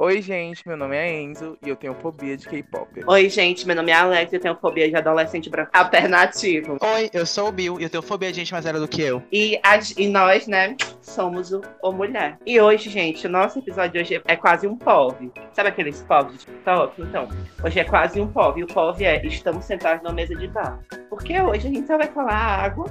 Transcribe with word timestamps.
Oi, 0.00 0.22
gente, 0.22 0.62
meu 0.66 0.76
nome 0.76 0.96
é 0.96 1.20
Enzo 1.20 1.58
e 1.60 1.68
eu 1.68 1.74
tenho 1.74 1.92
fobia 1.92 2.36
de 2.36 2.46
K-pop. 2.48 3.02
Oi, 3.04 3.28
gente, 3.28 3.66
meu 3.66 3.74
nome 3.74 3.90
é 3.90 3.94
Alex 3.94 4.32
e 4.32 4.36
eu 4.36 4.40
tenho 4.40 4.54
fobia 4.54 4.88
de 4.88 4.94
adolescente 4.94 5.50
branco 5.50 5.72
alternativo. 5.74 6.78
Oi, 6.80 7.10
eu 7.12 7.26
sou 7.26 7.48
o 7.48 7.52
Bill 7.52 7.80
e 7.80 7.82
eu 7.82 7.90
tenho 7.90 8.00
fobia 8.02 8.30
de 8.30 8.36
gente 8.38 8.52
mais 8.52 8.64
velha 8.64 8.78
do 8.78 8.86
que 8.86 9.02
eu. 9.02 9.20
E, 9.32 9.58
a- 9.60 9.80
e 9.96 10.06
nós, 10.06 10.46
né, 10.46 10.76
somos 11.02 11.52
o, 11.52 11.62
o 11.82 11.90
mulher. 11.90 12.38
E 12.46 12.60
hoje, 12.60 12.88
gente, 12.90 13.26
o 13.26 13.30
nosso 13.30 13.58
episódio 13.58 13.90
de 13.94 13.98
hoje 13.98 14.22
é 14.24 14.36
quase 14.36 14.68
um 14.68 14.76
POV. 14.76 15.32
Sabe 15.52 15.70
aqueles 15.70 16.00
POV 16.02 16.30
de 16.30 16.38
TikTok? 16.38 17.02
Então, 17.02 17.28
hoje 17.64 17.80
é 17.80 17.84
quase 17.84 18.20
um 18.20 18.28
POV. 18.30 18.60
E 18.60 18.62
o 18.62 18.66
POV 18.68 19.04
é 19.04 19.26
estamos 19.26 19.64
sentados 19.64 20.00
numa 20.04 20.14
mesa 20.14 20.32
de 20.36 20.46
bar. 20.46 20.78
Porque 21.10 21.40
hoje 21.40 21.66
a 21.66 21.70
gente 21.72 21.88
só 21.88 21.98
vai 21.98 22.06
falar 22.06 22.36
água 22.36 22.86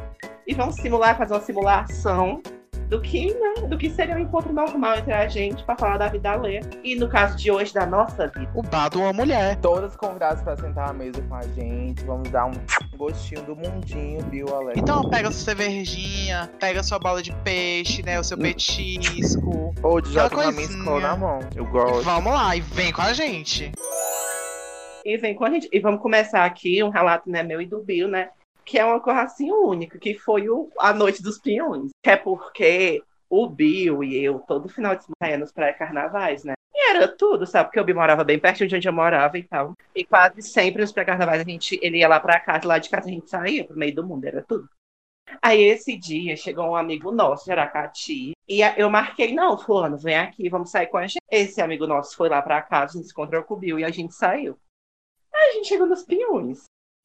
e 0.45 0.53
vamos 0.53 0.75
simular, 0.75 1.17
fazer 1.17 1.33
uma 1.35 1.39
simulação 1.39 2.41
do 2.89 3.01
que, 3.01 3.33
né, 3.33 3.67
do 3.67 3.77
que 3.77 3.89
seria 3.89 4.15
um 4.15 4.19
encontro 4.19 4.53
normal 4.53 4.97
entre 4.97 5.13
a 5.13 5.27
gente 5.27 5.63
para 5.63 5.77
falar 5.77 5.97
da 5.97 6.07
vida 6.07 6.31
alheia. 6.31 6.61
E 6.83 6.95
no 6.95 7.09
caso 7.09 7.37
de 7.37 7.51
hoje, 7.51 7.73
da 7.73 7.85
nossa 7.85 8.27
vida. 8.27 8.49
O 8.55 8.61
bar 8.61 8.89
de 8.89 8.97
uma 8.97 9.11
mulher. 9.11 9.57
Todas 9.57 9.95
convidadas 9.95 10.41
para 10.41 10.55
sentar 10.55 10.89
à 10.89 10.93
mesa 10.93 11.21
com 11.21 11.35
a 11.35 11.41
gente. 11.41 12.03
Vamos 12.05 12.29
dar 12.29 12.45
um 12.45 12.53
gostinho 12.95 13.43
do 13.43 13.55
mundinho, 13.55 14.19
viu, 14.29 14.47
Alex? 14.55 14.79
Então 14.79 15.09
pega 15.09 15.31
sua 15.31 15.55
cervejinha, 15.55 16.49
pega 16.59 16.81
sua 16.81 16.99
bola 16.99 17.21
de 17.21 17.33
peixe, 17.43 18.01
né? 18.03 18.19
O 18.19 18.23
seu 18.23 18.37
petisco. 18.37 19.73
Ou 19.83 20.01
de 20.01 20.13
joga 20.13 20.35
uma 20.35 20.51
minha 20.51 20.99
na 20.99 21.15
mão. 21.15 21.39
Eu 21.55 21.65
gosto. 21.65 22.03
vamos 22.03 22.31
lá, 22.31 22.55
e 22.55 22.61
vem 22.61 22.91
com 22.91 23.01
a 23.01 23.13
gente. 23.13 23.71
E 25.03 25.17
vem 25.17 25.35
com 25.35 25.45
a 25.45 25.49
gente. 25.49 25.69
E 25.71 25.79
vamos 25.79 26.01
começar 26.01 26.45
aqui 26.45 26.83
um 26.83 26.89
relato, 26.89 27.29
né, 27.29 27.43
meu 27.43 27.61
e 27.61 27.65
do 27.65 27.83
Bill, 27.83 28.07
né? 28.07 28.29
Que 28.67 28.77
é 28.77 28.83
uma 28.83 28.99
coisa 28.99 29.21
assim 29.21 29.49
única, 29.49 29.97
que 29.97 30.13
foi 30.19 30.49
o, 30.49 30.69
a 30.77 30.93
noite 30.93 31.23
dos 31.23 31.39
pinhões. 31.39 31.89
Que 32.03 32.09
é 32.09 32.17
porque 32.17 33.01
o 33.29 33.47
Bill 33.47 34.03
e 34.03 34.21
eu, 34.21 34.39
todo 34.39 34.67
final 34.67 34.93
de 34.93 35.05
semana, 35.05 35.37
nos 35.39 35.53
pré-carnavais, 35.53 36.43
né? 36.43 36.53
E 36.75 36.89
era 36.89 37.07
tudo, 37.07 37.45
sabe? 37.45 37.69
Porque 37.69 37.79
o 37.79 37.85
Bill 37.85 37.95
morava 37.95 38.25
bem 38.25 38.37
perto 38.37 38.67
de 38.67 38.75
onde 38.75 38.85
eu 38.85 38.91
morava 38.91 39.37
e 39.37 39.43
tal. 39.43 39.73
E 39.95 40.03
quase 40.03 40.41
sempre 40.41 40.81
nos 40.81 40.91
pré-carnavais 40.91 41.39
a 41.39 41.49
gente, 41.49 41.79
ele 41.81 41.99
ia 41.99 42.09
lá 42.09 42.19
pra 42.19 42.41
casa, 42.41 42.67
lá 42.67 42.77
de 42.77 42.89
casa 42.89 43.07
a 43.07 43.11
gente 43.11 43.29
saía 43.29 43.63
pro 43.63 43.77
meio 43.77 43.95
do 43.95 44.05
mundo, 44.05 44.25
era 44.25 44.43
tudo. 44.43 44.69
Aí 45.41 45.61
esse 45.63 45.97
dia 45.97 46.35
chegou 46.35 46.65
um 46.65 46.75
amigo 46.75 47.09
nosso 47.09 47.45
de 47.45 47.51
Aracati. 47.53 48.33
E 48.49 48.61
eu 48.75 48.89
marquei, 48.89 49.33
não, 49.33 49.57
fulano, 49.57 49.97
vem 49.97 50.17
aqui, 50.17 50.49
vamos 50.49 50.71
sair 50.71 50.87
com 50.87 50.97
a 50.97 51.07
gente. 51.07 51.21
Esse 51.31 51.61
amigo 51.61 51.87
nosso 51.87 52.17
foi 52.17 52.27
lá 52.27 52.41
pra 52.41 52.61
casa, 52.61 52.93
a 52.93 52.97
gente 52.97 53.07
se 53.07 53.13
encontrou 53.13 53.43
com 53.43 53.53
o 53.53 53.57
Bill 53.57 53.79
e 53.79 53.85
a 53.85 53.89
gente 53.89 54.13
saiu. 54.13 54.59
Aí 55.33 55.51
a 55.51 55.53
gente 55.53 55.69
chegou 55.69 55.87
nos 55.87 56.03
pinhões. 56.03 56.63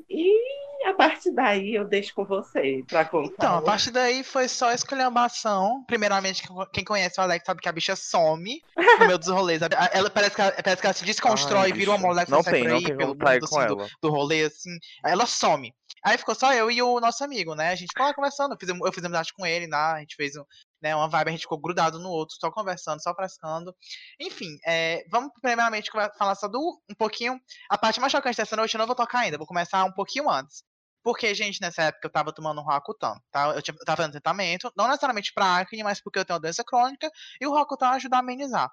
E 0.08 0.89
a 0.89 0.95
partir 0.95 1.31
daí 1.33 1.75
eu 1.75 1.84
deixo 1.84 2.12
com 2.14 2.25
você 2.25 2.83
pra 2.89 3.05
contar. 3.05 3.33
Então, 3.34 3.58
a 3.58 3.62
partir 3.62 3.91
daí 3.91 4.25
foi 4.25 4.48
só 4.48 4.72
esculhambação. 4.72 5.84
Primeiramente, 5.86 6.42
quem 6.72 6.84
conhece 6.84 7.20
o 7.20 7.22
Alex 7.22 7.45
sabe 7.45 7.61
que 7.61 7.69
a 7.69 7.72
bicha 7.72 7.95
some 7.95 8.61
no 8.98 9.06
meio 9.06 9.19
dos 9.19 9.28
rolês. 9.28 9.62
A- 9.62 9.69
Ela 9.92 10.11
parece 10.11 10.34
que 10.34 10.41
ela, 10.41 10.53
parece 10.53 10.80
que 10.80 10.86
ela 10.86 10.95
se 10.95 11.05
desconstrói, 11.05 11.70
Ai, 11.70 11.73
vira 11.73 11.91
uma 11.92 11.98
moleque 11.98 12.30
Não 12.30 12.42
sai 12.42 12.53
tem, 12.55 12.62
por 12.64 12.70
não 12.70 12.83
tem 12.83 12.97
pelo 12.97 13.14
mundo 13.14 13.19
com 13.48 13.58
assim, 13.58 13.67
do, 13.69 13.80
ela. 13.80 13.89
do 14.03 14.11
rolê, 14.11 14.42
assim. 14.45 14.70
Ela 15.05 15.27
some. 15.27 15.73
Aí 16.05 16.19
ficou 16.19 16.34
só 16.34 16.53
eu 16.53 16.70
e 16.70 16.83
o 16.83 17.00
nosso 17.00 17.22
amigo, 17.25 17.55
né? 17.55 17.70
A 17.70 17.75
gente 17.75 17.89
ficou 17.91 18.05
lá 18.06 18.14
conversando. 18.14 18.53
Eu 18.55 18.58
fiz, 18.58 18.69
eu 18.69 18.92
fiz 18.92 19.05
amizade 19.05 19.33
com 19.34 19.47
ele, 19.47 19.67
né? 19.67 19.77
A 19.77 20.00
gente 20.00 20.17
fez 20.17 20.36
um, 20.36 20.45
né, 20.83 20.95
uma 20.97 21.08
vibe, 21.08 21.28
a 21.28 21.31
gente 21.33 21.42
ficou 21.42 21.61
grudado 21.61 21.98
no 21.98 22.08
outro, 22.11 22.36
só 22.41 22.50
conversando, 22.50 23.03
só 23.03 23.14
frescando. 23.14 23.75
Enfim, 24.20 24.58
é, 24.67 25.05
vamos 25.11 25.30
primeiramente 25.41 25.91
falar 26.19 26.34
só 26.34 26.48
do 26.48 26.80
um 26.91 26.95
pouquinho. 26.95 27.39
A 27.70 27.78
parte 27.78 28.00
mais 28.00 28.11
chocante 28.12 28.36
dessa 28.36 28.56
noite 28.56 28.75
eu 28.75 28.78
não 28.78 28.86
vou 28.86 28.97
tocar 28.97 29.20
ainda, 29.20 29.39
vou 29.39 29.47
começar 29.47 29.84
um 29.84 29.92
pouquinho 29.92 30.28
antes. 30.30 30.62
Porque, 31.05 31.34
gente, 31.34 31.61
nessa 31.61 31.83
época 31.84 32.06
eu 32.06 32.12
tava 32.12 32.33
tomando 32.33 32.61
um 32.61 32.64
Roacutan, 32.64 33.14
tá? 33.33 33.48
Eu, 33.56 33.62
tinha- 33.62 33.75
eu 33.78 33.84
tava 33.84 33.97
fazendo 33.97 34.12
tratamento, 34.12 34.73
não 34.77 34.86
necessariamente 34.86 35.33
pra 35.34 35.56
acne, 35.58 35.83
mas 35.83 36.00
porque 36.00 36.19
eu 36.19 36.25
tenho 36.25 36.36
uma 36.36 36.41
doença 36.42 36.62
crônica, 36.64 37.11
e 37.41 37.47
o 37.47 37.50
Roacutan 37.50 37.89
ajuda 37.91 38.17
a 38.17 38.20
amenizar. 38.20 38.70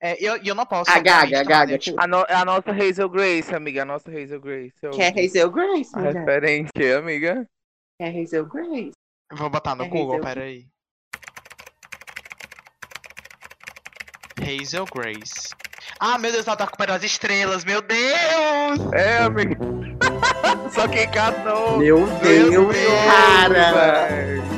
É, 0.00 0.20
e 0.22 0.24
eu, 0.26 0.36
eu 0.44 0.54
não 0.54 0.64
posso. 0.66 0.90
A 0.90 0.96
obviamente, 0.98 1.30
Gaga, 1.30 1.40
a 1.40 1.44
Gaga, 1.44 1.78
tipo, 1.78 2.00
A, 2.00 2.06
no- 2.06 2.26
a 2.28 2.44
nossa 2.44 2.70
Hazel 2.72 3.08
Grace, 3.08 3.54
amiga. 3.54 3.82
A 3.82 3.84
nossa 3.84 4.10
Hazel 4.10 4.40
Grace. 4.40 4.72
Eu- 4.82 4.90
Que 4.92 5.02
é 5.02 5.08
Hazel 5.08 5.50
Grace, 5.50 5.90
A 5.94 5.98
mulher. 5.98 6.14
referência, 6.14 6.98
amiga. 6.98 7.46
É 8.00 8.08
Hazel 8.08 8.46
Grace. 8.46 8.92
Vou 9.32 9.50
botar 9.50 9.74
no 9.74 9.84
É 9.84 9.88
Google, 9.88 10.14
Hazel. 10.16 10.24
peraí. 10.24 10.66
Hazel 14.42 14.86
Grace. 14.86 15.48
Ah, 15.98 16.16
meu 16.18 16.32
Deus, 16.32 16.46
ela 16.46 16.56
tá 16.56 16.66
com 16.66 16.82
as 16.92 17.02
estrelas, 17.04 17.64
meu 17.64 17.82
Deus! 17.82 18.92
É, 18.94 19.18
amiga. 19.18 19.56
Só 20.72 20.88
quem 20.88 21.08
catou. 21.10 21.78
Meu 21.78 22.06
Deus, 22.20 22.74
cara! 23.06 24.49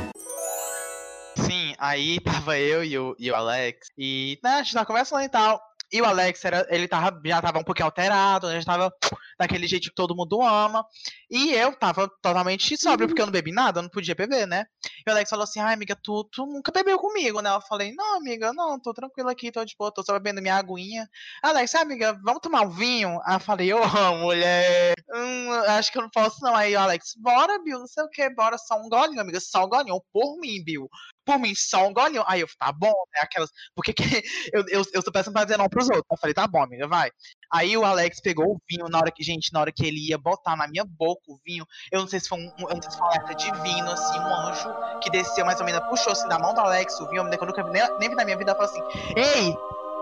Aí 1.82 2.20
tava 2.47 2.56
eu 2.56 2.84
e 2.84 2.97
o, 2.97 3.16
e 3.19 3.28
o 3.28 3.34
Alex, 3.34 3.88
e 3.98 4.38
né, 4.44 4.50
a 4.50 4.62
gente 4.62 4.72
tava 4.72 4.87
conversando 4.87 5.25
e 5.25 5.28
tal. 5.28 5.60
E 5.93 6.00
o 6.00 6.06
Alex, 6.06 6.43
era, 6.47 6.66
ele 6.70 6.88
tava, 6.88 7.20
já 7.22 7.43
tava 7.43 7.59
um 7.59 7.65
pouquinho 7.65 7.84
alterado, 7.84 8.47
né, 8.48 8.60
já 8.60 8.65
tava 8.65 8.91
daquele 9.38 9.66
jeito 9.66 9.91
que 9.91 9.94
todo 9.94 10.16
mundo 10.16 10.41
ama. 10.41 10.87
E 11.31 11.53
eu 11.53 11.75
tava 11.76 12.09
totalmente 12.22 12.76
sóbrio, 12.78 13.09
porque 13.09 13.21
eu 13.21 13.26
não 13.26 13.32
bebi 13.32 13.53
nada, 13.53 13.78
eu 13.81 13.82
não 13.82 13.91
podia 13.91 14.15
beber, 14.15 14.47
né? 14.47 14.65
E 15.06 15.10
o 15.10 15.12
Alex 15.12 15.28
falou 15.28 15.42
assim, 15.42 15.60
ai, 15.60 15.75
amiga, 15.75 15.94
tu, 16.00 16.25
tu 16.32 16.47
nunca 16.47 16.72
bebeu 16.72 16.98
comigo, 16.98 17.42
né? 17.42 17.50
Eu 17.50 17.60
falei, 17.60 17.92
não, 17.92 18.16
amiga, 18.16 18.53
não, 18.54 18.81
tô 18.81 18.94
tranquilo 18.94 19.28
aqui, 19.28 19.53
tô 19.53 19.62
de 19.65 19.75
boa, 19.76 19.92
tô 19.92 20.03
só 20.03 20.15
bebendo 20.15 20.41
minha 20.41 20.56
aguinha. 20.56 21.06
Alex, 21.42 21.75
ah, 21.75 21.82
amiga, 21.82 22.19
vamos 22.22 22.41
tomar 22.41 22.62
um 22.62 22.71
vinho? 22.71 23.19
Aí 23.26 23.37
eu 23.37 23.41
falei, 23.41 23.72
ô, 23.75 23.81
mulher, 24.21 24.94
hum, 25.15 25.53
acho 25.69 25.92
que 25.92 25.98
eu 25.98 26.03
não 26.03 26.10
posso 26.10 26.42
não. 26.42 26.54
Aí 26.54 26.75
o 26.75 26.81
Alex, 26.81 27.15
bora, 27.19 27.59
Bill, 27.62 27.81
não 27.81 27.87
sei 27.87 28.04
o 28.04 28.09
que, 28.09 28.31
bora, 28.31 28.56
só 28.56 28.76
um 28.81 28.88
golinho, 28.88 29.21
amiga, 29.21 29.41
só 29.41 29.65
um 29.65 29.69
golinho, 29.69 30.03
por 30.12 30.38
mim, 30.38 30.62
Bill. 30.65 30.88
Por 31.25 31.38
mim, 31.38 31.53
só 31.55 31.87
um 31.87 31.93
golinho. 31.93 32.25
Aí 32.27 32.41
eu, 32.41 32.49
tá 32.59 32.72
bom, 32.72 32.93
né? 33.15 33.21
Aquelas. 33.22 33.50
Porque 33.75 33.93
que, 33.93 34.03
eu, 34.53 34.65
eu, 34.69 34.83
eu 34.93 35.03
tô 35.03 35.12
pensando 35.12 35.33
pra 35.34 35.44
dizer 35.44 35.56
não 35.56 35.69
pros 35.69 35.87
outros. 35.87 36.05
Eu 36.10 36.19
falei, 36.19 36.34
tá 36.34 36.47
bom, 36.47 36.62
amiga, 36.62 36.87
vai. 36.88 37.10
Aí 37.53 37.77
o 37.77 37.84
Alex 37.84 38.21
pegou 38.21 38.47
o 38.55 38.60
vinho 38.69 38.88
na 38.88 38.99
hora 38.99 39.10
que, 39.12 39.22
gente, 39.22 39.53
na 39.53 39.60
hora 39.60 39.72
que 39.72 39.87
ele 39.87 40.09
ia 40.09 40.19
botar 40.19 40.56
na 40.56 40.66
minha 40.66 40.84
boca 40.84 41.22
o 41.28 41.38
vinho, 41.44 41.66
eu 41.91 42.00
não 42.00 42.09
sei 42.09 42.19
se 42.19 42.28
foi 42.28 42.38
um, 42.38 42.50
eu 42.69 42.75
não 42.75 42.83
sei 42.83 42.91
se 42.91 42.99
foi 42.99 43.06
um 43.06 43.10
alerta 43.10 43.34
divino, 43.34 43.91
assim, 43.91 44.19
um 44.19 44.34
anjo 44.34 44.69
que 45.03 45.10
desceu 45.10 45.44
mais 45.44 45.60
ou 45.60 45.66
menos, 45.66 45.87
puxou 45.88 46.12
assim 46.12 46.27
da 46.28 46.38
mão 46.38 46.55
do 46.55 46.60
Alex 46.60 46.99
o 47.00 47.09
vinho, 47.10 47.28
que 47.28 47.43
eu 47.43 47.47
nunca 47.47 47.62
vi, 47.62 47.71
nem, 47.71 47.83
nem 47.99 48.09
vi 48.09 48.15
na 48.15 48.25
minha 48.25 48.39
vida, 48.39 48.54
falou 48.54 48.71
assim: 48.71 48.83
Ei, 49.16 49.54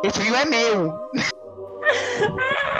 esse 0.04 0.20
vinho 0.20 0.34
é 0.36 0.44
meu! 0.44 1.10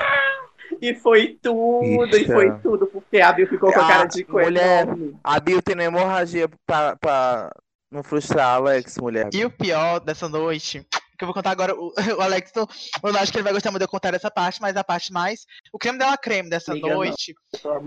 E 0.81 0.95
foi 0.95 1.39
tudo, 1.43 2.17
e 2.17 2.21
Bicha. 2.21 2.33
foi 2.33 2.59
tudo, 2.61 2.87
porque 2.87 3.21
a 3.21 3.33
Bill 3.33 3.47
ficou 3.47 3.71
com 3.71 3.81
a 3.81 3.87
cara 3.87 4.03
Ah, 4.05 4.07
de 4.07 4.25
coelho. 4.25 4.49
mulher. 4.49 4.87
A 5.23 5.39
Bill 5.39 5.61
tem 5.61 5.79
hemorragia 5.79 6.49
pra, 6.67 6.97
pra 6.97 7.51
não 7.91 8.03
frustrar 8.03 8.55
Alex, 8.55 8.97
mulher. 8.99 9.29
E 9.33 9.45
o 9.45 9.51
pior 9.51 10.01
dessa 10.01 10.29
noite, 10.29 10.87
que 11.19 11.25
eu 11.25 11.27
vou 11.27 11.35
contar 11.35 11.51
agora, 11.51 11.75
o, 11.75 11.93
o 12.19 12.21
Alex, 12.21 12.53
eu 12.55 12.69
eu 13.03 13.17
acho 13.17 13.33
que 13.33 13.39
ele 13.39 13.45
vai 13.45 13.53
gostar 13.53 13.71
muito 13.71 13.81
de 13.81 13.85
eu 13.85 13.91
contar 13.91 14.15
essa 14.15 14.31
parte, 14.31 14.61
mas 14.61 14.77
a 14.77 14.85
parte 14.85 15.13
mais. 15.13 15.45
O 15.73 15.79
creme 15.79 15.99
dela 15.99 16.17
creme 16.17 16.49
dessa 16.49 16.75
não. 16.75 16.89
noite 16.89 17.35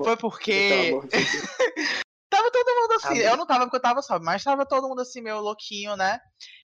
foi 0.04 0.18
porque. 0.18 0.92
Tava 2.30 2.50
todo 2.52 2.66
mundo 2.66 2.94
assim. 2.94 3.08
Amigo. 3.10 3.24
Eu 3.26 3.38
não 3.38 3.46
tava 3.46 3.66
porque 3.66 3.78
eu 3.78 3.82
tava 3.82 4.02
sóbrio, 4.02 4.26
mas 4.26 4.44
tava 4.44 4.66
todo 4.66 4.90
mundo 4.90 5.02
assim, 5.02 5.22
meio 5.22 5.40
louquinho, 5.40 5.96
né? 5.96 6.20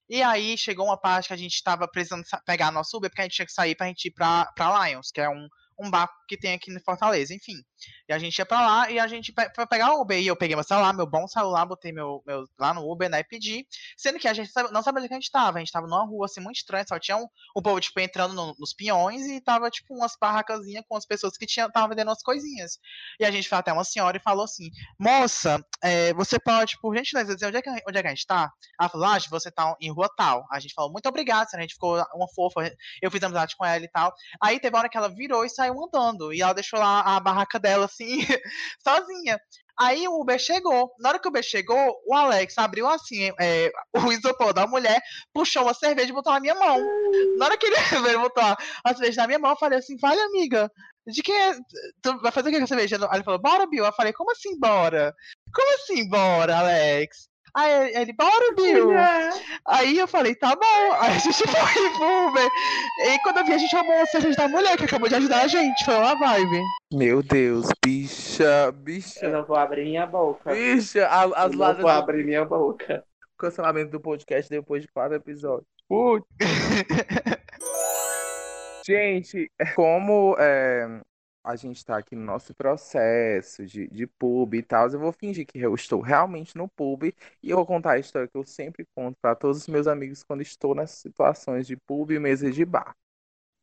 E 0.08 0.20
aí 0.20 0.58
chegou 0.58 0.84
uma 0.84 1.00
parte 1.00 1.28
que 1.28 1.32
a 1.32 1.36
gente 1.36 1.62
tava 1.62 1.86
precisando 1.86 2.26
sa- 2.26 2.42
pegar 2.44 2.72
nosso 2.72 2.96
Uber, 2.96 3.08
porque 3.08 3.20
a 3.20 3.24
gente 3.24 3.36
tinha 3.36 3.46
que 3.46 3.52
sair 3.52 3.76
pra 3.76 3.86
gente 3.86 4.06
ir 4.06 4.10
pra, 4.10 4.50
pra 4.56 4.88
Lions, 4.88 5.12
que 5.14 5.20
é 5.20 5.28
um, 5.28 5.46
um 5.78 5.88
bar 5.88 6.10
que 6.26 6.36
tem 6.36 6.54
aqui 6.54 6.72
em 6.72 6.80
Fortaleza, 6.80 7.32
enfim. 7.32 7.54
E 8.08 8.12
a 8.12 8.18
gente 8.18 8.38
ia 8.38 8.46
pra 8.46 8.60
lá 8.60 8.90
e 8.90 8.98
a 8.98 9.06
gente 9.06 9.32
foi 9.54 9.66
pegar 9.66 9.92
o 9.94 10.00
Uber. 10.00 10.18
E 10.18 10.26
eu 10.26 10.36
peguei 10.36 10.56
meu 10.56 10.64
celular, 10.64 10.92
meu 10.92 11.06
bom 11.06 11.26
celular, 11.26 11.64
botei 11.66 11.92
meu, 11.92 12.22
meu 12.26 12.46
lá 12.58 12.74
no 12.74 12.90
Uber, 12.90 13.08
né? 13.08 13.20
E 13.20 13.24
pedi. 13.24 13.66
Sendo 13.96 14.18
que 14.18 14.28
a 14.28 14.34
gente 14.34 14.50
não 14.72 14.82
sabia 14.82 15.02
onde 15.02 15.12
a 15.12 15.16
gente 15.16 15.30
tava. 15.30 15.58
A 15.58 15.60
gente 15.60 15.72
tava 15.72 15.86
numa 15.86 16.04
rua 16.04 16.26
assim 16.26 16.40
muito 16.40 16.56
estranha, 16.56 16.84
só 16.86 16.98
tinha 16.98 17.16
um, 17.16 17.26
um 17.56 17.62
povo, 17.62 17.80
tipo, 17.80 17.98
entrando 18.00 18.34
no- 18.34 18.54
nos 18.58 18.72
pinhões 18.74 19.26
e 19.26 19.40
tava, 19.40 19.70
tipo, 19.70 19.94
umas 19.94 20.16
barracazinhas 20.20 20.84
com 20.88 20.96
as 20.96 21.06
pessoas 21.06 21.36
que 21.36 21.46
tava 21.72 21.88
vendendo 21.88 22.08
umas 22.08 22.22
coisinhas. 22.22 22.78
E 23.18 23.24
a 23.24 23.30
gente 23.30 23.48
foi 23.48 23.58
até 23.58 23.72
uma 23.72 23.84
senhora 23.84 24.16
e 24.16 24.20
falou 24.20 24.44
assim: 24.44 24.70
Moça, 24.98 25.64
é, 25.82 26.12
você 26.14 26.38
pode, 26.38 26.78
por 26.80 26.94
gentileza, 26.96 27.34
dizer 27.34 27.46
onde 27.46 27.56
é, 27.58 27.62
que, 27.62 27.70
onde 27.70 27.98
é 27.98 28.02
que 28.02 28.08
a 28.08 28.10
gente 28.10 28.26
tá? 28.26 28.50
Ela 28.78 28.88
falou, 28.88 29.06
ah, 29.06 29.18
você 29.30 29.50
tá 29.50 29.74
em 29.80 29.90
rua 29.92 30.08
tal. 30.16 30.46
A 30.50 30.58
gente 30.60 30.74
falou, 30.74 30.90
muito 30.92 31.08
obrigado, 31.08 31.46
a 31.54 31.60
gente 31.60 31.74
ficou 31.74 31.96
uma 32.14 32.28
fofa, 32.34 32.70
eu 33.00 33.10
fiz 33.10 33.22
amizade 33.22 33.56
com 33.56 33.64
ela 33.64 33.84
e 33.84 33.88
tal. 33.88 34.12
Aí 34.42 34.58
teve 34.60 34.74
uma 34.74 34.80
hora 34.80 34.88
que 34.88 34.96
ela 34.96 35.08
virou 35.08 35.44
e 35.44 35.48
saiu 35.48 35.74
andando. 35.82 36.32
E 36.32 36.42
ela 36.42 36.52
deixou 36.52 36.78
lá 36.78 37.00
a 37.00 37.20
barraca 37.20 37.58
dela, 37.58 37.69
assim, 37.76 38.18
sozinha. 38.82 39.38
Aí 39.78 40.06
o 40.06 40.20
Uber 40.20 40.38
chegou. 40.38 40.92
Na 40.98 41.08
hora 41.08 41.18
que 41.18 41.26
o 41.26 41.30
Uber 41.30 41.42
chegou, 41.42 42.02
o 42.06 42.14
Alex 42.14 42.58
abriu 42.58 42.86
assim 42.86 43.30
é, 43.40 43.72
o 44.06 44.12
isopor 44.12 44.52
da 44.52 44.66
mulher, 44.66 45.00
puxou 45.32 45.62
uma 45.62 45.72
cerveja 45.72 46.10
e 46.10 46.12
botou 46.12 46.32
na 46.32 46.40
minha 46.40 46.54
mão. 46.54 46.78
Na 47.38 47.46
hora 47.46 47.56
que 47.56 47.66
ele 47.66 47.76
botou 48.20 48.44
a 48.44 48.94
cerveja 48.94 49.22
na 49.22 49.26
minha 49.26 49.38
mão, 49.38 49.52
eu 49.52 49.56
falei 49.56 49.78
assim, 49.78 49.96
vale, 49.96 50.20
amiga, 50.20 50.70
de 51.06 51.22
quem 51.22 51.34
é? 51.34 51.54
Tu 52.02 52.20
vai 52.20 52.30
fazer 52.30 52.50
o 52.50 52.52
que 52.52 52.58
com 52.58 52.64
a 52.64 52.66
cerveja? 52.66 52.98
Aí 53.10 53.16
ele 53.16 53.24
falou, 53.24 53.40
bora, 53.40 53.66
Bill. 53.66 53.84
Eu 53.84 53.92
falei, 53.92 54.12
como 54.12 54.30
assim, 54.32 54.58
bora? 54.58 55.14
Como 55.54 55.74
assim, 55.76 56.08
bora, 56.08 56.58
Alex? 56.58 57.29
Aí 57.54 57.94
ele, 57.96 58.12
bora, 58.12 58.54
Bill. 58.56 58.86
Mulher. 58.86 59.32
Aí 59.66 59.98
eu 59.98 60.06
falei, 60.08 60.34
tá 60.34 60.54
bom. 60.54 60.60
Aí 61.00 61.14
a 61.14 61.18
gente 61.18 61.46
foi 61.46 61.90
pro 61.96 62.28
Uber. 62.28 62.48
E 63.06 63.18
quando 63.22 63.38
eu 63.38 63.44
vi, 63.44 63.52
a 63.52 63.58
gente 63.58 63.70
chamou 63.70 63.94
a 64.00 64.06
cerveja 64.06 64.36
da 64.36 64.48
mulher 64.48 64.76
que 64.76 64.84
acabou 64.84 65.08
de 65.08 65.14
ajudar 65.16 65.42
a 65.42 65.48
gente. 65.48 65.84
Foi 65.84 65.94
uma 65.94 66.14
vibe. 66.14 66.60
Meu 66.92 67.22
Deus, 67.22 67.66
bicha, 67.84 68.44
Eu 68.66 68.72
bicha. 68.72 69.28
não 69.28 69.44
vou 69.44 69.56
abrir 69.56 69.84
minha 69.84 70.06
boca. 70.06 70.52
Bicha, 70.52 71.06
a- 71.06 71.24
as 71.44 71.52
Eu 71.52 71.58
não 71.58 71.66
vou 71.74 71.82
do 71.82 71.88
abrir 71.88 72.24
minha 72.24 72.44
boca. 72.44 73.04
cancelamento 73.38 73.90
do 73.92 74.00
podcast 74.00 74.50
depois 74.50 74.82
de 74.82 74.88
quatro 74.88 75.16
episódios. 75.16 75.66
Putz. 75.88 76.26
Gente, 78.86 79.50
como 79.76 80.34
é, 80.38 81.00
a 81.42 81.56
gente 81.56 81.84
tá 81.84 81.96
aqui 81.96 82.14
no 82.14 82.24
nosso 82.24 82.54
processo 82.54 83.64
de, 83.64 83.88
de 83.88 84.06
pub 84.06 84.54
e 84.54 84.62
tal, 84.62 84.88
eu 84.88 84.98
vou 84.98 85.12
fingir 85.12 85.46
que 85.46 85.58
eu 85.58 85.74
estou 85.74 86.00
realmente 86.00 86.56
no 86.56 86.68
pub 86.68 87.04
e 87.04 87.50
eu 87.50 87.56
vou 87.56 87.66
contar 87.66 87.92
a 87.92 87.98
história 87.98 88.28
que 88.28 88.36
eu 88.36 88.44
sempre 88.44 88.84
conto 88.94 89.16
para 89.20 89.34
todos 89.34 89.58
os 89.58 89.68
meus 89.68 89.86
amigos 89.86 90.22
quando 90.22 90.42
estou 90.42 90.74
nas 90.74 90.90
situações 90.90 91.66
de 91.66 91.76
pub 91.76 92.10
e 92.10 92.18
mesa 92.18 92.50
de 92.50 92.64
bar. 92.64 92.94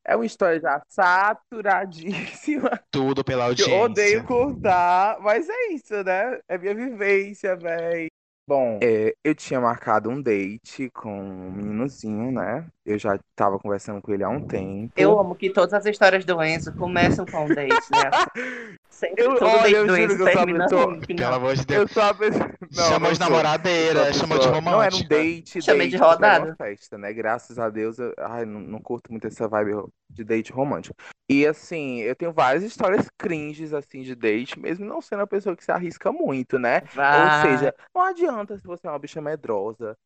É 0.06 0.16
uma 0.16 0.26
história 0.26 0.60
já 0.60 0.82
saturadíssima. 0.88 2.82
Tudo 2.90 3.26
pela 3.26 3.46
audiência. 3.46 3.72
Eu 3.72 3.82
odeio 3.82 4.24
contar, 4.24 5.20
mas 5.20 5.50
é 5.50 5.74
isso, 5.74 6.02
né? 6.02 6.40
É 6.48 6.58
minha 6.58 6.74
vivência, 6.74 7.58
véi. 7.58 8.08
Bom, 8.48 8.80
é, 8.82 9.14
eu 9.26 9.36
tinha 9.36 9.60
marcado 9.60 10.10
um 10.10 10.22
date 10.22 10.90
com 10.92 11.12
um 11.22 11.52
meninozinho, 11.52 12.32
né? 12.32 12.66
Eu 12.86 12.98
já 12.98 13.20
tava 13.36 13.60
conversando 13.60 14.02
com 14.02 14.14
ele 14.14 14.24
há 14.24 14.30
um 14.30 14.40
tempo. 14.40 14.94
Eu 14.96 15.20
amo 15.20 15.36
que 15.36 15.50
todas 15.50 15.74
as 15.74 15.86
histórias 15.86 16.24
do 16.24 16.42
Enzo 16.42 16.74
começam 16.74 17.26
com 17.26 17.44
um 17.44 17.48
date, 17.50 17.74
né? 17.92 18.10
Sempre 18.90 19.26
Eu- 19.26 19.36
todo 19.36 19.50
olha, 19.50 19.62
date 19.64 19.74
eu 19.74 19.86
do 19.86 19.90
juro 19.96 20.02
Enzo 20.02 20.16
que 20.16 20.22
eu 20.22 20.28
só 20.28 20.34
termina 20.34 20.60
não 20.60 20.68
tô- 20.68 20.86
ruim, 20.86 21.02
Pelo 21.02 21.36
amor 21.36 21.56
de 21.56 21.66
Deus. 21.66 21.82
Eu 21.82 21.88
sou 21.90 22.04
a 22.04 22.14
pessoa. 22.14 22.52
Não, 22.62 22.84
chamou 22.86 23.00
não 23.02 23.12
de 23.12 23.18
sou. 23.18 23.30
namoradeira, 23.30 24.00
Eu 24.00 24.04
sou 24.06 24.10
a 24.10 24.14
chamou 24.14 24.38
de 24.40 24.44
pessoa- 24.46 24.62
Não 24.62 24.82
era 24.82 24.96
um 24.96 24.98
romântica. 24.98 25.16
date, 25.16 25.62
Chamei 25.62 25.80
date, 25.82 25.92
de 25.92 25.98
porque 25.98 26.06
era 26.26 26.34
rodada. 26.34 26.46
uma 26.46 26.56
festa, 26.56 26.98
né? 26.98 27.14
Graças 27.14 27.60
a 27.60 27.70
Deus, 27.70 28.00
eu 28.00 28.14
ai, 28.18 28.46
não, 28.46 28.62
não 28.62 28.80
curto 28.80 29.12
muito 29.12 29.28
essa 29.28 29.46
vibe 29.48 29.72
de 30.10 30.24
date 30.24 30.52
romântico. 30.54 30.96
E 31.30 31.46
assim, 31.46 31.98
eu 32.00 32.16
tenho 32.16 32.32
várias 32.32 32.64
histórias 32.64 33.10
cringes, 33.18 33.74
assim, 33.74 34.02
de 34.02 34.16
date, 34.16 34.58
mesmo 34.60 34.86
não 34.86 35.02
sendo 35.02 35.24
a 35.24 35.28
pessoa 35.28 35.56
que 35.58 35.64
se 35.64 35.72
arrisca 35.72 36.12
muito, 36.12 36.58
né? 36.58 36.82
Ou 37.12 37.30
seja, 37.30 37.74
não 37.94 38.02
adianta 38.04 38.58
se 38.58 38.66
você 38.66 38.88
é 38.88 38.90
uma 38.90 39.00
bicha 39.00 39.22
medrosa. 39.22 39.98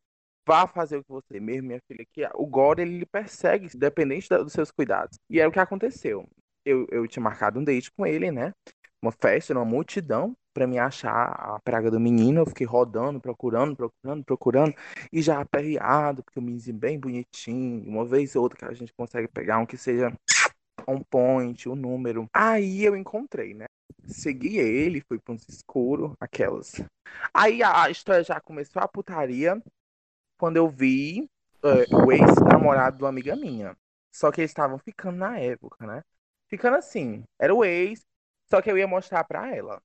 Vá 0.46 0.66
fazer 0.66 0.96
o 0.96 1.04
que 1.04 1.10
você 1.10 1.38
mesmo, 1.38 1.68
minha 1.68 1.80
filha, 1.86 2.04
que 2.12 2.28
o 2.34 2.46
God 2.46 2.80
ele 2.80 2.98
lhe 2.98 3.06
persegue, 3.06 3.68
independente 3.74 4.28
da- 4.28 4.42
dos 4.42 4.52
seus 4.52 4.72
cuidados. 4.72 5.16
E 5.30 5.40
é 5.40 5.46
o 5.46 5.52
que 5.52 5.60
aconteceu. 5.60 6.28
Eu, 6.64 6.86
eu 6.90 7.06
tinha 7.06 7.22
marcado 7.22 7.60
um 7.60 7.64
date 7.64 7.92
com 7.92 8.04
ele, 8.04 8.32
né? 8.32 8.52
Uma 9.00 9.12
festa, 9.12 9.52
uma 9.54 9.64
multidão, 9.64 10.34
pra 10.52 10.66
me 10.66 10.78
achar 10.78 11.12
a 11.28 11.60
praga 11.64 11.90
do 11.90 12.00
menino. 12.00 12.40
Eu 12.40 12.46
fiquei 12.46 12.66
rodando, 12.66 13.20
procurando, 13.20 13.76
procurando, 13.76 14.24
procurando. 14.24 14.74
E 15.12 15.22
já 15.22 15.40
aperreado, 15.40 16.22
porque 16.24 16.38
o 16.38 16.42
menino 16.42 16.72
bem 16.78 16.98
bonitinho. 16.98 17.88
Uma 17.88 18.04
vez 18.04 18.34
ou 18.34 18.42
outra 18.42 18.58
que 18.58 18.64
a 18.64 18.74
gente 18.74 18.92
consegue 18.94 19.28
pegar 19.28 19.58
um 19.58 19.66
que 19.66 19.76
seja 19.76 20.12
on 20.86 21.02
point, 21.02 21.68
o 21.68 21.74
número. 21.74 22.26
Aí 22.32 22.84
eu 22.84 22.96
encontrei, 22.96 23.54
né? 23.54 23.66
Segui 24.04 24.58
ele, 24.58 25.02
fui 25.06 25.18
pra 25.18 25.34
uns 25.34 25.46
escuros, 25.48 26.12
aquelas. 26.20 26.80
Aí 27.32 27.62
a, 27.62 27.88
história 27.90 28.24
já 28.24 28.40
começou 28.40 28.82
a 28.82 28.88
putaria 28.88 29.60
quando 30.38 30.56
eu 30.56 30.68
vi 30.68 31.28
é, 31.64 31.94
o 31.94 32.10
ex-namorado 32.10 32.96
de 32.96 33.04
uma 33.04 33.10
amiga 33.10 33.36
minha. 33.36 33.76
Só 34.12 34.30
que 34.30 34.40
eles 34.40 34.50
estavam 34.50 34.78
ficando 34.78 35.18
na 35.18 35.38
época, 35.38 35.86
né? 35.86 36.02
Ficando 36.48 36.76
assim, 36.76 37.24
era 37.40 37.54
o 37.54 37.64
ex, 37.64 38.02
só 38.50 38.60
que 38.60 38.70
eu 38.70 38.76
ia 38.76 38.86
mostrar 38.86 39.24
pra 39.24 39.54
ela. 39.54 39.80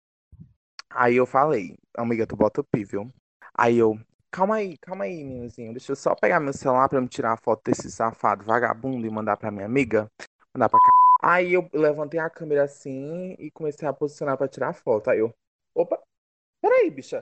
Aí 0.89 1.15
eu 1.15 1.25
falei, 1.25 1.77
amiga, 1.95 2.25
tu 2.25 2.35
bota 2.35 2.61
o 2.61 2.63
pi, 2.63 2.83
viu? 2.83 3.11
Aí 3.53 3.77
eu, 3.77 3.99
calma 4.31 4.55
aí, 4.55 4.77
calma 4.77 5.05
aí, 5.05 5.23
meninozinho, 5.23 5.71
deixa 5.71 5.91
eu 5.91 5.95
só 5.95 6.15
pegar 6.15 6.39
meu 6.39 6.53
celular 6.53 6.89
pra 6.89 6.99
me 6.99 7.07
tirar 7.07 7.33
a 7.33 7.37
foto 7.37 7.61
desse 7.65 7.89
safado 7.91 8.43
vagabundo 8.43 9.05
e 9.05 9.09
mandar 9.09 9.37
pra 9.37 9.51
minha 9.51 9.65
amiga. 9.65 10.09
Pra 10.57 10.69
cá. 10.79 10.89
Aí 11.21 11.53
eu 11.53 11.69
levantei 11.73 12.19
a 12.19 12.29
câmera 12.29 12.63
assim 12.63 13.35
e 13.37 13.51
comecei 13.51 13.87
a 13.87 13.93
posicionar 13.93 14.37
pra 14.37 14.47
tirar 14.47 14.69
a 14.69 14.73
foto. 14.73 15.09
Aí 15.09 15.19
eu, 15.19 15.31
opa, 15.75 15.99
peraí, 16.61 16.89
bicha. 16.89 17.21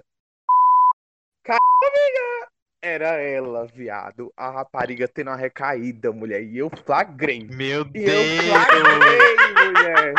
Cara, 1.44 1.60
amiga! 1.84 2.48
Era 2.82 3.14
ela, 3.22 3.66
viado. 3.66 4.32
A 4.38 4.50
rapariga 4.52 5.08
tendo 5.08 5.30
uma 5.32 5.36
recaída, 5.36 6.12
mulher. 6.12 6.44
E 6.44 6.58
eu 6.58 6.70
flagrei. 6.86 7.44
Meu 7.46 7.82
E 7.94 8.00
eu 8.00 8.06
Deus! 8.06 8.46
flagrei, 8.48 9.66
mulher. 9.66 10.14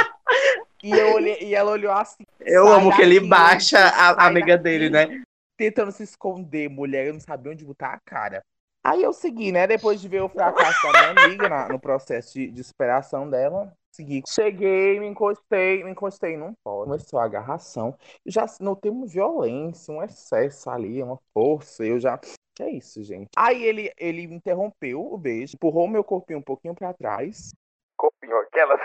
E, 0.83 0.91
eu 0.91 1.15
olhei, 1.15 1.39
e 1.43 1.55
ela 1.55 1.71
olhou 1.73 1.93
assim, 1.93 2.25
Eu 2.41 2.69
amo 2.69 2.95
que 2.95 3.03
ele 3.03 3.19
baixa 3.21 3.79
a 3.79 4.27
amiga 4.27 4.57
daqui. 4.59 4.63
dele, 4.65 4.91
né? 4.91 5.23
tentando 5.57 5.91
se 5.91 6.03
esconder, 6.03 6.69
mulher. 6.69 7.07
Eu 7.07 7.15
não 7.15 7.21
sabia 7.21 7.51
onde 7.53 7.65
botar 7.65 7.95
a 7.95 8.01
cara. 8.01 8.43
Aí 8.87 9.03
eu 9.03 9.13
segui, 9.13 9.51
né? 9.51 9.67
Depois 9.67 10.01
de 10.01 10.09
ver 10.09 10.23
o 10.23 10.29
fracasso 10.29 10.81
da 10.93 11.13
minha 11.13 11.27
amiga 11.27 11.49
na- 11.49 11.69
no 11.69 11.81
processo 11.81 12.35
de, 12.35 12.49
de 12.53 12.63
superação 12.63 13.29
dela, 13.29 13.73
segui. 13.91 14.23
Cheguei, 14.29 15.01
me 15.01 15.09
encostei, 15.09 15.83
me 15.83 15.91
encostei 15.91 16.37
num 16.37 16.55
pó. 16.63 16.85
Começou 16.85 17.19
a 17.19 17.25
agarração. 17.25 17.97
Eu 18.25 18.31
já 18.31 18.47
notei 18.61 18.89
uma 18.91 19.05
violência, 19.07 19.93
um 19.93 20.01
excesso 20.01 20.71
ali, 20.71 21.03
uma 21.03 21.19
força. 21.35 21.85
Eu 21.85 21.99
já. 21.99 22.17
É 22.61 22.71
isso, 22.71 23.03
gente? 23.03 23.29
Aí 23.37 23.65
ele, 23.65 23.93
ele 23.99 24.23
interrompeu 24.23 25.01
o 25.13 25.19
beijo, 25.19 25.57
empurrou 25.57 25.89
meu 25.89 26.05
corpinho 26.05 26.39
um 26.39 26.43
pouquinho 26.43 26.75
pra 26.75 26.95
trás. 26.95 27.51
Corpinho, 27.97 28.37
aquelas. 28.39 28.81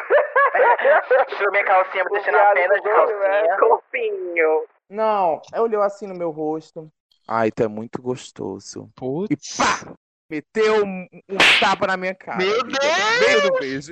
Tirou 1.37 1.51
minha 1.51 1.63
calcinha, 1.63 2.03
me 2.05 2.09
deixando 2.09 2.37
apenas 2.37 2.81
de 2.81 2.89
calcinha. 2.89 3.57
Corpinho. 3.59 4.65
Não, 4.89 5.41
olhou 5.57 5.81
assim 5.83 6.07
no 6.07 6.15
meu 6.15 6.31
rosto. 6.31 6.89
Ai, 7.27 7.51
tu 7.51 7.63
é 7.63 7.67
muito 7.67 8.01
gostoso. 8.01 8.89
E 8.89 8.99
Putz, 8.99 9.57
pá! 9.57 9.93
Meteu 10.29 10.85
um, 10.85 11.07
um 11.27 11.37
tapa 11.59 11.87
na 11.87 11.97
minha 11.97 12.15
cara. 12.15 12.37
Meu 12.37 12.57
no 12.59 12.71
meio 13.19 13.41
do 13.41 13.59
beijo. 13.59 13.91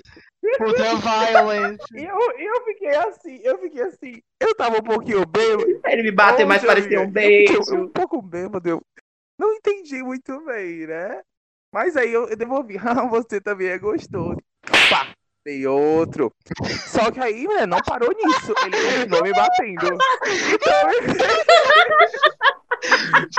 puta. 0.57 0.83
E 1.93 2.03
eu, 2.05 2.31
eu 2.37 2.63
fiquei 2.63 2.95
assim, 2.95 3.39
eu 3.43 3.59
fiquei 3.59 3.81
assim. 3.83 4.21
Eu 4.39 4.55
tava 4.55 4.77
um 4.77 4.81
pouquinho 4.83 5.25
bêbado. 5.25 5.81
Ele 5.85 6.03
me 6.03 6.11
bateu, 6.11 6.47
mas 6.47 6.63
parecia 6.63 6.99
um 7.01 7.03
eu 7.03 7.09
beijo. 7.09 7.59
um 7.73 7.89
pouco 7.89 8.21
bêbado. 8.21 8.69
Eu 8.69 8.81
não 9.37 9.53
entendi 9.53 10.01
muito 10.01 10.39
bem, 10.45 10.87
né? 10.87 11.21
Mas 11.73 11.97
aí 11.97 12.13
eu, 12.13 12.29
eu 12.29 12.37
devolvi. 12.37 12.77
Ah, 12.87 13.05
você 13.05 13.41
também 13.41 13.67
é 13.67 13.77
gostoso. 13.77 14.37
Pá! 14.89 15.13
Dei 15.45 15.65
outro. 15.67 16.33
Só 16.87 17.11
que 17.11 17.19
aí, 17.19 17.47
né, 17.47 17.65
não 17.65 17.79
parou 17.81 18.09
nisso. 18.13 18.53
Ele 18.65 18.77
continuou 18.77 19.23
me 19.23 19.33
batendo. 19.33 19.97
Então, 20.53 20.89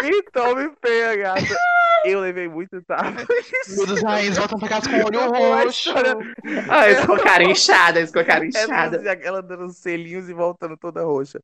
então 0.03 0.55
me 0.57 0.71
pega, 0.77 1.35
gata. 1.35 1.57
Eu 2.05 2.21
levei 2.21 2.49
muito 2.49 2.83
tapa. 2.83 3.13
Todos 3.77 4.03
rainhas 4.03 4.39
voltam 4.39 4.59
pra 4.59 4.69
casa 4.69 4.89
com 4.89 4.97
o 4.97 5.05
olho 5.05 5.21
lá 5.31 5.63
roxo. 5.63 5.91
Ah, 6.71 6.89
eles 6.89 7.23
cara 7.23 7.45
inchada, 7.45 7.99
eles 7.99 8.11
cara 8.11 8.45
É 8.45 8.49
inchada. 8.49 8.97
assim, 8.97 9.23
ela 9.23 9.43
dando 9.43 9.71
selinhos 9.73 10.29
e 10.29 10.33
voltando 10.33 10.77
toda 10.77 11.05
roxa. 11.05 11.41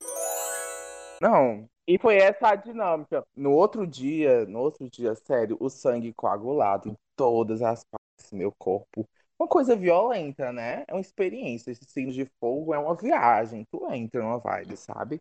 Não. 1.20 1.68
E 1.86 1.98
foi 1.98 2.16
essa 2.16 2.48
a 2.48 2.54
dinâmica. 2.56 3.22
No 3.36 3.52
outro 3.52 3.86
dia, 3.86 4.44
no 4.46 4.58
outro 4.60 4.88
dia, 4.90 5.14
sério, 5.14 5.56
o 5.60 5.68
sangue 5.68 6.12
coagulado 6.12 6.88
em 6.88 6.96
todas 7.14 7.62
as 7.62 7.84
partes 7.84 8.30
do 8.30 8.36
meu 8.36 8.52
corpo. 8.58 9.06
Uma 9.38 9.46
coisa 9.46 9.76
violenta, 9.76 10.52
né? 10.52 10.84
É 10.88 10.94
uma 10.94 11.00
experiência. 11.00 11.70
Esse 11.70 11.84
signo 11.86 12.12
de 12.12 12.26
fogo 12.40 12.72
é 12.72 12.78
uma 12.78 12.94
viagem. 12.94 13.64
Tu 13.70 13.86
entra 13.92 14.22
numa 14.22 14.38
vibe, 14.38 14.76
sabe? 14.76 15.20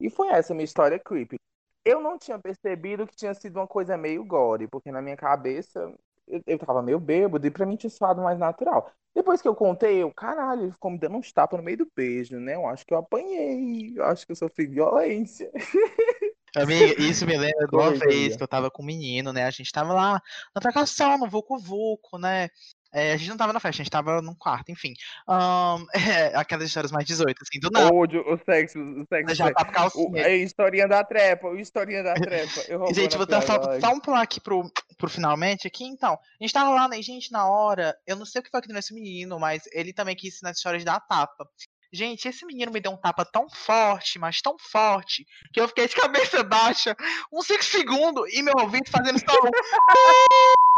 E 0.00 0.08
foi 0.08 0.28
essa 0.28 0.52
a 0.52 0.56
minha 0.56 0.64
história 0.64 0.98
creepy. 0.98 1.36
Eu 1.84 2.00
não 2.00 2.18
tinha 2.18 2.38
percebido 2.38 3.06
que 3.06 3.16
tinha 3.16 3.34
sido 3.34 3.56
uma 3.56 3.66
coisa 3.66 3.96
meio 3.96 4.24
gore, 4.24 4.68
porque 4.68 4.90
na 4.90 5.00
minha 5.00 5.16
cabeça 5.16 5.92
eu, 6.26 6.42
eu 6.46 6.58
tava 6.58 6.82
meio 6.82 7.00
bêbado 7.00 7.46
e 7.46 7.50
pra 7.50 7.66
mim 7.66 7.76
tinha 7.76 7.90
soado 7.90 8.22
mais 8.22 8.38
natural. 8.38 8.90
Depois 9.14 9.42
que 9.42 9.48
eu 9.48 9.54
contei, 9.54 10.02
eu, 10.02 10.12
caralho, 10.12 10.62
ele 10.62 10.72
ficou 10.72 10.90
me 10.90 10.98
dando 10.98 11.16
uns 11.16 11.32
tapas 11.32 11.58
no 11.58 11.64
meio 11.64 11.78
do 11.78 11.90
beijo, 11.96 12.38
né? 12.38 12.54
Eu 12.54 12.66
acho 12.66 12.86
que 12.86 12.94
eu 12.94 12.98
apanhei, 12.98 13.92
eu 13.96 14.04
acho 14.04 14.24
que 14.24 14.32
eu 14.32 14.36
sofri 14.36 14.66
violência. 14.66 15.50
Amiga, 16.56 17.00
isso 17.00 17.24
me 17.26 17.36
lembra 17.36 17.66
de 17.66 17.76
uma 17.76 17.92
vez 17.92 18.36
que 18.36 18.42
eu 18.42 18.48
tava 18.48 18.70
com 18.70 18.82
um 18.82 18.86
menino, 18.86 19.32
né? 19.32 19.44
A 19.44 19.50
gente 19.50 19.70
tava 19.70 19.92
lá 19.92 20.20
na 20.54 20.60
trocação, 20.60 21.16
no 21.18 21.30
Vucu 21.30 21.58
Vucu, 21.58 22.18
né? 22.18 22.48
É, 22.92 23.12
a 23.12 23.16
gente 23.16 23.28
não 23.30 23.36
tava 23.36 23.52
na 23.52 23.60
festa, 23.60 23.80
a 23.80 23.84
gente 23.84 23.90
tava 23.90 24.20
num 24.20 24.34
quarto, 24.34 24.72
enfim. 24.72 24.94
Ahn, 25.28 25.84
é, 25.94 26.36
aquelas 26.36 26.66
histórias 26.66 26.90
mais 26.90 27.06
18, 27.06 27.36
assim, 27.42 27.60
do 27.60 27.70
nada. 27.70 27.94
Ódio, 27.94 28.22
o 28.26 28.38
sexo, 28.44 28.78
o 28.80 29.06
sexo. 29.06 29.34
Já 29.34 29.52
tá 29.52 29.64
com 29.64 29.70
o, 29.70 29.74
calcinha. 29.74 30.26
a 30.26 30.30
historinha 30.30 30.88
da 30.88 31.04
trepa, 31.04 31.48
o 31.48 31.56
historinha 31.56 32.02
da 32.02 32.14
trepa. 32.14 32.60
Eu 32.68 32.86
Gente, 32.94 33.16
vou 33.16 33.26
dar 33.26 33.42
só, 33.42 33.80
só 33.80 33.92
um 33.92 34.00
pular 34.00 34.22
aqui 34.22 34.40
pro, 34.40 34.70
pro 34.98 35.08
finalmente 35.08 35.66
aqui, 35.66 35.84
então. 35.84 36.14
A 36.14 36.44
gente 36.44 36.52
tava 36.52 36.70
lá, 36.70 36.88
né? 36.88 37.00
Gente, 37.00 37.30
na 37.30 37.48
hora, 37.48 37.96
eu 38.06 38.16
não 38.16 38.26
sei 38.26 38.40
o 38.40 38.42
que 38.42 38.50
foi 38.50 38.60
que 38.60 38.68
deu 38.68 38.74
nesse 38.74 38.92
menino, 38.92 39.38
mas 39.38 39.62
ele 39.72 39.92
também 39.92 40.16
quis 40.16 40.40
nas 40.42 40.56
histórias 40.56 40.84
da 40.84 40.98
tapa. 40.98 41.48
Gente, 41.92 42.28
esse 42.28 42.46
menino 42.46 42.70
me 42.70 42.80
deu 42.80 42.92
um 42.92 42.96
tapa 42.96 43.24
tão 43.24 43.48
forte, 43.50 44.18
mas 44.18 44.40
tão 44.40 44.56
forte, 44.58 45.26
que 45.52 45.60
eu 45.60 45.66
fiquei 45.66 45.88
de 45.88 45.94
cabeça 45.96 46.42
baixa 46.44 46.96
uns 47.32 47.46
5 47.46 47.64
segundos 47.64 48.32
e 48.32 48.42
meu 48.42 48.54
ouvido 48.58 48.88
fazendo 48.88 49.18
só 49.18 49.36
um. 49.36 49.50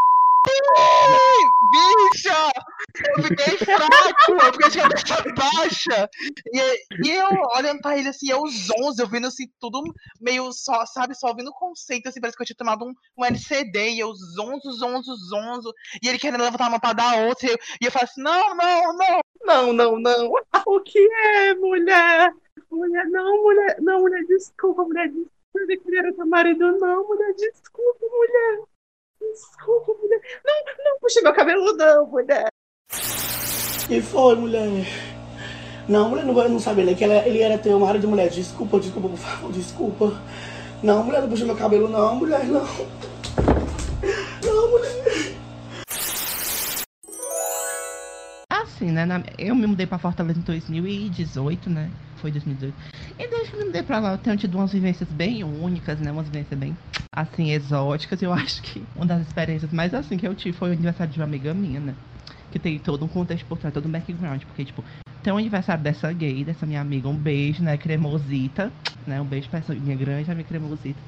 Bicha! 1.73 2.53
Eu 3.17 3.23
fiquei 3.25 3.59
fraco, 3.59 4.33
eu 4.33 4.53
fiquei 4.53 4.71
de 4.71 4.79
cabeça 4.79 5.23
baixa. 5.35 6.11
E, 6.53 7.07
e 7.07 7.11
eu 7.11 7.29
olhando 7.57 7.81
pra 7.81 7.97
ele 7.97 8.09
assim, 8.09 8.31
eu 8.31 8.43
os 8.43 8.69
11, 8.79 9.01
eu 9.03 9.09
vendo 9.09 9.29
assim, 9.29 9.47
tudo 9.61 9.83
meio 10.21 10.53
só, 10.53 10.85
sabe, 10.87 11.15
só 11.15 11.29
ouvindo 11.29 11.53
conceito, 11.53 12.09
assim, 12.09 12.21
parece 12.21 12.37
que 12.37 12.43
eu 12.43 12.47
tinha 12.47 12.57
tomado 12.57 12.85
um, 12.85 12.93
um 13.17 13.25
LCD, 13.25 13.91
e 13.93 14.01
eu 14.01 14.13
zonzo, 14.15 14.73
zonzo, 14.73 15.15
zonzo, 15.17 15.73
e 16.03 16.09
ele 16.09 16.19
querendo 16.19 16.43
levantar 16.43 16.69
uma 16.69 16.81
pra 16.81 16.93
dar 16.93 17.27
outra, 17.27 17.47
e 17.49 17.53
eu, 17.53 17.59
e 17.81 17.85
eu 17.87 17.93
falo 17.93 18.05
assim, 18.05 18.23
não, 18.23 18.55
não, 18.55 18.97
não, 18.97 19.21
Não, 19.45 19.73
não, 19.73 19.99
não. 20.01 20.33
O 20.67 20.81
que 20.81 20.99
é, 20.99 21.55
mulher? 21.55 22.35
Mulher, 22.71 23.07
não, 23.07 23.43
mulher. 23.43 23.77
Não, 23.81 24.01
mulher, 24.01 24.25
desculpa, 24.25 24.83
mulher. 24.83 25.09
Desculpa, 25.09 25.33
eu 25.55 25.81
queria 25.83 25.99
era 26.01 26.15
teu 26.15 26.27
marido, 26.27 26.79
não, 26.79 27.07
mulher. 27.07 27.35
Desculpa, 27.35 28.07
mulher. 28.11 28.72
Desculpa, 29.33 29.93
mulher. 30.01 30.21
Não, 30.45 30.85
não 30.85 30.99
puxa 31.01 31.21
meu 31.23 31.33
cabelo, 31.33 31.73
não, 31.75 32.07
mulher. 32.07 32.49
Que 33.87 34.01
foi, 34.01 34.37
mulher? 34.37 34.87
Não, 35.89 36.09
mulher, 36.11 36.25
não, 36.25 36.49
não 36.49 36.61
sabia 36.61 36.85
nem 36.85 36.95
que 36.95 37.03
ele, 37.03 37.15
ele 37.29 37.41
era 37.41 37.59
teu 37.59 37.79
marido, 37.79 38.07
mulher. 38.09 38.29
Desculpa, 38.29 38.79
desculpa, 38.79 39.09
por 39.09 39.19
favor, 39.19 39.53
desculpa. 39.53 40.23
Não, 40.83 41.03
mulher, 41.03 41.23
não 41.23 41.29
puxa 41.29 41.45
meu 41.45 41.57
cabelo, 41.57 41.89
não, 41.89 42.15
mulher, 42.17 42.45
não. 42.45 42.67
Não, 44.45 44.71
mulher. 44.71 45.12
Assim, 48.83 48.91
né? 48.91 49.05
na- 49.07 49.23
eu 49.39 49.55
me 49.55 49.65
mudei 49.65 49.87
pra 49.87 49.97
Fortaleza 49.97 50.41
em 50.41 50.43
2018, 50.43 51.71
né? 51.71 51.93
Foi 52.17 52.33
2018. 52.33 52.77
E 53.17 53.31
desde 53.31 53.51
que 53.53 53.57
me 53.57 53.65
mudei 53.67 53.83
pra 53.85 54.01
lá, 54.01 54.12
eu 54.12 54.19
tenho 54.19 54.37
tido 54.37 54.57
umas 54.59 54.73
vivências 54.73 55.12
bem 55.12 55.45
únicas, 55.45 56.01
né? 56.01 56.11
Umas 56.11 56.27
vivências 56.29 56.59
bem, 56.59 56.77
assim, 57.15 57.53
exóticas. 57.53 58.21
Eu 58.23 58.33
acho 58.35 58.61
que 58.61 58.89
uma 58.93 59.07
das 59.07 59.23
experiências 59.25 59.73
mais 59.73 59.95
assim 59.95 60.17
que 60.17 60.27
eu 60.27 60.35
tive 60.35 60.57
foi 60.59 60.71
o 60.71 60.73
aniversário 60.73 61.12
de 61.12 61.19
uma 61.21 61.25
amiga 61.27 61.55
minha, 61.55 61.79
né? 61.79 61.97
Que 62.51 62.59
tem 62.59 62.77
todo 62.81 63.05
um 63.05 63.09
contexto 63.09 63.47
por 63.47 63.57
trás, 63.57 63.73
todo 63.73 63.87
um 63.87 63.93
background. 63.93 64.43
Porque, 64.45 64.65
tipo, 64.65 64.85
tem 65.23 65.33
o 65.33 65.37
aniversário 65.37 65.83
dessa 65.85 66.12
gay, 66.12 66.45
dessa 66.45 66.67
minha 66.67 66.81
amiga, 66.81 67.09
um 67.09 67.17
beijo, 67.17 67.62
né? 67.62 67.79
Cremosita, 67.79 68.73
né? 69.07 69.21
Um 69.21 69.27
beijo 69.27 69.49
pra 69.49 69.61
essa 69.61 69.73
minha 69.77 69.95
grande 69.97 70.29
amiga 70.29 70.49
Cremosita. 70.49 71.01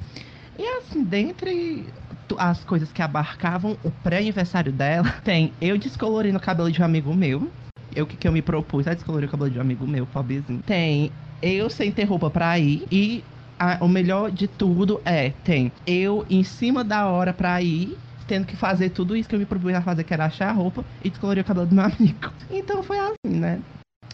E 0.56 0.62
assim, 0.78 1.04
dentre 1.04 1.92
as 2.38 2.64
coisas 2.64 2.92
que 2.92 3.02
abarcavam 3.02 3.78
o 3.82 3.90
pré-aniversário 3.90 4.72
dela, 4.72 5.10
tem 5.24 5.56
eu 5.60 5.76
descolorindo 5.76 6.38
o 6.38 6.40
cabelo 6.40 6.70
de 6.70 6.80
um 6.80 6.84
amigo 6.84 7.12
meu. 7.14 7.52
Eu 7.94 8.06
que, 8.06 8.16
que 8.16 8.26
eu 8.26 8.32
me 8.32 8.42
propus 8.42 8.86
a 8.86 8.94
descolorir 8.94 9.28
o 9.28 9.30
cabelo 9.30 9.50
de 9.50 9.58
um 9.58 9.62
amigo 9.62 9.86
meu, 9.86 10.06
pobrezinho. 10.06 10.60
Tem 10.66 11.10
eu 11.42 11.68
sem 11.70 11.92
ter 11.92 12.04
roupa 12.04 12.30
pra 12.30 12.58
ir. 12.58 12.84
E 12.90 13.22
a- 13.58 13.78
o 13.80 13.88
melhor 13.88 14.30
de 14.30 14.48
tudo 14.48 15.00
é, 15.04 15.30
tem 15.44 15.70
eu 15.86 16.24
em 16.28 16.42
cima 16.42 16.82
da 16.82 17.06
hora 17.06 17.32
pra 17.32 17.60
ir. 17.62 17.96
Tendo 18.26 18.46
que 18.46 18.56
fazer 18.56 18.88
tudo 18.88 19.14
isso 19.14 19.28
que 19.28 19.34
eu 19.34 19.38
me 19.38 19.44
propus 19.44 19.74
a 19.74 19.82
fazer, 19.82 20.02
que 20.02 20.14
era 20.14 20.24
achar 20.24 20.48
a 20.48 20.52
roupa 20.52 20.82
e 21.04 21.10
descolorir 21.10 21.44
o 21.44 21.46
cabelo 21.46 21.66
do 21.66 21.74
meu 21.74 21.84
amigo. 21.84 22.32
Então 22.50 22.82
foi 22.82 22.98
assim, 22.98 23.36
né? 23.38 23.60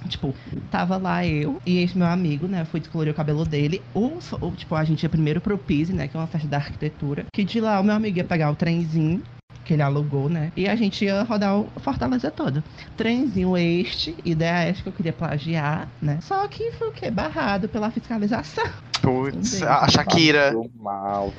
Tipo, 0.09 0.35
tava 0.71 0.97
lá 0.97 1.25
eu 1.25 1.59
e 1.67 1.79
esse 1.79 1.97
meu 1.97 2.07
amigo, 2.09 2.49
né? 2.49 2.65
Fui 2.65 2.81
descolorir 2.81 3.13
o 3.13 3.17
cabelo 3.17 3.45
dele. 3.45 3.81
O, 3.95 4.19
o- 4.41 4.51
tipo, 4.57 4.75
a 4.75 4.83
gente 4.83 5.03
ia 5.03 5.09
primeiro 5.09 5.41
pro 5.41 5.57
Pise, 5.59 5.93
né? 5.93 6.09
Que 6.09 6.17
é 6.17 6.21
uma 6.21 6.27
festa 6.27 6.49
da 6.49 6.57
arquitetura. 6.57 7.25
Que 7.33 7.45
de 7.45 7.61
lá 7.61 7.79
o 7.79 7.85
meu 7.85 7.95
amigo 7.95 8.17
ia 8.19 8.25
pegar 8.25 8.51
o 8.51 8.57
trenzinho 8.57 9.23
que 9.64 9.73
ele 9.75 9.83
alugou, 9.83 10.29
né? 10.29 10.52
E 10.57 10.69
a 10.69 10.75
gente 10.75 11.05
ia 11.05 11.23
rodar 11.23 11.57
o 11.59 11.71
Fortaleza 11.81 12.31
todo. 12.31 12.62
Trenzinho 12.97 13.57
este, 13.57 14.17
ideia 14.25 14.69
esta 14.69 14.83
que 14.83 14.88
eu 14.88 14.93
queria 14.93 15.12
plagiar, 15.12 15.88
né? 16.00 16.19
Só 16.23 16.47
que 16.49 16.73
foi 16.73 16.88
o 16.88 16.93
quê? 16.93 17.11
Barrado 17.11 17.69
pela 17.69 17.90
fiscalização. 17.90 18.64
Putz, 19.00 19.62
a 19.62 19.85
a 19.85 19.88
Shakira. 19.88 20.52
Mal. 20.79 21.33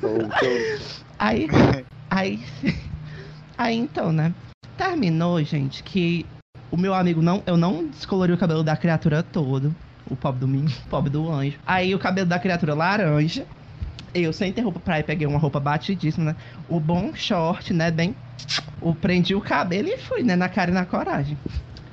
Tô- 0.00 0.08
tô- 0.18 0.96
Aí. 1.18 1.48
Aí. 2.10 2.40
Aí 3.56 3.76
então, 3.76 4.12
né? 4.12 4.34
Terminou, 4.76 5.42
gente, 5.42 5.82
que 5.82 6.26
o 6.70 6.76
meu 6.76 6.92
amigo 6.94 7.22
não. 7.22 7.42
Eu 7.46 7.56
não 7.56 7.86
descolori 7.86 8.32
o 8.32 8.38
cabelo 8.38 8.62
da 8.62 8.76
criatura 8.76 9.22
todo. 9.22 9.74
O 10.08 10.14
pobre 10.14 10.40
do 10.40 10.46
mim, 10.46 10.66
o 10.86 10.88
pobre 10.88 11.10
do 11.10 11.28
anjo. 11.32 11.58
Aí 11.66 11.94
o 11.94 11.98
cabelo 11.98 12.28
da 12.28 12.38
criatura 12.38 12.74
laranja. 12.74 13.44
Eu 14.14 14.32
sem 14.32 14.52
ter 14.52 14.62
roupa 14.62 14.80
pra 14.80 14.98
ir, 14.98 15.02
peguei 15.04 15.26
uma 15.26 15.38
roupa 15.38 15.60
batidíssima, 15.60 16.32
né? 16.32 16.36
O 16.68 16.80
bom 16.80 17.12
short, 17.14 17.72
né? 17.72 17.90
Bem. 17.90 18.16
O 18.80 18.94
prendi 18.94 19.34
o 19.34 19.40
cabelo 19.40 19.88
e 19.88 19.96
fui, 19.98 20.22
né? 20.22 20.36
Na 20.36 20.48
cara 20.48 20.70
e 20.70 20.74
na 20.74 20.84
coragem. 20.84 21.38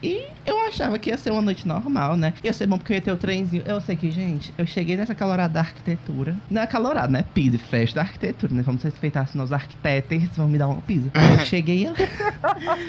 E 0.01 0.21
eu 0.45 0.67
achava 0.67 0.99
que 0.99 1.09
ia 1.09 1.17
ser 1.17 1.31
uma 1.31 1.41
noite 1.41 1.65
normal, 1.65 2.17
né? 2.17 2.33
Ia 2.43 2.51
ser 2.51 2.67
bom 2.67 2.77
porque 2.77 2.91
eu 2.91 2.95
ia 2.95 3.01
ter 3.01 3.11
o 3.13 3.17
trenzinho. 3.17 3.63
Eu 3.65 3.79
sei 3.79 3.95
que, 3.95 4.11
gente, 4.11 4.53
eu 4.57 4.65
cheguei 4.65 4.97
nessa 4.97 5.15
calorada 5.15 5.53
da 5.53 5.59
arquitetura. 5.61 6.35
Não 6.49 6.61
é 6.61 6.67
calorada, 6.67 7.07
né? 7.07 7.23
Pisa, 7.33 7.57
festa 7.57 7.95
da 7.95 8.01
arquitetura, 8.01 8.53
né? 8.53 8.61
Vamos 8.63 8.83
respeitar 8.83 9.25
se 9.27 9.37
os 9.37 9.53
arquitetos 9.53 10.35
vão 10.35 10.49
me 10.49 10.57
dar 10.57 10.67
uma 10.67 10.81
pisa. 10.81 11.09
Eu 11.39 11.39
cheguei. 11.45 11.87
eu- 11.87 11.95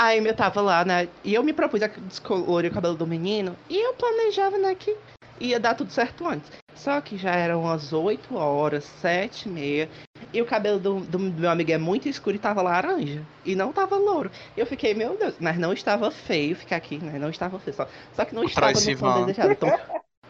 Aí 0.00 0.24
eu 0.24 0.34
tava 0.34 0.60
lá, 0.60 0.84
né? 0.84 1.08
E 1.24 1.34
eu 1.34 1.42
me 1.42 1.52
propus 1.52 1.82
a 1.82 1.88
descolorir 1.88 2.70
o 2.70 2.74
cabelo 2.74 2.94
do 2.96 3.06
menino. 3.06 3.56
E 3.68 3.76
eu 3.84 3.94
planejava, 3.94 4.56
né, 4.58 4.74
que 4.76 4.96
ia 5.40 5.58
dar 5.58 5.74
tudo 5.74 5.90
certo 5.90 6.26
antes. 6.26 6.50
Só 6.78 7.00
que 7.00 7.16
já 7.18 7.32
eram 7.32 7.62
umas 7.62 7.92
8 7.92 8.36
horas, 8.36 8.84
7 9.00 9.48
e 9.48 9.52
meia. 9.52 9.88
E 10.32 10.40
o 10.40 10.46
cabelo 10.46 10.78
do, 10.78 11.00
do 11.00 11.18
meu 11.18 11.50
amigo 11.50 11.72
é 11.72 11.78
muito 11.78 12.08
escuro 12.08 12.36
e 12.36 12.38
tava 12.38 12.62
laranja. 12.62 13.20
E 13.44 13.56
não 13.56 13.72
tava 13.72 13.96
louro. 13.96 14.30
Eu 14.56 14.64
fiquei, 14.64 14.94
meu 14.94 15.16
Deus, 15.18 15.34
mas 15.40 15.58
não 15.58 15.72
estava 15.72 16.10
feio 16.10 16.54
ficar 16.54 16.76
aqui, 16.76 16.98
né? 16.98 17.18
Não 17.18 17.30
estava 17.30 17.58
feio. 17.58 17.74
Só, 17.76 17.88
só 18.14 18.24
que 18.24 18.34
não 18.34 18.44
estava 18.44 18.72
no 18.72 18.96
tom 18.96 19.26
desejado. 19.26 19.52
O 19.52 19.56
tom, 19.56 19.78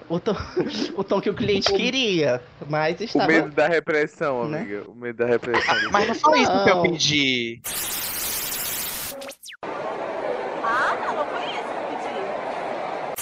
o, 0.09 0.21
tom, 0.21 0.37
o 0.97 1.05
tom 1.05 1.21
que 1.21 1.29
o 1.31 1.35
cliente 1.35 1.71
queria. 1.73 2.43
Mas 2.67 2.99
O 2.99 3.05
estava. 3.05 3.27
medo 3.27 3.51
da 3.51 3.69
repressão, 3.69 4.49
Né? 4.49 4.61
amiga. 4.61 4.85
O 4.91 4.95
medo 4.95 5.17
da 5.19 5.27
repressão. 5.27 5.77
Mas 5.93 6.09
não 6.09 6.15
foi 6.15 6.41
isso 6.41 6.65
que 6.65 6.71
eu 6.71 6.83
pedi. 6.83 7.61
Ah, 10.65 10.97
não, 11.05 11.15
não 11.17 11.27
foi 11.27 11.45
isso 11.45 11.63
que 11.63 11.95
eu 11.95 11.99
pedi. 11.99 13.19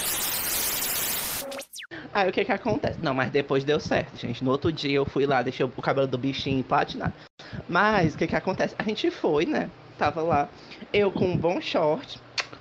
Aí 2.17 2.31
o 2.31 2.33
que 2.33 2.47
que 2.47 2.53
acontece? 2.53 2.99
Não, 3.03 3.13
mas 3.13 3.31
depois 3.31 3.63
deu 3.63 3.79
certo, 3.79 4.17
gente. 4.17 4.43
No 4.43 4.51
outro 4.51 4.73
dia 4.73 4.97
eu 4.97 5.05
fui 5.05 5.27
lá, 5.27 5.43
deixei 5.43 5.67
o 5.67 5.83
cabelo 5.83 6.07
do 6.07 6.17
bichinho 6.17 6.65
platinado. 6.65 7.13
Mas 7.69 8.15
o 8.15 8.19
que 8.19 8.27
que 8.27 8.35
acontece? 8.35 8.75
A 8.79 8.83
gente 8.85 9.11
foi, 9.11 9.45
né? 9.45 9.69
Tava 9.99 10.23
lá, 10.23 10.49
eu 10.95 11.13
com 11.13 11.27
um 11.27 11.37
bom 11.37 11.61
short, 11.61 12.19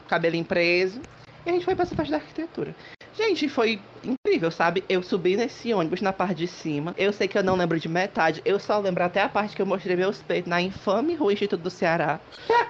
cabelinho 0.09 0.43
preso, 0.43 0.99
e 1.45 1.49
a 1.49 1.53
gente 1.53 1.63
foi 1.63 1.73
pra 1.73 1.83
essa 1.83 1.95
festa 1.95 2.11
da 2.11 2.17
arquitetura. 2.17 2.75
Gente, 3.17 3.47
foi 3.47 3.79
incrível, 4.03 4.51
sabe? 4.51 4.83
Eu 4.89 5.01
subi 5.01 5.37
nesse 5.37 5.73
ônibus 5.73 6.01
na 6.01 6.11
parte 6.11 6.35
de 6.35 6.47
cima. 6.47 6.93
Eu 6.97 7.13
sei 7.13 7.27
que 7.29 7.37
eu 7.37 7.43
não 7.43 7.55
lembro 7.55 7.79
de 7.79 7.87
metade. 7.87 8.41
Eu 8.43 8.59
só 8.59 8.77
lembro 8.77 9.03
até 9.03 9.21
a 9.21 9.29
parte 9.29 9.55
que 9.55 9.61
eu 9.61 9.65
mostrei 9.65 9.95
meus 9.95 10.21
peitos 10.21 10.49
na 10.49 10.61
infame 10.61 11.15
rua 11.15 11.31
Instituto 11.31 11.61
do 11.61 11.69
Ceará. 11.69 12.19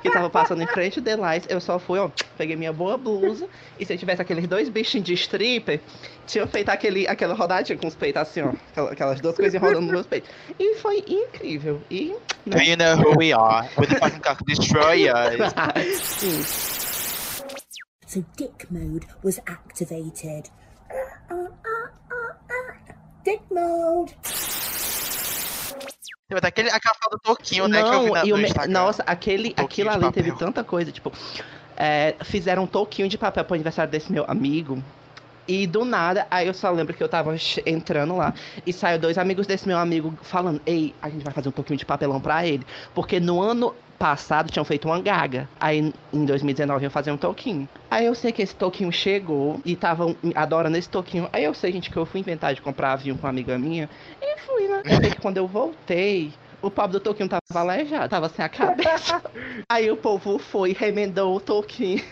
Que 0.04 0.12
tava 0.12 0.30
passando 0.30 0.62
em 0.62 0.68
frente 0.68 0.96
de 0.96 1.02
Delais. 1.02 1.44
Eu 1.50 1.60
só 1.60 1.80
fui, 1.80 1.98
ó, 1.98 2.10
peguei 2.38 2.56
minha 2.56 2.72
boa 2.72 2.96
blusa. 2.96 3.48
E 3.80 3.86
se 3.86 3.94
eu 3.94 3.98
tivesse 3.98 4.22
aqueles 4.22 4.48
dois 4.48 4.70
bichinhos 4.70 5.06
de 5.08 5.14
stripper, 5.16 5.82
tinha 6.28 6.46
feito 6.46 6.70
aquele, 6.70 7.08
aquela 7.08 7.34
rodadinha 7.34 7.78
com 7.78 7.88
os 7.88 7.96
peitos 7.96 8.22
assim, 8.22 8.42
ó. 8.42 8.50
aquela- 8.72 8.92
Aquelas 8.92 9.20
duas 9.20 9.36
coisinhas 9.36 9.64
rodando 9.64 9.82
nos 9.82 9.92
meus 9.92 10.06
peitos. 10.08 10.30
E 10.60 10.76
foi 10.76 11.04
incrível. 11.08 11.82
E. 11.90 12.16
Do 12.46 12.62
you 12.62 12.78
know 12.78 12.96
who 12.98 13.18
we 13.18 13.34
are? 13.34 13.68
We're 13.78 13.88
the 13.88 13.98
fucking 14.00 14.46
destroyers. 14.46 15.52
Sim. 16.04 16.95
So 18.16 18.24
dick 18.38 18.72
mode 18.72 19.06
was 19.24 19.42
activated. 19.46 20.50
Dick 23.26 23.42
mode. 23.52 24.16
Teve 26.30 26.38
até 26.38 26.48
aquele, 26.48 26.70
aquela 26.70 26.96
do 27.12 27.20
Toquinho, 27.20 27.68
né? 27.68 27.84
que 27.84 27.90
eu 27.90 28.00
vi 28.04 28.06
Não, 28.06 28.14
na, 28.14 28.26
e 28.26 28.34
me- 28.34 28.68
nossa, 28.74 29.04
aquele, 29.04 29.54
Toquinho 29.54 29.90
aquilo 29.90 30.06
ali 30.06 30.14
teve 30.14 30.32
papel. 30.32 30.48
tanta 30.48 30.64
coisa, 30.64 30.94
tipo, 30.94 31.12
é, 31.76 32.16
fizeram 32.24 32.64
um 32.64 32.68
toquinho 32.68 33.10
de 33.10 33.18
papel 33.18 33.44
pro 33.44 33.54
aniversário 33.54 33.92
desse 33.92 34.10
meu 34.14 34.24
amigo. 34.30 34.82
E 35.48 35.68
do 35.68 35.86
nada, 35.86 36.26
aí 36.30 36.48
eu 36.48 36.54
só 36.54 36.72
lembro 36.72 36.94
que 36.94 37.04
eu 37.04 37.10
tava 37.10 37.36
entrando 37.66 38.16
lá 38.16 38.34
e 38.66 38.74
saiu 38.74 39.00
dois 39.00 39.18
amigos 39.18 39.46
desse 39.46 39.68
meu 39.68 39.78
amigo 39.78 40.14
falando: 40.22 40.62
Ei, 40.66 40.94
a 41.02 41.10
gente 41.10 41.24
vai 41.24 41.34
fazer 41.34 41.50
um 41.50 41.52
toquinho 41.52 41.78
de 41.78 41.86
papelão 41.86 42.20
pra 42.20 42.46
ele. 42.46 42.66
Porque 42.94 43.20
no 43.20 43.42
ano 43.42 43.76
passado 43.98 44.52
tinham 44.52 44.66
feito 44.66 44.88
uma 44.88 45.00
gaga. 45.00 45.50
Aí 45.60 45.94
em 46.14 46.26
2019 46.26 46.84
iam 46.84 46.92
fazer 46.92 47.12
um 47.12 47.18
toquinho. 47.18 47.68
Aí 47.90 48.06
eu 48.06 48.16
sei 48.16 48.32
que 48.32 48.42
esse 48.42 48.56
toquinho 48.56 48.92
chegou 48.92 49.60
e 49.64 49.74
estavam 49.74 50.16
adorando 50.34 50.78
esse 50.78 50.90
toquinho. 50.90 51.30
Aí 51.32 51.44
eu 51.44 51.54
sei, 51.54 51.72
gente, 51.72 51.90
que 51.90 51.98
eu 51.98 52.06
fui 52.06 52.20
inventar 52.20 52.54
de 52.54 52.62
comprar 52.62 52.94
avião 52.94 53.16
com 53.16 53.24
uma 53.24 53.30
amiga 53.30 53.58
minha. 53.58 53.90
E 54.22 54.40
fui, 54.40 54.68
né? 54.68 54.82
Eu 54.84 54.98
sei 54.98 55.10
que 55.12 55.22
quando 55.22 55.38
eu 55.38 55.48
voltei, 55.48 56.34
o 56.62 56.72
pobre 56.72 56.94
do 56.94 57.00
Toquinho 57.00 57.30
tava 57.30 57.60
aleijado, 57.60 58.10
tava 58.10 58.30
sem 58.30 58.44
a 58.44 58.50
cabeça. 58.50 59.22
Aí 59.70 59.92
o 59.92 59.98
povo 59.98 60.40
foi, 60.40 60.74
remendou 60.74 61.36
o 61.36 61.40
Toquinho. 61.40 62.04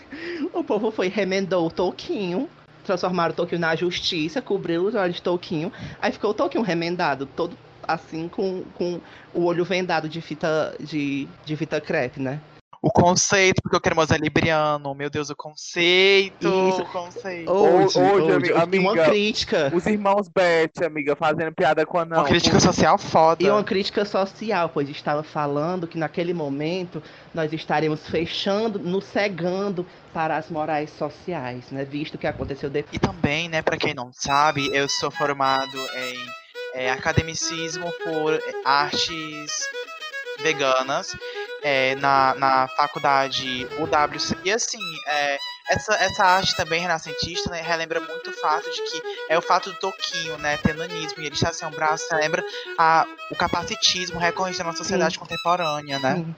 O 0.52 0.62
povo 0.62 0.90
foi, 0.90 1.08
remendou 1.08 1.66
o 1.66 1.70
Toquinho. 1.70 2.48
Transformaram 2.84 3.32
o 3.32 3.36
Toquinho 3.36 3.60
na 3.60 3.74
justiça, 3.74 4.40
cobriu 4.42 4.84
os 4.86 4.94
olhos 4.94 5.16
de 5.16 5.22
Toquinho. 5.22 5.72
Aí 6.00 6.12
ficou 6.12 6.30
o 6.30 6.34
Toquinho 6.34 6.62
remendado, 6.62 7.26
todo 7.26 7.56
assim, 7.86 8.28
com, 8.28 8.64
com 8.74 9.00
o 9.32 9.44
olho 9.44 9.64
vendado 9.64 10.08
de 10.08 10.20
fita, 10.20 10.74
de, 10.80 11.28
de 11.44 11.56
fita 11.56 11.80
crepe, 11.80 12.20
né? 12.20 12.40
O 12.86 12.90
conceito, 12.92 13.62
porque 13.62 13.78
o 13.78 13.80
cremoso 13.80 14.12
é 14.12 14.18
libriano. 14.18 14.94
Meu 14.94 15.08
Deus, 15.08 15.30
o 15.30 15.34
conceito. 15.34 16.46
Isso. 16.46 16.82
O 16.82 16.86
conceito. 16.92 17.50
Hoje, 17.50 17.98
hoje, 17.98 18.22
hoje, 18.22 18.32
ami- 18.34 18.48
e 18.48 18.52
uma 18.52 18.90
amiga, 18.90 19.04
crítica. 19.06 19.72
Os 19.74 19.86
irmãos 19.86 20.28
Beth, 20.28 20.84
amiga, 20.84 21.16
fazendo 21.16 21.50
piada 21.54 21.86
com 21.86 21.98
a 21.98 22.04
não. 22.04 22.18
Uma 22.18 22.26
crítica 22.26 22.60
social 22.60 22.98
foda. 22.98 23.42
E 23.42 23.48
uma 23.48 23.64
crítica 23.64 24.04
social, 24.04 24.68
pois 24.68 24.86
estava 24.90 25.22
falando 25.22 25.86
que 25.86 25.96
naquele 25.96 26.34
momento 26.34 27.02
nós 27.32 27.54
estaremos 27.54 28.06
fechando, 28.06 28.78
nos 28.78 29.04
cegando 29.06 29.86
para 30.12 30.36
as 30.36 30.50
morais 30.50 30.90
sociais, 30.90 31.70
né? 31.70 31.86
Visto 31.86 32.16
o 32.16 32.18
que 32.18 32.26
aconteceu 32.26 32.68
depois. 32.68 32.94
E 32.94 32.98
também, 32.98 33.48
né, 33.48 33.62
pra 33.62 33.78
quem 33.78 33.94
não 33.94 34.10
sabe, 34.12 34.68
eu 34.76 34.86
sou 34.90 35.10
formado 35.10 35.78
em 35.96 36.18
é, 36.74 36.90
academicismo 36.90 37.90
por 38.04 38.38
artes 38.62 39.50
veganas 40.42 41.16
é, 41.64 41.94
na, 41.96 42.34
na 42.34 42.68
faculdade 42.68 43.66
UWC. 43.78 44.36
E 44.44 44.52
assim, 44.52 44.78
é, 45.06 45.38
essa, 45.70 45.94
essa 45.94 46.24
arte 46.24 46.54
também 46.54 46.80
renascentista 46.80 47.50
né, 47.50 47.62
relembra 47.62 47.98
muito 48.00 48.30
o 48.30 48.32
fato 48.34 48.70
de 48.70 48.82
que 48.82 49.02
é 49.30 49.38
o 49.38 49.42
fato 49.42 49.72
do 49.72 49.78
toquinho, 49.78 50.36
né, 50.38 50.58
ter 50.58 50.74
nanismo, 50.74 51.22
e 51.22 51.26
ele 51.26 51.34
está 51.34 51.52
sem 51.52 51.66
um 51.66 51.70
braço, 51.70 52.06
relembra 52.10 52.44
a, 52.78 53.06
o 53.30 53.34
capacitismo 53.34 54.18
recorrente 54.18 54.58
da 54.58 54.64
nossa 54.64 54.78
sociedade 54.78 55.18
contemporânea, 55.18 55.98
né? 55.98 56.16
Sim. 56.16 56.34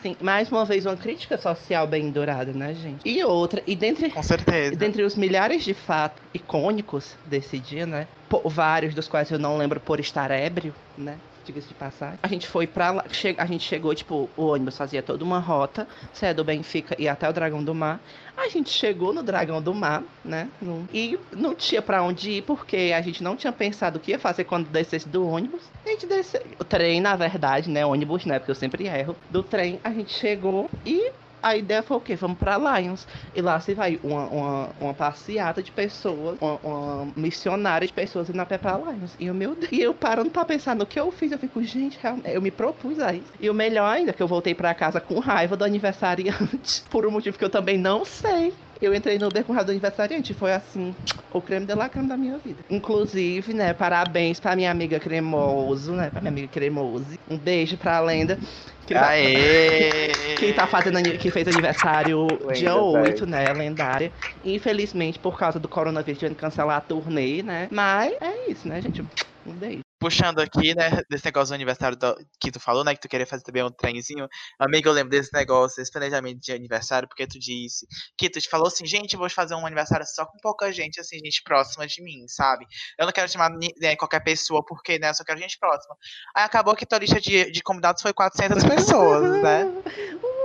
Sim, 0.00 0.16
mais 0.20 0.48
uma 0.52 0.64
vez 0.64 0.86
uma 0.86 0.96
crítica 0.96 1.36
social 1.36 1.84
bem 1.84 2.08
dourada, 2.12 2.52
né, 2.52 2.72
gente? 2.72 3.00
E 3.04 3.24
outra, 3.24 3.60
e 3.66 3.74
dentre, 3.74 4.10
Com 4.10 4.22
certeza. 4.22 4.76
dentre 4.76 5.02
os 5.02 5.16
milhares 5.16 5.64
de 5.64 5.74
fatos 5.74 6.22
icônicos 6.32 7.16
desse 7.26 7.58
dia, 7.58 7.84
né? 7.84 8.06
vários 8.44 8.94
dos 8.94 9.08
quais 9.08 9.30
eu 9.30 9.38
não 9.38 9.56
lembro 9.56 9.80
por 9.80 9.98
estar 9.98 10.30
ébrio, 10.30 10.74
né? 10.96 11.18
Diga-se 11.48 11.68
de 11.68 11.74
passagem. 11.74 12.18
A 12.22 12.28
gente 12.28 12.46
foi 12.46 12.66
pra 12.66 12.90
lá, 12.90 13.04
a 13.38 13.46
gente 13.46 13.64
chegou, 13.64 13.94
tipo, 13.94 14.28
o 14.36 14.48
ônibus 14.48 14.76
fazia 14.76 15.02
toda 15.02 15.24
uma 15.24 15.38
rota, 15.38 15.88
saia 16.12 16.34
do 16.34 16.44
Benfica 16.44 16.94
e 16.98 17.08
até 17.08 17.26
o 17.26 17.32
Dragão 17.32 17.64
do 17.64 17.74
Mar. 17.74 18.02
A 18.36 18.50
gente 18.50 18.68
chegou 18.68 19.14
no 19.14 19.22
Dragão 19.22 19.62
do 19.62 19.72
Mar, 19.74 20.04
né? 20.22 20.50
no- 20.60 20.86
E 20.92 21.18
não 21.34 21.54
tinha 21.54 21.80
pra 21.80 22.02
onde 22.02 22.32
ir, 22.32 22.42
porque 22.42 22.92
a 22.94 23.00
gente 23.00 23.22
não 23.22 23.34
tinha 23.34 23.50
pensado 23.50 23.96
o 23.96 24.00
que 24.00 24.10
ia 24.10 24.18
fazer 24.18 24.44
quando 24.44 24.68
descesse 24.68 25.08
do 25.08 25.26
ônibus. 25.26 25.62
A 25.86 25.88
gente 25.88 26.06
desceu. 26.06 26.42
O 26.60 26.64
trem, 26.64 27.00
na 27.00 27.16
verdade, 27.16 27.70
né? 27.70 27.86
Ônibus, 27.86 28.26
né? 28.26 28.38
Porque 28.38 28.50
eu 28.50 28.54
sempre 28.54 28.86
erro. 28.86 29.16
Do 29.30 29.42
trem, 29.42 29.80
a 29.82 29.90
gente 29.90 30.12
chegou 30.12 30.68
e 30.84 31.12
a 31.42 31.56
ideia 31.56 31.82
foi 31.82 31.96
o 31.96 32.00
quê? 32.00 32.16
Vamos 32.16 32.38
pra 32.38 32.58
Lions. 32.58 33.06
E 33.34 33.40
lá 33.40 33.58
você 33.60 33.74
vai 33.74 33.98
uma, 34.02 34.26
uma, 34.28 34.70
uma 34.80 34.94
passeata 34.94 35.62
de 35.62 35.72
pessoas, 35.72 36.38
uma, 36.40 36.58
uma 36.58 37.12
missionária 37.16 37.86
de 37.86 37.92
pessoas 37.92 38.28
indo 38.28 38.40
a 38.40 38.46
pé 38.46 38.58
pra 38.58 38.76
Lions. 38.76 39.14
E 39.18 39.26
eu, 39.26 39.34
meu 39.34 39.54
Deus, 39.54 39.72
e 39.72 39.80
eu 39.80 39.94
parando 39.94 40.30
pra 40.30 40.44
pensar 40.44 40.74
no 40.74 40.86
que 40.86 40.98
eu 40.98 41.10
fiz, 41.10 41.32
eu 41.32 41.38
fico, 41.38 41.62
gente, 41.62 41.98
eu 42.24 42.42
me 42.42 42.50
propus 42.50 42.98
a 42.98 43.12
isso. 43.12 43.32
E 43.38 43.48
o 43.48 43.54
melhor 43.54 43.86
ainda, 43.86 44.12
que 44.12 44.22
eu 44.22 44.28
voltei 44.28 44.54
pra 44.54 44.74
casa 44.74 45.00
com 45.00 45.18
raiva 45.18 45.56
do 45.56 45.64
aniversariante, 45.64 46.84
por 46.90 47.06
um 47.06 47.10
motivo 47.10 47.38
que 47.38 47.44
eu 47.44 47.50
também 47.50 47.78
não 47.78 48.04
sei. 48.04 48.54
Eu 48.80 48.94
entrei 48.94 49.18
no 49.18 49.26
Uber 49.26 49.44
com 49.44 49.52
raiva 49.52 49.66
do 49.66 49.70
aniversariante 49.72 50.32
foi 50.32 50.52
assim, 50.52 50.94
o 51.32 51.40
creme 51.40 51.66
de 51.66 51.74
la 51.74 51.88
creme 51.88 52.08
da 52.08 52.16
minha 52.16 52.38
vida. 52.38 52.62
Inclusive, 52.70 53.52
né, 53.52 53.72
parabéns 53.74 54.38
pra 54.38 54.54
minha 54.54 54.70
amiga 54.70 55.00
Cremoso, 55.00 55.92
né, 55.92 56.10
pra 56.10 56.20
minha 56.20 56.30
amiga 56.30 56.48
Cremose. 56.48 57.18
Um 57.28 57.36
beijo 57.36 57.76
pra 57.76 57.98
lenda. 58.00 58.38
que 58.86 58.94
tá- 58.94 59.08
Aê! 59.08 60.08
quem 60.38 60.52
tá 60.52 60.66
fazendo 60.66 61.02
que 61.18 61.30
fez 61.30 61.46
aniversário 61.48 62.26
dia 62.54 62.74
Lenda, 62.74 62.82
8, 62.82 63.26
né? 63.26 63.52
Lendária. 63.52 64.12
Infelizmente, 64.44 65.18
por 65.18 65.36
causa 65.36 65.58
do 65.58 65.68
coronavírus, 65.68 66.18
tivendo 66.18 66.36
que 66.36 66.40
cancelar 66.40 66.76
a 66.78 66.80
turnê, 66.80 67.42
né? 67.42 67.68
Mas 67.70 68.14
é 68.20 68.50
isso, 68.50 68.66
né, 68.68 68.80
gente? 68.80 69.02
Um 69.44 69.52
beijo. 69.52 69.80
Puxando 70.00 70.38
aqui, 70.38 70.74
né, 70.74 71.02
desse 71.10 71.24
negócio 71.24 71.48
do 71.48 71.54
aniversário 71.54 71.96
do- 71.96 72.16
que 72.40 72.50
tu 72.52 72.60
falou, 72.60 72.84
né, 72.84 72.94
que 72.94 73.00
tu 73.00 73.08
queria 73.08 73.26
fazer 73.26 73.42
também 73.42 73.64
um 73.64 73.70
trenzinho. 73.70 74.28
Amigo, 74.58 74.88
eu 74.88 74.92
lembro 74.92 75.10
desse 75.10 75.32
negócio, 75.32 75.76
desse 75.76 75.90
planejamento 75.90 76.38
de 76.40 76.52
aniversário, 76.52 77.08
porque 77.08 77.26
tu 77.26 77.38
disse 77.38 77.86
que 78.16 78.30
tu 78.30 78.40
te 78.40 78.48
falou 78.48 78.68
assim, 78.68 78.86
gente, 78.86 79.16
vou 79.16 79.28
fazer 79.28 79.54
um 79.54 79.66
aniversário 79.66 80.06
só 80.06 80.24
com 80.24 80.38
pouca 80.38 80.72
gente, 80.72 81.00
assim, 81.00 81.16
gente 81.18 81.42
próxima 81.42 81.86
de 81.86 82.02
mim, 82.02 82.26
sabe? 82.28 82.64
Eu 82.98 83.06
não 83.06 83.12
quero 83.12 83.30
chamar 83.30 83.50
né, 83.50 83.96
qualquer 83.96 84.20
pessoa, 84.20 84.64
porque, 84.64 84.98
né, 84.98 85.10
eu 85.10 85.14
só 85.14 85.24
quero 85.24 85.40
gente 85.40 85.58
próxima. 85.58 85.96
Aí 86.36 86.44
acabou 86.44 86.76
que 86.76 86.86
tua 86.86 86.98
lista 86.98 87.20
de, 87.20 87.50
de 87.50 87.62
convidados 87.62 88.00
foi 88.00 88.12
400 88.12 88.62
pessoas, 88.64 89.42
né? 89.42 89.64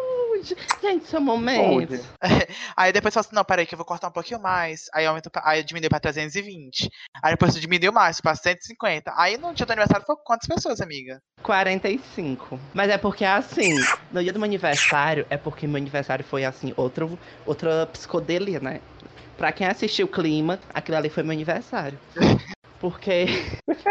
Uh, 0.51 0.81
gente, 0.81 1.07
são 1.07 1.21
momentos. 1.21 2.01
Aí 2.75 2.91
depois 2.91 3.13
falou 3.13 3.25
assim, 3.25 3.35
não, 3.35 3.45
peraí 3.45 3.65
que 3.65 3.73
eu 3.73 3.77
vou 3.77 3.85
cortar 3.85 4.07
um 4.09 4.12
pouquinho 4.12 4.41
mais. 4.41 4.81
Aí 4.93 5.05
aumenta, 5.05 5.29
pra- 5.29 5.43
aí 5.45 5.63
diminuiu 5.63 5.89
pra 5.89 6.00
320. 6.00 6.89
Aí 7.21 7.31
depois 7.33 7.53
diminuiu 7.55 7.91
mais, 7.93 8.19
pra 8.19 8.35
150. 8.35 9.13
Aí 9.15 9.38
no 9.38 9.53
dia 9.53 9.65
do 9.65 9.71
aniversário 9.71 10.05
foi 10.05 10.15
quantas 10.25 10.47
pessoas, 10.47 10.81
amiga? 10.81 11.21
45. 11.41 12.59
Mas 12.73 12.89
é 12.89 12.97
porque 12.97 13.23
assim, 13.25 13.85
no 14.12 14.21
dia 14.23 14.33
do 14.33 14.39
meu 14.39 14.45
aniversário, 14.45 15.25
é 15.29 15.38
porque 15.38 15.67
meu 15.67 15.77
aniversário 15.77 16.23
foi 16.25 16.43
assim, 16.45 16.73
outro, 16.75 17.17
outra 17.45 17.85
psicodelia, 17.88 18.59
né? 18.59 18.81
Pra 19.38 19.51
quem 19.51 19.67
assistiu 19.67 20.05
o 20.05 20.09
clima, 20.09 20.59
aquilo 20.73 20.97
ali 20.97 21.09
foi 21.09 21.23
meu 21.23 21.31
aniversário. 21.33 22.00
Porque 22.79 23.27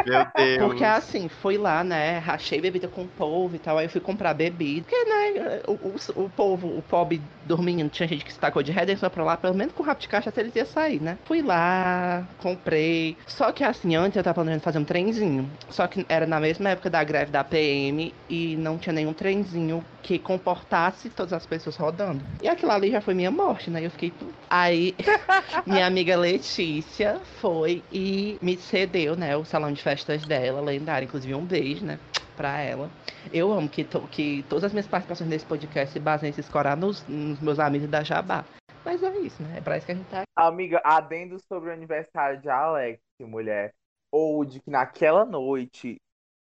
Meu 0.07 0.27
Deus. 0.37 0.59
Porque 0.67 0.85
assim, 0.85 1.29
fui 1.29 1.57
lá, 1.57 1.83
né? 1.85 2.19
Rachei 2.19 2.61
bebida 2.61 2.89
com 2.89 3.03
o 3.03 3.09
povo 3.09 3.57
e 3.57 3.59
tal. 3.59 3.79
Aí 3.79 3.87
eu 3.87 3.91
fui 3.91 4.01
comprar 4.01 4.35
bebida. 4.35 4.87
Porque, 4.89 5.05
né? 5.05 5.61
O, 5.67 5.73
o, 5.73 6.25
o 6.25 6.31
povo, 6.31 6.79
o 6.79 6.83
pobre 6.83 7.21
dormindo, 7.47 7.89
tinha 7.91 8.09
gente 8.09 8.25
que 8.25 8.33
se 8.33 8.39
tacou 8.39 8.63
de 8.63 8.73
redenção 8.73 9.11
pra 9.11 9.25
lá. 9.25 9.37
Pelo 9.37 9.55
menos 9.55 9.75
com 9.75 9.83
o 9.83 9.87
rabo 9.87 10.01
de 10.01 10.09
cachaça 10.09 10.41
eles 10.41 10.55
iam 10.55 10.67
sair, 10.67 11.01
né? 11.01 11.19
Fui 11.25 11.43
lá, 11.43 12.27
comprei. 12.39 13.17
Só 13.27 13.53
que 13.53 13.65
assim, 13.65 13.95
antes 13.95 14.17
eu 14.17 14.23
tava 14.23 14.35
planejando 14.35 14.63
fazer 14.63 14.79
um 14.79 14.85
trenzinho. 14.85 15.49
Só 15.71 15.87
que 15.87 16.05
era 16.09 16.27
na 16.27 16.41
mesma 16.41 16.71
época 16.71 16.91
da 16.91 17.03
greve 17.05 17.31
da 17.31 17.45
PM 17.45 18.13
e 18.29 18.57
não 18.57 18.79
tinha 18.79 18.93
nenhum 18.93 19.13
trenzinho 19.13 19.85
que 20.03 20.19
comportasse 20.19 21.09
todas 21.11 21.33
as 21.33 21.47
pessoas 21.47 21.77
rodando. 21.77 22.21
E 22.43 22.49
aquilo 22.49 22.73
ali 22.73 22.91
já 22.91 23.01
foi 23.01 23.15
minha 23.15 23.31
morte, 23.31 23.71
né? 23.71 23.85
Eu 23.85 23.91
fiquei. 23.91 24.13
Aí 24.51 24.95
minha 25.67 25.87
amiga 25.87 26.17
Letícia 26.17 27.21
foi 27.41 27.83
e 27.93 28.37
me 28.43 28.57
cedeu, 28.57 29.17
né, 29.17 29.37
o 29.37 29.45
salão 29.45 29.72
de 29.73 29.83
festas 29.83 30.25
dela, 30.25 30.61
lendário, 30.61 31.07
inclusive 31.07 31.35
um 31.35 31.45
beijo, 31.45 31.85
né, 31.85 31.99
pra 32.37 32.61
ela. 32.61 32.91
Eu 33.33 33.53
amo 33.53 33.69
que, 33.69 33.85
to- 33.85 34.07
que 34.09 34.43
todas 34.49 34.65
as 34.65 34.73
minhas 34.73 34.87
participações 34.87 35.29
nesse 35.29 35.47
podcast 35.47 35.93
se 35.93 36.01
baseiam 36.01 36.31
em 36.31 36.33
se 36.33 36.41
escorar 36.41 36.77
nos, 36.77 37.07
nos 37.09 37.41
meus 37.41 37.59
amigos 37.59 37.89
da 37.89 38.03
Jabá. 38.03 38.45
Mas 38.85 39.03
é 39.03 39.17
isso, 39.19 39.43
né, 39.43 39.59
é 39.59 39.61
pra 39.61 39.77
isso 39.77 39.87
que 39.87 39.93
a 39.93 39.95
gente 39.95 40.09
tá 40.09 40.23
Amiga, 40.35 40.81
adendo 40.85 41.39
sobre 41.47 41.71
o 41.71 41.73
aniversário 41.73 42.41
de 42.41 42.49
Alex, 42.49 43.01
mulher. 43.21 43.73
Ou 44.11 44.45
de 44.45 44.61
que 44.61 44.71
naquela 44.71 45.25
noite 45.25 45.97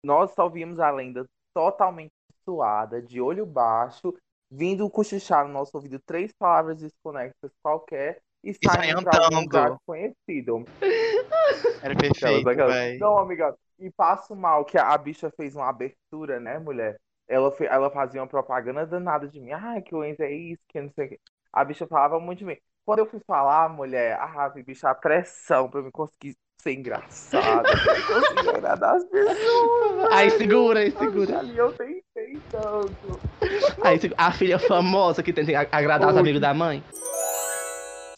nós 0.04 0.30
só 0.32 0.48
vimos 0.48 0.78
a 0.78 0.90
lenda 0.90 1.24
totalmente 1.52 2.12
suada, 2.44 3.02
de 3.02 3.20
olho 3.20 3.44
baixo, 3.44 4.14
vindo 4.50 4.88
cochichar 4.88 5.46
no 5.46 5.52
nosso 5.52 5.76
ouvido 5.76 5.98
três 6.06 6.32
palavras 6.38 6.80
desconexas 6.80 7.50
qualquer 7.62 8.20
e 8.44 8.52
sai 8.54 8.76
saindo 8.76 9.02
pra 9.02 9.12
algum 9.24 9.36
andando. 9.38 9.42
lugar 9.44 9.70
desconhecido. 9.72 10.64
Era 11.82 11.92
Aquelas, 11.94 12.18
perfeito, 12.18 12.48
aquelas. 12.48 12.74
véi. 12.74 12.98
Não, 12.98 13.18
amiga, 13.18 13.54
e 13.78 13.90
passo 13.90 14.34
mal 14.34 14.64
que 14.64 14.76
a, 14.78 14.88
a 14.88 14.98
bicha 14.98 15.30
fez 15.36 15.54
uma 15.54 15.68
abertura, 15.68 16.40
né, 16.40 16.58
mulher? 16.58 16.98
Ela, 17.28 17.52
fe- 17.52 17.66
ela 17.66 17.90
fazia 17.90 18.20
uma 18.20 18.26
propaganda 18.26 18.86
danada 18.86 19.28
de 19.28 19.40
mim. 19.40 19.52
Ah, 19.52 19.80
que 19.84 19.94
o 19.94 20.02
Enzo 20.04 20.22
é 20.22 20.32
isso, 20.32 20.62
que 20.68 20.80
não 20.80 20.90
sei 20.90 21.06
o 21.06 21.08
quê. 21.10 21.20
A 21.52 21.64
bicha 21.64 21.86
falava 21.86 22.18
muito 22.18 22.38
de 22.40 22.44
mim. 22.46 22.56
Quando 22.86 23.00
eu 23.00 23.06
fui 23.06 23.20
falar, 23.26 23.68
mulher, 23.68 24.18
ah, 24.18 24.48
bicha, 24.64 24.88
a 24.88 24.94
pressão 24.94 25.68
pra 25.68 25.80
eu 25.80 25.84
me 25.84 25.90
conseguir 25.90 26.34
ser 26.60 26.72
engraçada, 26.72 27.62
pra 27.62 27.94
eu 27.98 28.20
conseguir 28.34 28.48
agradar 28.48 28.96
as 28.96 29.04
pessoas. 29.04 30.12
Aí 30.12 30.30
segura, 30.30 30.80
aí 30.80 30.90
segura. 30.90 31.38
ali 31.38 31.56
eu 31.56 31.70
tentei 31.72 32.38
tanto. 32.50 33.20
Aí, 33.84 33.98
a 34.16 34.32
filha 34.32 34.58
famosa 34.58 35.22
que 35.22 35.32
tenta 35.32 35.52
ag- 35.58 35.68
agradar 35.70 36.10
os 36.10 36.16
amigos 36.16 36.40
da 36.40 36.52
mãe. 36.54 36.82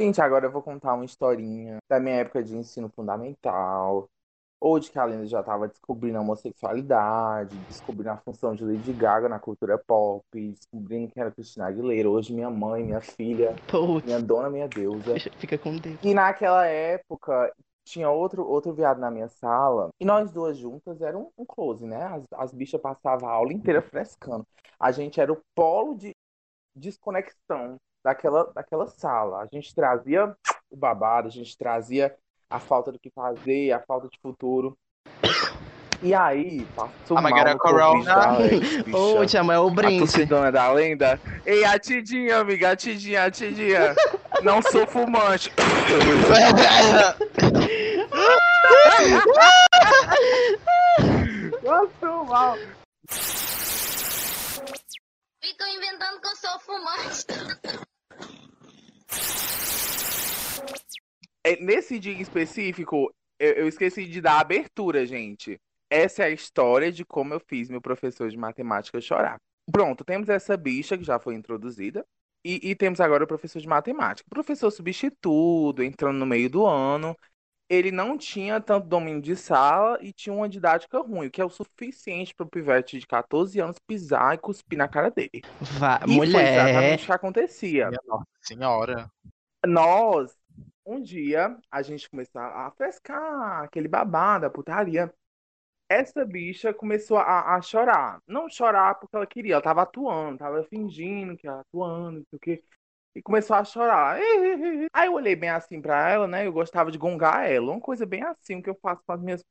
Gente, 0.00 0.18
agora 0.18 0.46
eu 0.46 0.50
vou 0.50 0.62
contar 0.62 0.94
uma 0.94 1.04
historinha 1.04 1.76
da 1.86 2.00
minha 2.00 2.14
época 2.14 2.42
de 2.42 2.56
ensino 2.56 2.88
fundamental. 2.88 4.08
Ou 4.58 4.78
de 4.80 4.90
que 4.90 4.98
a 4.98 5.04
Lenda 5.04 5.26
já 5.26 5.40
estava 5.40 5.68
descobrindo 5.68 6.16
a 6.16 6.22
homossexualidade, 6.22 7.54
descobrindo 7.68 8.08
a 8.08 8.16
função 8.16 8.54
de 8.54 8.64
Lady 8.64 8.94
Gaga 8.94 9.28
na 9.28 9.38
cultura 9.38 9.76
pop, 9.76 10.24
descobrindo 10.32 11.12
quem 11.12 11.20
era 11.20 11.30
Cristina 11.30 11.66
Aguilera. 11.66 12.08
Hoje 12.08 12.32
minha 12.32 12.48
mãe, 12.48 12.82
minha 12.82 13.02
filha, 13.02 13.54
Putz, 13.70 14.06
minha 14.06 14.22
dona, 14.22 14.48
minha 14.48 14.66
deusa. 14.66 15.20
fica 15.36 15.58
com 15.58 15.76
Deus. 15.76 15.98
E 16.02 16.14
naquela 16.14 16.64
época 16.64 17.52
tinha 17.84 18.08
outro, 18.08 18.42
outro 18.46 18.72
viado 18.72 19.00
na 19.00 19.10
minha 19.10 19.28
sala. 19.28 19.90
E 20.00 20.04
nós 20.06 20.32
duas 20.32 20.56
juntas 20.56 21.02
era 21.02 21.18
um, 21.18 21.30
um 21.36 21.44
close, 21.44 21.84
né? 21.84 22.04
As, 22.04 22.24
as 22.32 22.54
bichas 22.54 22.80
passavam 22.80 23.28
a 23.28 23.32
aula 23.32 23.52
inteira 23.52 23.82
frescando. 23.82 24.46
A 24.78 24.92
gente 24.92 25.20
era 25.20 25.30
o 25.30 25.42
polo 25.54 25.94
de 25.94 26.14
desconexão 26.74 27.76
daquela, 28.04 28.50
daquela 28.54 28.86
sala. 28.86 29.42
A 29.42 29.46
gente 29.46 29.74
trazia 29.74 30.34
o 30.70 30.76
babado, 30.76 31.28
a 31.28 31.30
gente 31.30 31.56
trazia 31.56 32.14
a 32.48 32.58
falta 32.58 32.90
do 32.92 32.98
que 32.98 33.10
fazer, 33.10 33.72
a 33.72 33.80
falta 33.80 34.08
de 34.08 34.18
futuro. 34.20 34.76
E 36.02 36.14
aí, 36.14 36.64
passou 36.74 37.18
Ah, 37.18 37.20
mas 37.20 37.30
mal 37.30 37.40
era 37.40 37.52
no 37.52 37.58
corona. 37.58 38.38
Ô, 38.94 39.26
tia 39.26 39.40
é 39.40 39.58
o 39.58 39.68
A 39.68 39.70
brinde. 39.70 39.98
torcidona 39.98 40.50
da 40.50 40.72
lenda. 40.72 41.20
Ei, 41.44 41.62
a 41.62 41.78
Tidinha, 41.78 42.38
amiga, 42.38 42.70
a 42.70 42.76
Tidinha, 42.76 43.24
a 43.24 43.30
Tidinha. 43.30 43.94
Não 44.42 44.62
sou 44.62 44.86
fumante. 44.86 45.52
Passou 51.62 52.24
mal. 52.24 52.56
Ficam 55.42 55.68
inventando 55.68 56.20
que 56.20 56.26
eu 56.28 56.36
sou 56.36 56.60
fumante. 56.60 57.89
Nesse 61.60 61.98
dia 61.98 62.12
em 62.12 62.20
específico, 62.20 63.12
eu, 63.38 63.52
eu 63.54 63.68
esqueci 63.68 64.06
de 64.06 64.20
dar 64.20 64.34
a 64.34 64.40
abertura, 64.40 65.06
gente. 65.06 65.58
Essa 65.88 66.22
é 66.22 66.26
a 66.26 66.30
história 66.30 66.92
de 66.92 67.04
como 67.04 67.34
eu 67.34 67.40
fiz 67.40 67.68
meu 67.68 67.80
professor 67.80 68.28
de 68.30 68.36
matemática 68.36 69.00
chorar. 69.00 69.38
Pronto, 69.72 70.04
temos 70.04 70.28
essa 70.28 70.56
bicha 70.56 70.96
que 70.98 71.04
já 71.04 71.18
foi 71.18 71.34
introduzida. 71.34 72.04
E, 72.44 72.70
e 72.70 72.74
temos 72.74 73.00
agora 73.00 73.24
o 73.24 73.26
professor 73.26 73.60
de 73.60 73.68
matemática. 73.68 74.26
Professor 74.30 74.70
substituto, 74.70 75.82
entrando 75.82 76.18
no 76.18 76.26
meio 76.26 76.48
do 76.48 76.66
ano. 76.66 77.14
Ele 77.68 77.90
não 77.92 78.18
tinha 78.18 78.60
tanto 78.60 78.86
domínio 78.88 79.22
de 79.22 79.36
sala 79.36 79.98
e 80.02 80.12
tinha 80.12 80.34
uma 80.34 80.48
didática 80.48 81.00
ruim, 81.00 81.28
o 81.28 81.30
que 81.30 81.40
é 81.40 81.44
o 81.44 81.50
suficiente 81.50 82.34
para 82.34 82.46
o 82.46 82.50
pivete 82.50 82.98
de 82.98 83.06
14 83.06 83.60
anos 83.60 83.78
pisar 83.86 84.34
e 84.34 84.38
cuspir 84.38 84.78
na 84.78 84.88
cara 84.88 85.10
dele. 85.10 85.42
Va- 85.60 86.00
E 86.06 86.20
foi 86.22 86.42
mulher. 86.42 86.44
exatamente 86.44 87.04
o 87.04 87.06
que 87.06 87.12
acontecia. 87.12 87.88
Minha 87.88 88.00
Nossa 88.08 88.26
senhora. 88.42 89.10
Nós, 89.66 90.34
um 90.84 91.00
dia, 91.02 91.56
a 91.70 91.82
gente 91.82 92.08
começou 92.10 92.40
a 92.40 92.70
frescar 92.76 93.62
aquele 93.64 93.88
babado, 93.88 94.46
a 94.46 94.50
putaria. 94.50 95.12
essa 95.88 96.24
bicha 96.24 96.74
começou 96.74 97.18
a, 97.18 97.56
a 97.56 97.62
chorar. 97.62 98.20
Não 98.26 98.48
chorar 98.48 98.96
porque 98.96 99.16
ela 99.16 99.26
queria, 99.26 99.54
ela 99.54 99.62
tava 99.62 99.82
atuando, 99.82 100.38
tava 100.38 100.64
fingindo 100.64 101.36
que 101.36 101.46
ela 101.48 101.60
atuando, 101.62 102.24
não 102.32 102.40
sei. 102.44 102.64
E 103.14 103.22
começou 103.22 103.56
a 103.56 103.64
chorar. 103.64 104.18
Aí 104.92 105.06
eu 105.06 105.14
olhei 105.14 105.34
bem 105.36 105.50
assim 105.50 105.80
pra 105.82 106.10
ela, 106.10 106.26
né? 106.28 106.46
Eu 106.46 106.52
gostava 106.52 106.90
de 106.92 106.98
gongar 106.98 107.50
ela. 107.50 107.72
Uma 107.72 107.80
coisa 107.80 108.06
bem 108.06 108.22
assim 108.22 108.62
que 108.62 108.70
eu 108.70 108.78
faço 108.80 109.02
com 109.06 109.12
as 109.12 109.20
minhas 109.20 109.44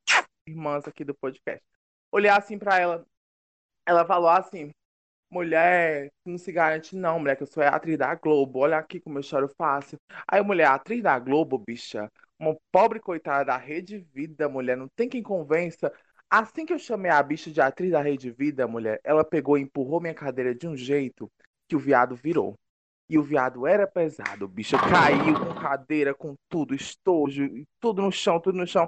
irmãs 0.48 0.88
aqui 0.88 1.04
do 1.04 1.14
podcast. 1.16 1.64
Olhei 2.12 2.32
assim 2.32 2.58
pra 2.58 2.80
ela. 2.80 3.06
Ela 3.86 4.06
falou 4.06 4.30
assim: 4.30 4.72
mulher, 5.30 6.12
não 6.26 6.38
se 6.38 6.52
garante, 6.52 6.96
não, 6.96 7.20
mulher, 7.20 7.36
que 7.36 7.44
eu 7.44 7.48
sou 7.48 7.64
atriz 7.64 7.98
da 7.98 8.14
Globo. 8.16 8.60
Olha 8.60 8.78
aqui 8.78 9.00
como 9.00 9.20
eu 9.20 9.24
choro 9.24 9.50
fácil. 9.58 10.00
Aí, 10.28 10.42
mulher, 10.42 10.68
atriz 10.68 11.04
da 11.04 11.18
Globo, 11.20 11.58
bicha, 11.58 12.12
uma 12.40 12.56
pobre 12.72 13.00
coitada 13.00 13.46
da 13.46 13.58
Rede 13.58 14.00
Vida, 14.14 14.50
mulher, 14.50 14.76
não 14.78 14.88
tem 14.96 15.08
quem 15.10 15.22
convença. 15.22 15.92
Assim 16.30 16.66
que 16.66 16.74
eu 16.74 16.80
chamei 16.80 17.12
a 17.12 17.22
bicha 17.24 17.52
de 17.52 17.62
atriz 17.62 17.92
da 17.92 18.02
Rede 18.02 18.32
Vida, 18.32 18.68
mulher, 18.68 19.00
ela 19.04 19.24
pegou 19.24 19.58
e 19.58 19.62
empurrou 19.62 20.00
minha 20.00 20.14
cadeira 20.14 20.54
de 20.54 20.68
um 20.68 20.76
jeito 20.76 21.30
que 21.68 21.76
o 21.76 21.80
viado 21.80 22.16
virou. 22.16 22.56
E 23.10 23.18
o 23.18 23.24
viado 23.24 23.66
era 23.66 23.88
pesado, 23.88 24.48
bicha. 24.48 24.78
Caiu 24.78 25.34
com 25.34 25.60
cadeira, 25.60 26.14
com 26.14 26.36
tudo, 26.48 26.76
estojo, 26.76 27.50
tudo 27.80 28.04
no 28.04 28.12
chão, 28.12 28.40
tudo 28.40 28.60
no 28.60 28.68
chão. 28.68 28.88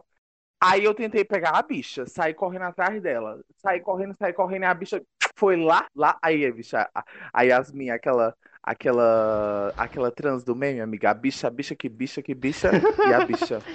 Aí 0.64 0.84
eu 0.84 0.94
tentei 0.94 1.26
pegar 1.26 1.58
a 1.58 1.64
bicha, 1.64 2.06
saí 2.06 2.36
correndo 2.36 2.66
atrás 2.66 3.02
dela. 3.02 3.42
Saí 3.58 3.82
correndo, 3.82 4.16
saí 4.20 4.32
correndo, 4.32 4.62
e 4.62 4.66
a 4.68 4.74
bicha 4.76 5.02
foi 5.36 5.58
lá, 5.58 5.86
lá. 5.96 6.18
Aí 6.22 6.46
a 6.46 6.52
bicha, 6.52 6.90
a, 6.94 7.04
a 7.34 7.42
Yasmin, 7.44 7.90
aquela, 7.90 8.36
aquela, 8.64 9.74
aquela 9.78 10.12
trans 10.12 10.44
do 10.44 10.56
meme, 10.56 10.82
amiga. 10.82 11.12
A 11.12 11.14
bicha, 11.14 11.48
a 11.48 11.50
bicha, 11.50 11.76
que 11.76 11.90
bicha, 11.90 12.22
que 12.22 12.34
bicha, 12.34 12.72
e 13.08 13.14
a 13.14 13.26
bicha. 13.26 13.62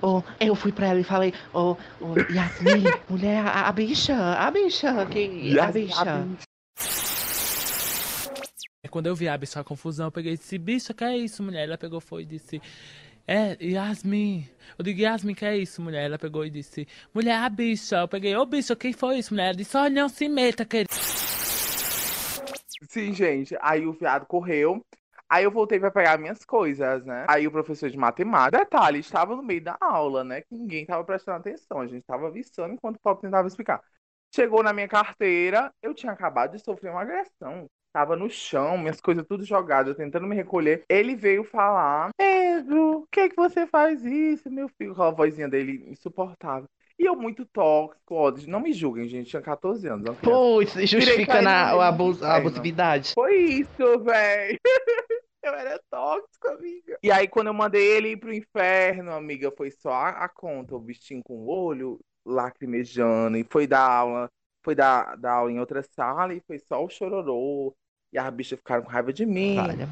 Oh, 0.00 0.22
eu 0.38 0.54
fui 0.54 0.70
pra 0.70 0.86
ela 0.86 1.00
e 1.00 1.02
falei, 1.02 1.34
ô, 1.52 1.76
oh, 2.00 2.14
Yasmin, 2.32 2.84
mulher, 3.08 3.44
a, 3.44 3.66
a 3.66 3.72
bicha, 3.72 4.14
a 4.14 4.48
bicha, 4.48 5.06
que, 5.06 5.58
a 5.58 5.64
Yasmin, 5.64 5.86
bicha. 5.86 6.28
É 8.80 8.88
Quando 8.88 9.06
eu 9.06 9.16
vi 9.16 9.28
a 9.28 9.36
bicha 9.36 9.58
a 9.58 9.64
confusão, 9.64 10.06
eu 10.06 10.12
peguei 10.12 10.34
e 10.34 10.36
disse, 10.36 10.56
bicha, 10.56 10.94
que 10.94 11.02
é 11.02 11.16
isso, 11.16 11.42
mulher? 11.42 11.64
Ela 11.64 11.76
pegou 11.76 12.00
foi 12.00 12.22
e 12.22 12.26
disse, 12.26 12.62
é, 13.28 13.56
Yasmin. 13.62 14.48
Eu 14.78 14.82
digo, 14.82 15.00
Yasmin, 15.00 15.34
que 15.34 15.44
é 15.44 15.56
isso, 15.56 15.82
mulher? 15.82 16.06
Ela 16.06 16.18
pegou 16.18 16.46
e 16.46 16.50
disse, 16.50 16.88
mulher, 17.12 17.36
a 17.36 17.48
bicha. 17.48 17.96
Eu 17.98 18.08
peguei, 18.08 18.34
ô 18.34 18.46
bicha, 18.46 18.74
quem 18.74 18.92
foi 18.92 19.18
isso, 19.18 19.34
mulher? 19.34 19.48
Ela 19.48 19.56
disse, 19.56 19.76
olha, 19.76 19.90
não 19.90 20.08
se 20.08 20.28
meta, 20.28 20.64
querida. 20.64 20.92
Sim, 22.88 23.12
gente. 23.12 23.54
Aí 23.60 23.86
o 23.86 23.92
viado 23.92 24.24
correu. 24.24 24.82
Aí 25.28 25.44
eu 25.44 25.50
voltei 25.50 25.78
pra 25.78 25.90
pegar 25.90 26.16
minhas 26.16 26.42
coisas, 26.42 27.04
né? 27.04 27.26
Aí 27.28 27.46
o 27.46 27.52
professor 27.52 27.90
de 27.90 27.98
matemática, 27.98 28.64
detalhe, 28.64 28.98
estava 28.98 29.36
no 29.36 29.42
meio 29.42 29.62
da 29.62 29.76
aula, 29.78 30.24
né? 30.24 30.40
Que 30.40 30.54
ninguém 30.54 30.86
tava 30.86 31.04
prestando 31.04 31.36
atenção. 31.36 31.80
A 31.80 31.86
gente 31.86 32.06
tava 32.06 32.28
avisando 32.28 32.72
enquanto 32.72 32.96
o 32.96 33.00
Pop 33.00 33.20
tentava 33.20 33.46
explicar. 33.46 33.82
Chegou 34.34 34.62
na 34.62 34.72
minha 34.72 34.88
carteira, 34.88 35.70
eu 35.82 35.92
tinha 35.92 36.12
acabado 36.12 36.52
de 36.52 36.64
sofrer 36.64 36.90
uma 36.90 37.02
agressão. 37.02 37.68
Tava 37.98 38.14
no 38.14 38.30
chão, 38.30 38.78
minhas 38.78 39.00
coisas 39.00 39.26
tudo 39.26 39.42
jogadas, 39.44 39.88
eu 39.88 39.96
tentando 39.96 40.24
me 40.24 40.36
recolher. 40.36 40.84
Ele 40.88 41.16
veio 41.16 41.42
falar: 41.42 42.10
Pedro, 42.16 43.00
por 43.00 43.08
que, 43.10 43.30
que 43.30 43.34
você 43.34 43.66
faz 43.66 44.04
isso, 44.04 44.48
meu 44.48 44.68
filho? 44.68 44.94
Com 44.94 45.02
a 45.02 45.10
vozinha 45.10 45.48
dele 45.48 45.82
insuportável. 45.88 46.68
E 46.96 47.04
eu 47.04 47.16
muito 47.16 47.44
tóxico, 47.44 48.14
ó, 48.14 48.32
não 48.46 48.60
me 48.60 48.72
julguem, 48.72 49.08
gente, 49.08 49.30
tinha 49.30 49.42
14 49.42 49.88
anos. 49.88 50.16
Pô, 50.22 50.62
isso 50.62 50.78
justifica 50.86 51.42
na, 51.42 51.72
a, 51.72 51.88
abus- 51.88 52.22
a 52.22 52.36
abusividade. 52.36 53.12
Foi 53.14 53.34
isso, 53.36 53.98
velho. 54.04 54.58
Eu 55.42 55.54
era 55.54 55.80
tóxico, 55.90 56.48
amiga. 56.50 56.98
E 57.02 57.10
aí, 57.10 57.26
quando 57.26 57.48
eu 57.48 57.54
mandei 57.54 57.82
ele 57.96 58.10
ir 58.10 58.16
pro 58.16 58.32
inferno, 58.34 59.12
amiga, 59.12 59.52
foi 59.56 59.70
só 59.72 59.90
a, 59.90 60.08
a 60.10 60.28
conta. 60.28 60.74
O 60.76 60.80
bichinho 60.80 61.22
com 61.24 61.34
o 61.34 61.48
olho 61.48 61.98
lacrimejando. 62.24 63.36
E 63.36 63.44
foi 63.44 63.66
dar 63.66 63.88
aula, 63.88 64.28
foi 64.64 64.74
dar, 64.74 65.16
dar 65.16 65.32
aula 65.34 65.52
em 65.52 65.60
outra 65.60 65.82
sala 65.82 66.34
e 66.34 66.40
foi 66.46 66.58
só 66.58 66.84
o 66.84 66.88
chororô. 66.88 67.74
E 68.10 68.18
as 68.18 68.32
bichas 68.32 68.58
ficaram 68.58 68.82
com 68.82 68.90
raiva 68.90 69.12
de 69.12 69.26
mim. 69.26 69.58
Olha. 69.58 69.86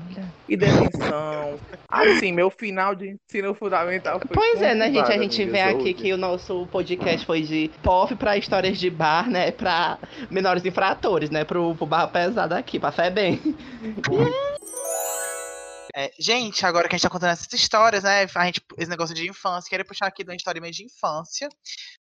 E 0.49 0.57
demissão. 0.57 1.59
Assim, 1.87 2.33
meu 2.33 2.51
final 2.51 2.95
de 2.95 3.11
ensino 3.11 3.55
fundamental 3.55 4.19
foi. 4.21 4.35
Pois 4.35 4.63
é, 4.63 4.75
né, 4.75 4.91
gente? 4.91 5.13
A 5.13 5.19
gente 5.19 5.45
vê 5.45 5.61
aqui 5.61 5.93
que 5.93 6.13
o 6.15 6.17
nosso 6.17 6.67
podcast 6.73 7.27
foi 7.27 7.43
de 7.43 7.71
pop 7.83 8.15
pra 8.17 8.39
histórias 8.39 8.79
de 8.79 8.89
bar, 8.89 9.29
né? 9.29 9.51
Pra 9.51 9.99
menores 10.31 10.65
infratores, 10.65 11.29
né? 11.29 11.45
Pro, 11.45 11.75
pro 11.75 11.87
bar 11.87 12.09
pesado 12.09 12.55
aqui, 12.55 12.79
pra 12.79 12.91
fé 12.91 13.11
bem. 13.11 13.39
É, 15.99 16.11
gente, 16.21 16.67
agora 16.67 16.89
que 16.89 16.95
a 16.95 16.99
gente 16.99 17.05
tá 17.05 17.11
contando 17.11 17.31
essas 17.31 17.51
histórias, 17.55 18.03
né? 18.05 18.27
A 18.35 18.45
gente, 18.45 18.61
esse 18.77 18.91
negócio 18.91 19.15
de 19.15 19.31
infância, 19.31 19.71
queria 19.71 19.85
puxar 19.85 20.07
aqui 20.07 20.23
de 20.23 20.31
uma 20.31 20.37
história 20.37 20.61
meio 20.61 20.73
de 20.73 20.85
infância, 20.85 21.49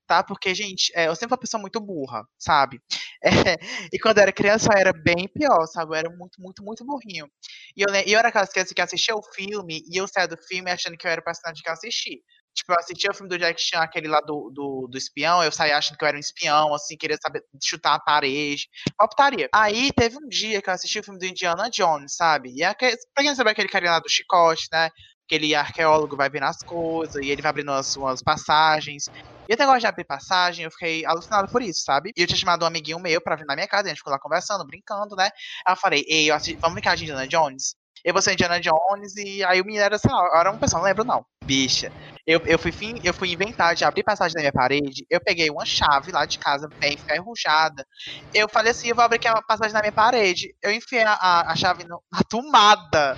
tá? 0.07 0.23
Porque, 0.25 0.55
gente, 0.55 0.91
é, 0.95 1.09
eu 1.09 1.15
sempre 1.15 1.29
fui 1.31 1.37
uma 1.37 1.41
pessoa 1.41 1.61
muito 1.61 1.81
burra, 1.81 2.23
sabe? 2.39 2.81
É, 3.55 3.57
e 3.93 4.01
quando 4.01 4.19
eu 4.19 4.23
era 4.25 4.33
criança, 4.33 4.69
eu 4.73 4.79
era 4.79 4.93
bem 4.93 5.29
pior, 5.29 5.65
sabe? 5.67 5.93
Eu 5.93 5.95
era 5.97 6.11
muito, 6.11 6.41
muito, 6.41 6.65
muito 6.65 6.85
burrinho. 6.85 7.29
E 7.77 7.83
eu, 7.83 7.89
eu 8.07 8.19
era 8.19 8.29
aquelas 8.29 8.49
crianças 8.51 8.73
que 8.73 8.81
assistia 8.83 9.15
o 9.15 9.23
filme 9.35 9.81
e 9.89 9.97
eu 10.01 10.09
saía 10.09 10.27
do 10.27 10.37
filme 10.49 10.71
achando 10.71 10.97
que 10.97 11.07
eu 11.07 11.11
era 11.11 11.21
o 11.21 11.25
personagem 11.25 11.63
que 11.63 11.69
eu 11.69 11.73
assisti. 11.73 12.21
Tipo, 12.55 12.73
eu 12.73 12.79
assistia 12.79 13.11
o 13.11 13.15
filme 13.15 13.29
do 13.29 13.39
Jack 13.39 13.61
Chan, 13.61 13.81
aquele 13.81 14.09
lá 14.09 14.21
do, 14.21 14.51
do, 14.51 14.87
do 14.91 14.99
espião, 14.99 15.43
eu 15.43 15.51
saía 15.51 15.77
achando 15.77 15.97
que 15.97 16.05
eu 16.05 16.09
era 16.09 16.17
um 16.17 16.21
espião, 16.21 16.75
assim, 16.75 16.97
queria 16.97 17.17
saber 17.21 17.43
chutar 17.63 17.95
a 17.95 18.01
parede. 18.01 18.69
Uma 19.01 19.09
putaria. 19.09 19.49
Aí 19.55 19.91
teve 19.93 20.17
um 20.19 20.29
dia 20.29 20.61
que 20.61 20.69
eu 20.69 20.75
assisti 20.75 20.99
o 20.99 21.03
filme 21.03 21.19
do 21.19 21.27
Indiana 21.27 21.71
Jones, 21.71 22.15
sabe? 22.15 22.51
E 22.55 22.63
é 22.63 22.67
aquele, 22.67 22.97
pra 23.15 23.23
quem 23.23 23.31
não 23.31 23.37
sabe 23.37 23.51
aquele 23.51 23.69
carinha 23.69 23.93
lá 23.93 24.01
do 24.01 24.09
chicote, 24.09 24.67
né? 24.73 24.91
Aquele 25.25 25.55
arqueólogo 25.55 26.17
vai 26.17 26.29
vendo 26.29 26.45
as 26.45 26.59
coisas 26.63 27.15
e 27.23 27.31
ele 27.31 27.41
vai 27.41 27.51
abrindo 27.51 27.71
umas, 27.71 27.97
umas 27.97 28.23
passagens. 28.23 29.05
E 29.49 29.55
o 29.55 29.59
negócio 29.59 29.81
de 29.81 29.87
abrir 29.87 30.05
passagem, 30.05 30.65
eu 30.65 30.71
fiquei 30.71 31.05
alucinado 31.07 31.51
por 31.51 31.63
isso, 31.63 31.83
sabe? 31.85 32.13
E 32.17 32.23
eu 32.23 32.27
tinha 32.27 32.39
chamado 32.39 32.63
um 32.65 32.67
amiguinho 32.67 33.01
meu 33.01 33.21
pra 33.21 33.37
vir 33.37 33.47
na 33.47 33.55
minha 33.55 33.67
casa, 33.67 33.87
a 33.87 33.89
gente 33.89 33.99
ficou 33.99 34.13
lá 34.13 34.19
conversando, 34.19 34.67
brincando, 34.67 35.17
né? 35.17 35.31
Aí 35.67 35.73
eu 35.73 35.77
falei, 35.77 36.05
ei, 36.07 36.31
assisti, 36.31 36.59
vamos 36.61 36.75
brincar 36.75 36.97
de 36.97 37.05
Indiana 37.05 37.27
Jones? 37.27 37.75
Eu 38.05 38.13
vou 38.13 38.21
ser 38.23 38.33
Indiana 38.33 38.61
Jones 38.61 39.17
e 39.17 39.45
aí 39.45 39.61
o 39.61 39.65
menino 39.65 39.85
era, 39.85 39.99
sei 39.99 40.11
lá, 40.11 40.41
era 40.41 40.51
uma 40.51 40.59
pessoa, 40.59 40.81
não 40.81 40.87
lembro 40.89 41.05
não. 41.05 41.25
Bicha. 41.45 41.93
Eu, 42.27 42.41
eu, 42.47 42.59
fui, 42.59 42.71
fim, 42.73 43.01
eu 43.03 43.13
fui 43.13 43.33
inventar 43.33 43.75
de 43.75 43.85
abrir 43.85 44.03
passagem 44.05 44.35
na 44.37 44.41
minha 44.43 44.53
parede, 44.53 45.05
eu 45.11 45.21
peguei 45.21 45.51
uma 45.51 45.65
chave 45.65 46.13
lá 46.13 46.25
de 46.25 46.39
casa, 46.39 46.69
bem 46.79 46.97
ferrujada. 46.97 47.85
Eu 48.33 48.49
falei 48.49 48.71
assim, 48.71 48.89
eu 48.89 48.95
vou 48.95 49.05
abrir 49.05 49.17
aqui 49.17 49.29
uma 49.29 49.43
passagem 49.43 49.73
na 49.73 49.81
minha 49.81 49.93
parede. 49.93 50.55
Eu 50.63 50.73
enfiei 50.73 51.03
a, 51.03 51.13
a, 51.15 51.53
a 51.53 51.57
chave 51.57 51.85
no- 51.85 52.01
na 52.13 52.21
tomada 52.29 53.17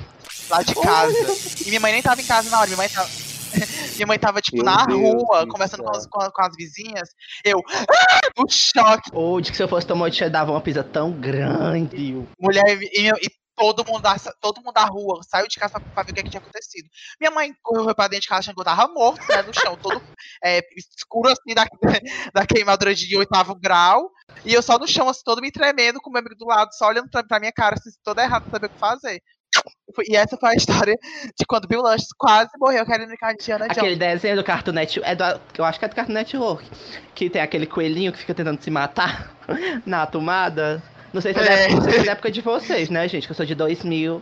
lá 0.48 0.62
de 0.62 0.74
casa. 0.74 1.26
E 1.64 1.68
minha 1.68 1.80
mãe 1.80 1.92
nem 1.92 2.02
tava 2.02 2.20
em 2.20 2.26
casa 2.26 2.48
na 2.50 2.58
hora, 2.58 2.66
minha 2.66 2.76
mãe 2.78 2.88
tava... 2.88 3.08
Minha 3.94 4.06
mãe 4.08 4.18
tava, 4.18 4.40
tipo, 4.40 4.56
Meu 4.56 4.64
na 4.64 4.84
Deus 4.84 4.98
rua, 5.00 5.46
do 5.46 5.52
conversando 5.52 5.84
com 5.84 5.90
as, 5.96 6.06
com, 6.08 6.20
a- 6.20 6.32
com 6.32 6.42
as 6.42 6.56
vizinhas. 6.56 7.08
Eu, 7.44 7.60
ah, 7.70 8.20
no 8.36 8.44
choque. 8.50 9.08
Ou 9.12 9.40
de 9.40 9.52
que 9.52 9.56
se 9.56 9.62
eu 9.62 9.68
fosse 9.68 9.86
tomate, 9.86 10.24
eu 10.24 10.28
dava 10.28 10.50
uma 10.50 10.60
pizza 10.60 10.82
tão 10.82 11.12
grande. 11.12 12.16
Mulher 12.40 12.64
e, 12.82 12.88
e- 12.92 13.08
e 13.10 13.30
todo 13.56 13.84
mundo 13.86 14.02
da, 14.02 14.16
todo 14.40 14.60
mundo 14.60 14.72
da 14.72 14.84
rua 14.84 15.20
saiu 15.22 15.46
de 15.46 15.56
casa 15.56 15.72
pra, 15.72 15.82
pra 15.94 16.02
ver 16.04 16.10
o 16.10 16.14
que, 16.14 16.20
é 16.20 16.22
que 16.24 16.30
tinha 16.30 16.40
acontecido. 16.40 16.88
Minha 17.20 17.30
mãe 17.30 17.54
correu 17.62 17.94
pra 17.94 18.08
dentro 18.08 18.22
de 18.22 18.28
casa 18.28 18.40
achando 18.40 18.54
que 18.54 18.60
eu 18.60 18.64
tava 18.64 18.92
morto, 18.92 19.24
né, 19.28 19.42
no 19.42 19.52
chão, 19.54 19.76
todo 19.80 20.00
é, 20.42 20.60
escuro 20.76 21.30
assim, 21.30 21.54
da, 21.54 21.66
da 22.32 22.46
queimadura 22.46 22.94
de 22.94 23.16
oitavo 23.16 23.54
grau. 23.54 24.10
E 24.44 24.52
eu 24.52 24.62
só 24.62 24.78
no 24.78 24.86
chão, 24.86 25.08
assim, 25.08 25.22
todo 25.24 25.40
me 25.40 25.50
tremendo, 25.50 26.00
com 26.00 26.10
o 26.10 26.12
meu 26.12 26.20
amigo 26.20 26.36
do 26.36 26.46
lado, 26.46 26.74
só 26.74 26.88
olhando 26.88 27.08
pra, 27.08 27.22
pra 27.22 27.40
minha 27.40 27.52
cara, 27.52 27.76
assim, 27.76 27.90
toda 28.02 28.22
errada, 28.22 28.44
saber 28.50 28.66
o 28.66 28.70
que 28.70 28.78
fazer. 28.78 29.22
E 30.08 30.16
essa 30.16 30.36
foi 30.36 30.50
a 30.50 30.54
história 30.56 30.98
de 31.38 31.46
quando 31.46 31.68
Bill 31.68 31.80
Lush 31.80 32.06
quase 32.18 32.50
morreu 32.58 32.84
querendo 32.84 33.08
brincar 33.08 33.34
de 33.34 33.44
Diana 33.44 33.66
Jones. 33.66 33.78
Aquele 33.78 33.96
desenho 33.96 34.36
do 34.36 34.44
Cartoon 34.44 34.72
Network, 34.72 35.08
é 35.08 35.14
do, 35.14 35.40
eu 35.56 35.64
acho 35.64 35.78
que 35.78 35.84
é 35.84 35.88
do 35.88 35.94
Cartoon 35.94 36.12
Network, 36.12 36.70
que 37.14 37.30
tem 37.30 37.40
aquele 37.40 37.66
coelhinho 37.66 38.12
que 38.12 38.18
fica 38.18 38.34
tentando 38.34 38.62
se 38.62 38.70
matar 38.70 39.32
na 39.86 40.06
tomada. 40.06 40.82
Não 41.14 41.20
sei 41.20 41.32
se 41.32 41.38
é, 41.40 41.44
da 41.44 41.52
É. 41.52 41.64
época, 41.70 41.90
se 41.92 41.96
é 41.96 42.02
da 42.02 42.12
época 42.12 42.30
de 42.30 42.40
vocês, 42.40 42.90
né, 42.90 43.06
gente? 43.08 43.26
Que 43.26 43.30
eu 43.32 43.36
sou 43.36 43.46
de 43.46 43.54
2000. 43.54 44.20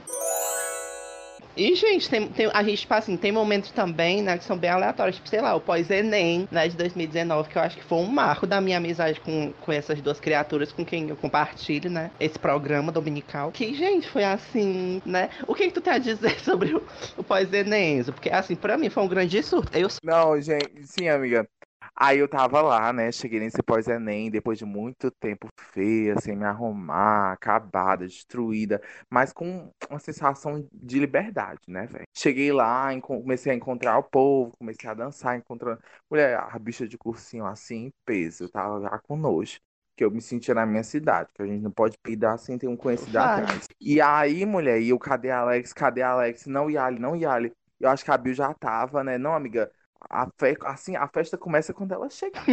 E, 1.55 1.75
gente, 1.75 2.09
tem, 2.09 2.29
tem- 2.29 2.51
a 2.53 2.63
gente, 2.63 2.81
tipo 2.81 2.95
assim, 2.95 3.15
tem 3.17 3.31
momentos 3.31 3.71
também, 3.71 4.23
né, 4.23 4.39
que 4.39 4.45
são 4.45 4.57
bem 4.57 4.71
aleatórios. 4.71 5.17
Tipo, 5.17 5.29
sei 5.29 5.41
lá, 5.43 5.55
o 5.55 5.61
pós-Enem, 5.61 6.49
né, 6.51 6.67
de 6.69 6.75
2019, 6.77 7.51
que 7.51 7.57
eu 7.59 7.63
acho 7.63 7.77
que 7.77 7.85
foi 7.85 7.99
um 7.99 8.07
marco 8.07 8.47
da 8.47 8.59
minha 8.59 8.79
amizade 8.79 9.21
com, 9.21 9.53
com 9.61 9.71
essas 9.73 10.01
duas 10.01 10.19
criaturas 10.19 10.73
com 10.73 10.83
quem 10.83 11.11
eu 11.11 11.17
compartilho, 11.17 11.91
né, 11.91 12.11
esse 12.19 12.39
programa 12.39 12.91
dominical. 12.91 13.53
Que, 13.53 13.75
gente, 13.75 14.09
foi 14.09 14.25
assim, 14.25 15.03
né? 15.05 15.29
O 15.47 15.55
que, 15.55 15.65
que 15.67 15.73
tu 15.73 15.81
tem 15.83 15.93
a 15.93 15.99
dizer 15.99 16.41
sobre 16.45 16.75
o, 16.75 16.83
o 17.19 17.23
pós-Enem? 17.23 18.03
Porque, 18.05 18.31
assim, 18.31 18.55
pra 18.55 18.79
mim 18.79 18.89
foi 18.89 19.03
um 19.03 19.09
grande 19.09 19.43
surto. 19.43 19.77
Eu 19.77 19.89
Não, 20.03 20.41
gente, 20.41 20.87
sim, 20.87 21.09
amiga. 21.09 21.47
Aí 21.95 22.19
eu 22.19 22.29
tava 22.29 22.61
lá, 22.63 22.93
né? 22.93 23.13
Cheguei 23.13 23.39
nesse 23.39 23.63
pós-Enem, 23.63 24.31
depois 24.31 24.59
de 24.59 24.65
muito 24.65 25.11
tempo 25.11 25.49
feia, 25.73 26.19
sem 26.21 26.35
me 26.35 26.45
arrumar, 26.45 27.33
acabada, 27.33 28.07
destruída, 28.07 28.81
mas 29.11 29.33
com 29.33 29.71
uma 29.89 29.99
sensação 29.99 30.67
de 30.73 30.99
liberdade, 30.99 31.61
né, 31.69 31.87
velho? 31.87 32.05
Cheguei 32.17 32.53
lá, 32.53 32.89
comecei 33.01 33.53
a 33.53 33.55
encontrar 33.55 33.99
o 33.99 34.03
povo, 34.03 34.53
comecei 34.59 34.89
a 34.89 34.95
dançar, 34.95 35.37
encontrando. 35.37 35.81
Mulher, 36.11 36.39
a 36.39 36.59
bicha 36.59 36.89
de 36.89 36.97
cursinho 36.97 37.45
assim, 37.47 37.87
em 37.87 37.93
peso, 38.05 38.45
eu 38.45 38.51
tava 38.51 38.81
já 38.81 38.99
com 38.99 39.17
nojo. 39.17 39.59
Que 39.95 40.03
eu 40.03 40.11
me 40.11 40.23
sentia 40.23 40.55
na 40.55 40.65
minha 40.65 40.83
cidade, 40.83 41.29
que 41.35 41.43
a 41.43 41.47
gente 41.47 41.61
não 41.63 41.71
pode 41.71 41.99
peidar 42.03 42.39
sem 42.39 42.57
ter 42.57 42.67
um 42.67 42.77
conhecido 42.77 43.13
Vai. 43.13 43.43
atrás. 43.43 43.69
E 43.79 44.01
aí, 44.01 44.47
mulher, 44.47 44.81
e 44.81 44.89
eu, 44.89 44.99
cadê 44.99 45.31
Alex? 45.31 45.75
Cadê 45.75 46.01
Alex? 46.01 46.47
Não, 46.47 46.71
Yali, 46.71 46.99
não, 46.99 47.15
Yali. 47.15 47.53
Eu 47.79 47.91
acho 47.91 48.03
que 48.03 48.11
a 48.11 48.17
Bill 48.17 48.33
já 48.33 48.55
tava, 48.55 49.05
né? 49.05 49.19
Não, 49.19 49.35
amiga. 49.35 49.71
A 50.11 50.27
fe... 50.38 50.57
Assim, 50.65 50.97
a 50.97 51.07
festa 51.09 51.37
começa 51.38 51.73
quando 51.75 51.93
ela 51.93 52.09
chegar. 52.11 52.45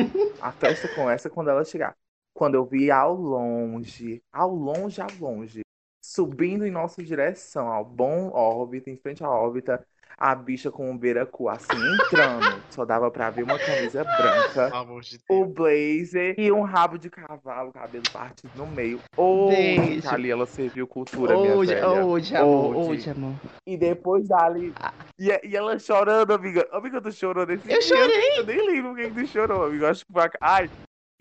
A 0.41 0.51
festa 0.51 0.87
começa 0.95 1.29
quando 1.29 1.49
ela 1.49 1.63
chegar. 1.63 1.95
Quando 2.33 2.55
eu 2.55 2.65
vi 2.65 2.91
ao 2.91 3.15
longe, 3.15 4.23
ao 4.31 4.53
longe, 4.53 5.01
ao 5.01 5.09
longe, 5.19 5.61
subindo 6.01 6.65
em 6.65 6.71
nossa 6.71 7.03
direção, 7.03 7.67
ao 7.67 7.83
bom 7.83 8.29
órbita, 8.31 8.89
em 8.89 8.97
frente 8.97 9.23
à 9.23 9.29
órbita, 9.29 9.85
a 10.17 10.35
bicha 10.35 10.69
com 10.71 10.89
um 10.89 10.97
beiracu 10.97 11.47
assim 11.49 11.75
entrando. 11.93 12.61
Só 12.71 12.85
dava 12.85 13.09
pra 13.09 13.29
ver 13.29 13.43
uma 13.43 13.57
camisa 13.57 14.03
branca, 14.03 14.71
de 15.01 15.19
o 15.29 15.45
blazer 15.45 16.35
e 16.37 16.51
um 16.51 16.61
rabo 16.61 16.97
de 16.97 17.09
cavalo, 17.09 17.71
cabelo 17.71 18.03
partido 18.11 18.51
no 18.55 18.67
meio. 18.67 18.99
Hoje, 19.17 19.55
Beijo. 19.55 20.09
ali 20.09 20.29
ela 20.31 20.45
serviu 20.45 20.87
cultura, 20.87 21.35
minha 21.37 21.55
Hoje, 21.55 21.73
velha. 21.73 22.05
hoje, 22.05 22.35
amor, 22.35 22.75
Hoje. 22.75 22.89
hoje, 22.91 23.09
amor. 23.11 23.33
E 23.67 23.77
depois 23.77 24.27
dali. 24.27 24.73
E, 25.17 25.27
e 25.47 25.55
ela 25.55 25.77
chorando, 25.77 26.33
amiga. 26.33 26.67
Amiga, 26.71 27.01
tu 27.01 27.11
chorou 27.11 27.45
nesse 27.45 27.63
Eu 27.71 27.79
dia? 27.79 27.81
chorei. 27.81 28.39
Eu 28.39 28.45
nem 28.45 28.67
lembro 28.67 28.91
o 28.93 28.95
que 28.95 29.09
tu 29.11 29.27
chorou, 29.27 29.65
amiga. 29.65 29.89
Acho 29.91 30.05
que 30.05 30.11
foi. 30.13 30.23
a- 30.23 30.31
Ai, 30.41 30.69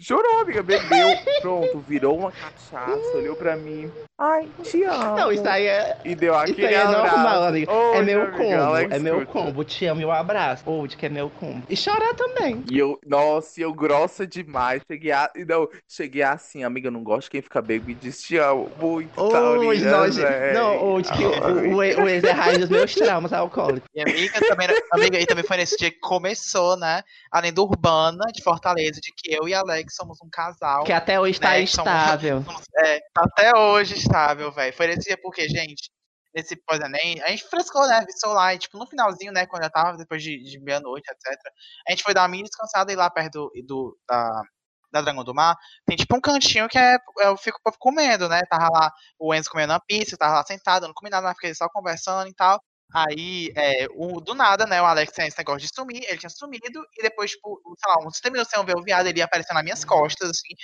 chorou, 0.00 0.40
amiga. 0.40 0.62
Bebeu. 0.62 1.08
Pronto, 1.40 1.78
virou 1.86 2.18
uma 2.18 2.32
cachaça, 2.32 3.16
olhou 3.16 3.36
pra 3.36 3.56
mim. 3.56 3.90
Ai, 4.20 4.48
te 4.64 4.82
amo. 4.82 5.16
Não, 5.16 5.30
isso 5.30 5.48
aí 5.48 5.66
é. 5.66 5.96
E 6.04 6.14
deu 6.16 6.32
Isso 6.34 6.42
aquele 6.52 6.66
aí 6.66 6.74
é 6.74 6.82
abraço. 6.82 7.16
normal, 7.16 7.42
amiga. 7.44 7.70
é 7.70 7.74
Hoje, 7.74 8.02
meu 8.02 8.22
amiga, 8.22 8.36
combo, 8.36 8.62
Alex 8.62 8.92
é 8.94 8.98
meu 8.98 9.18
escuta. 9.22 9.32
combo. 9.44 9.64
Te 9.64 9.86
amo 9.86 10.00
e 10.00 10.04
um 10.04 10.10
abraço. 10.10 10.62
Hoje 10.68 10.96
que 10.96 11.06
é 11.06 11.08
meu 11.08 11.30
combo. 11.30 11.62
E 11.68 11.76
chorar 11.76 12.14
também. 12.14 12.64
E 12.68 12.76
eu, 12.78 12.98
nossa, 13.06 13.60
e 13.60 13.62
eu 13.62 13.72
grossa 13.72 14.26
demais. 14.26 14.82
Cheguei 14.90 15.12
a, 15.12 15.30
e 15.36 15.44
não, 15.44 15.68
cheguei 15.86 16.22
assim, 16.22 16.64
amiga, 16.64 16.88
eu 16.88 16.92
não 16.92 17.04
gosto 17.04 17.26
de 17.26 17.30
quem 17.30 17.42
fica 17.42 17.62
bêbado 17.62 17.92
e 17.92 17.94
diz 17.94 18.20
te 18.20 18.36
amo 18.38 18.68
muito, 18.80 19.20
Hoje, 19.20 19.32
Taurina, 19.32 19.90
nós, 19.92 20.16
véi. 20.16 20.52
não, 20.52 20.82
hoje 20.84 21.12
que 21.12 21.24
o, 21.24 21.74
o, 21.74 21.76
o 21.76 21.82
ex 22.08 22.24
é 22.24 22.32
raiz 22.32 22.58
dos 22.58 22.68
meus 22.70 22.92
traumas 22.96 23.32
alcoólicos. 23.32 23.88
E 23.94 24.00
amiga 24.00 24.40
também, 24.48 24.68
amiga, 24.92 25.20
e 25.20 25.26
também 25.26 25.44
foi 25.44 25.58
nesse 25.58 25.76
dia 25.76 25.92
que 25.92 26.00
começou, 26.00 26.76
né? 26.76 27.04
A 27.30 27.38
lenda 27.40 27.62
urbana 27.62 28.24
de 28.34 28.42
Fortaleza, 28.42 29.00
de 29.00 29.12
que 29.12 29.32
eu 29.32 29.46
e 29.48 29.54
Alex 29.54 29.87
somos 29.94 30.18
um 30.22 30.28
casal. 30.30 30.84
Que 30.84 30.92
até 30.92 31.18
hoje 31.20 31.38
tá 31.40 31.50
né, 31.50 31.60
que 31.62 31.66
somos- 31.68 31.92
instável. 31.92 32.42
somos- 32.44 32.64
é, 32.76 33.00
tá 33.12 33.22
até 33.24 33.56
hoje 33.56 33.94
estável, 33.94 34.50
velho. 34.52 34.72
Foi 34.76 34.86
nesse 34.86 35.08
dia 35.08 35.18
porque, 35.22 35.48
gente, 35.48 35.90
nesse 36.34 36.56
pós-Enem, 36.64 37.22
a 37.22 37.28
gente 37.28 37.44
frescou, 37.48 37.86
né? 37.88 38.04
Vistou 38.06 38.32
lá, 38.32 38.54
e, 38.54 38.58
tipo, 38.58 38.78
no 38.78 38.86
finalzinho, 38.86 39.32
né? 39.32 39.46
Quando 39.46 39.62
já 39.64 39.70
tava, 39.70 39.96
depois 39.96 40.22
de, 40.22 40.38
de 40.42 40.60
meia-noite, 40.60 41.10
etc. 41.10 41.38
A 41.86 41.90
gente 41.90 42.02
foi 42.02 42.14
dar 42.14 42.22
uma 42.22 42.28
mini 42.28 42.44
descansada 42.44 42.92
e 42.92 42.96
lá 42.96 43.08
perto 43.10 43.50
do, 43.54 43.62
do- 43.66 43.98
da, 44.08 44.42
da 44.90 45.00
Dragão 45.02 45.22
do 45.24 45.34
Mar, 45.34 45.54
tem 45.84 45.96
tipo 45.96 46.16
um 46.16 46.20
cantinho 46.20 46.68
que 46.68 46.78
é, 46.78 46.96
eu 47.18 47.36
fico 47.36 47.58
comendo, 47.78 48.28
né? 48.28 48.40
Tava 48.48 48.68
lá 48.72 48.92
o 49.18 49.34
Enzo 49.34 49.50
comendo 49.50 49.72
uma 49.72 49.80
pizza, 49.80 50.16
tava 50.16 50.34
lá 50.36 50.44
sentado, 50.44 50.84
eu 50.84 50.88
não 50.88 50.94
comi 50.94 51.10
nada, 51.10 51.26
mas 51.26 51.34
fiquei 51.36 51.54
só 51.54 51.68
conversando 51.68 52.28
e 52.28 52.34
tal. 52.34 52.58
Aí, 52.92 53.52
é, 53.54 53.86
o, 53.94 54.20
do 54.20 54.34
nada, 54.34 54.66
né, 54.66 54.80
o 54.80 54.84
Alex 54.86 55.12
tem 55.12 55.26
esse 55.26 55.36
negócio 55.36 55.60
de 55.60 55.68
sumir, 55.68 56.02
ele 56.08 56.18
tinha 56.18 56.30
sumido, 56.30 56.82
e 56.96 57.02
depois, 57.02 57.32
tipo, 57.32 57.60
sei 57.78 57.92
lá, 57.92 57.98
uns 58.06 58.18
30 58.18 58.32
minutos 58.32 58.50
sem 58.50 58.58
eu 58.58 58.64
ver 58.64 58.76
o 58.76 58.82
viado, 58.82 59.06
ele 59.06 59.18
ia 59.18 59.26
aparecendo 59.26 59.56
nas 59.56 59.64
minhas 59.64 59.84
costas, 59.84 60.30
assim. 60.30 60.54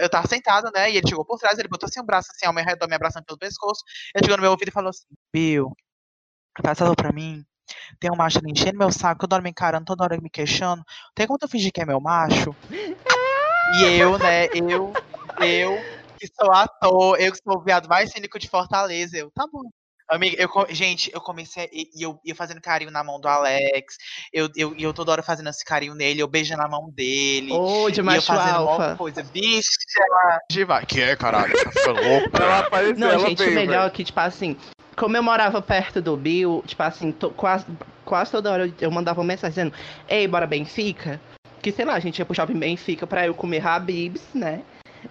Eu 0.00 0.08
tava 0.08 0.26
sentado, 0.26 0.70
né, 0.74 0.90
e 0.90 0.96
ele 0.96 1.06
chegou 1.06 1.24
por 1.24 1.38
trás, 1.38 1.58
ele 1.58 1.68
botou 1.68 1.86
assim 1.86 2.00
o 2.00 2.04
braço, 2.04 2.28
assim, 2.32 2.46
ao 2.46 2.54
meu 2.54 2.64
redor, 2.64 2.88
me 2.88 2.94
abraçando 2.94 3.24
pelo 3.24 3.38
pescoço. 3.38 3.82
Ele 4.14 4.24
chegou 4.24 4.36
no 4.38 4.42
meu 4.42 4.52
ouvido 4.52 4.68
e 4.68 4.72
falou 4.72 4.90
assim, 4.90 5.04
Bill, 5.32 5.76
faz 6.62 6.78
favor 6.78 6.96
pra 6.96 7.12
mim, 7.12 7.44
tem 8.00 8.10
um 8.10 8.16
macho 8.16 8.38
ali 8.38 8.50
enchendo 8.50 8.78
meu 8.78 8.90
saco, 8.90 9.20
toda 9.20 9.36
hora 9.36 9.42
me 9.42 9.50
encarando, 9.50 9.84
toda 9.84 10.04
hora 10.04 10.20
me 10.20 10.30
queixando, 10.30 10.82
tem 11.14 11.26
como 11.26 11.38
tu 11.38 11.48
fingir 11.48 11.72
que 11.72 11.82
é 11.82 11.86
meu 11.86 12.00
macho? 12.00 12.54
E 12.70 13.84
eu, 13.98 14.18
né, 14.18 14.46
eu, 14.54 14.92
eu, 15.40 15.76
que 16.18 16.26
sou 16.28 16.50
ator, 16.52 17.20
eu 17.20 17.32
que 17.32 17.38
sou 17.42 17.58
o 17.58 17.62
viado 17.62 17.88
mais 17.88 18.10
cínico 18.10 18.38
de 18.38 18.48
Fortaleza, 18.48 19.16
eu, 19.18 19.30
tá 19.30 19.46
bom. 19.50 19.68
Amiga, 20.08 20.36
eu, 20.40 20.48
gente, 20.68 21.10
eu 21.14 21.20
comecei, 21.20 21.68
e 21.72 22.04
eu 22.04 22.20
ia 22.24 22.34
fazendo 22.34 22.60
carinho 22.60 22.90
na 22.90 23.02
mão 23.02 23.18
do 23.18 23.26
Alex, 23.26 23.96
eu, 24.32 24.50
eu, 24.54 24.74
eu 24.78 24.92
toda 24.92 25.10
hora 25.12 25.22
fazendo 25.22 25.48
esse 25.48 25.64
carinho 25.64 25.94
nele, 25.94 26.20
eu 26.20 26.28
beijando 26.28 26.62
a 26.62 26.68
mão 26.68 26.90
dele, 26.90 27.52
Hoje, 27.52 27.96
e 27.96 28.00
eu 28.00 28.04
macho 28.04 28.26
fazendo 28.26 28.62
uma 28.62 28.72
alfa. 28.72 28.96
coisa, 28.96 29.22
bicha, 29.22 29.70
que 30.86 31.00
é, 31.00 31.16
caralho, 31.16 31.52
tá 31.54 31.92
louco? 31.92 32.36
Ela 32.36 32.58
apareceu, 32.60 32.96
Não, 32.98 33.10
ela 33.10 33.28
gente, 33.28 33.40
o 33.40 33.44
veio, 33.44 33.54
melhor 33.54 33.86
é 33.86 33.90
que, 33.90 34.04
tipo 34.04 34.20
assim, 34.20 34.56
como 34.94 35.16
eu 35.16 35.22
morava 35.22 35.62
perto 35.62 36.02
do 36.02 36.16
Bill, 36.16 36.62
tipo 36.66 36.82
assim, 36.82 37.10
to- 37.10 37.30
quase, 37.30 37.64
quase 38.04 38.30
toda 38.30 38.52
hora 38.52 38.66
eu, 38.66 38.74
eu 38.82 38.90
mandava 38.90 39.20
uma 39.20 39.26
mensagem 39.26 39.50
dizendo, 39.70 39.74
ei, 40.06 40.28
bora 40.28 40.46
Benfica? 40.46 41.20
Que, 41.62 41.72
sei 41.72 41.86
lá, 41.86 41.94
a 41.94 42.00
gente 42.00 42.18
ia 42.18 42.26
pro 42.26 42.34
shopping 42.34 42.58
Benfica 42.58 43.06
pra 43.06 43.26
eu 43.26 43.34
comer 43.34 43.66
Habibs, 43.66 44.22
né? 44.34 44.62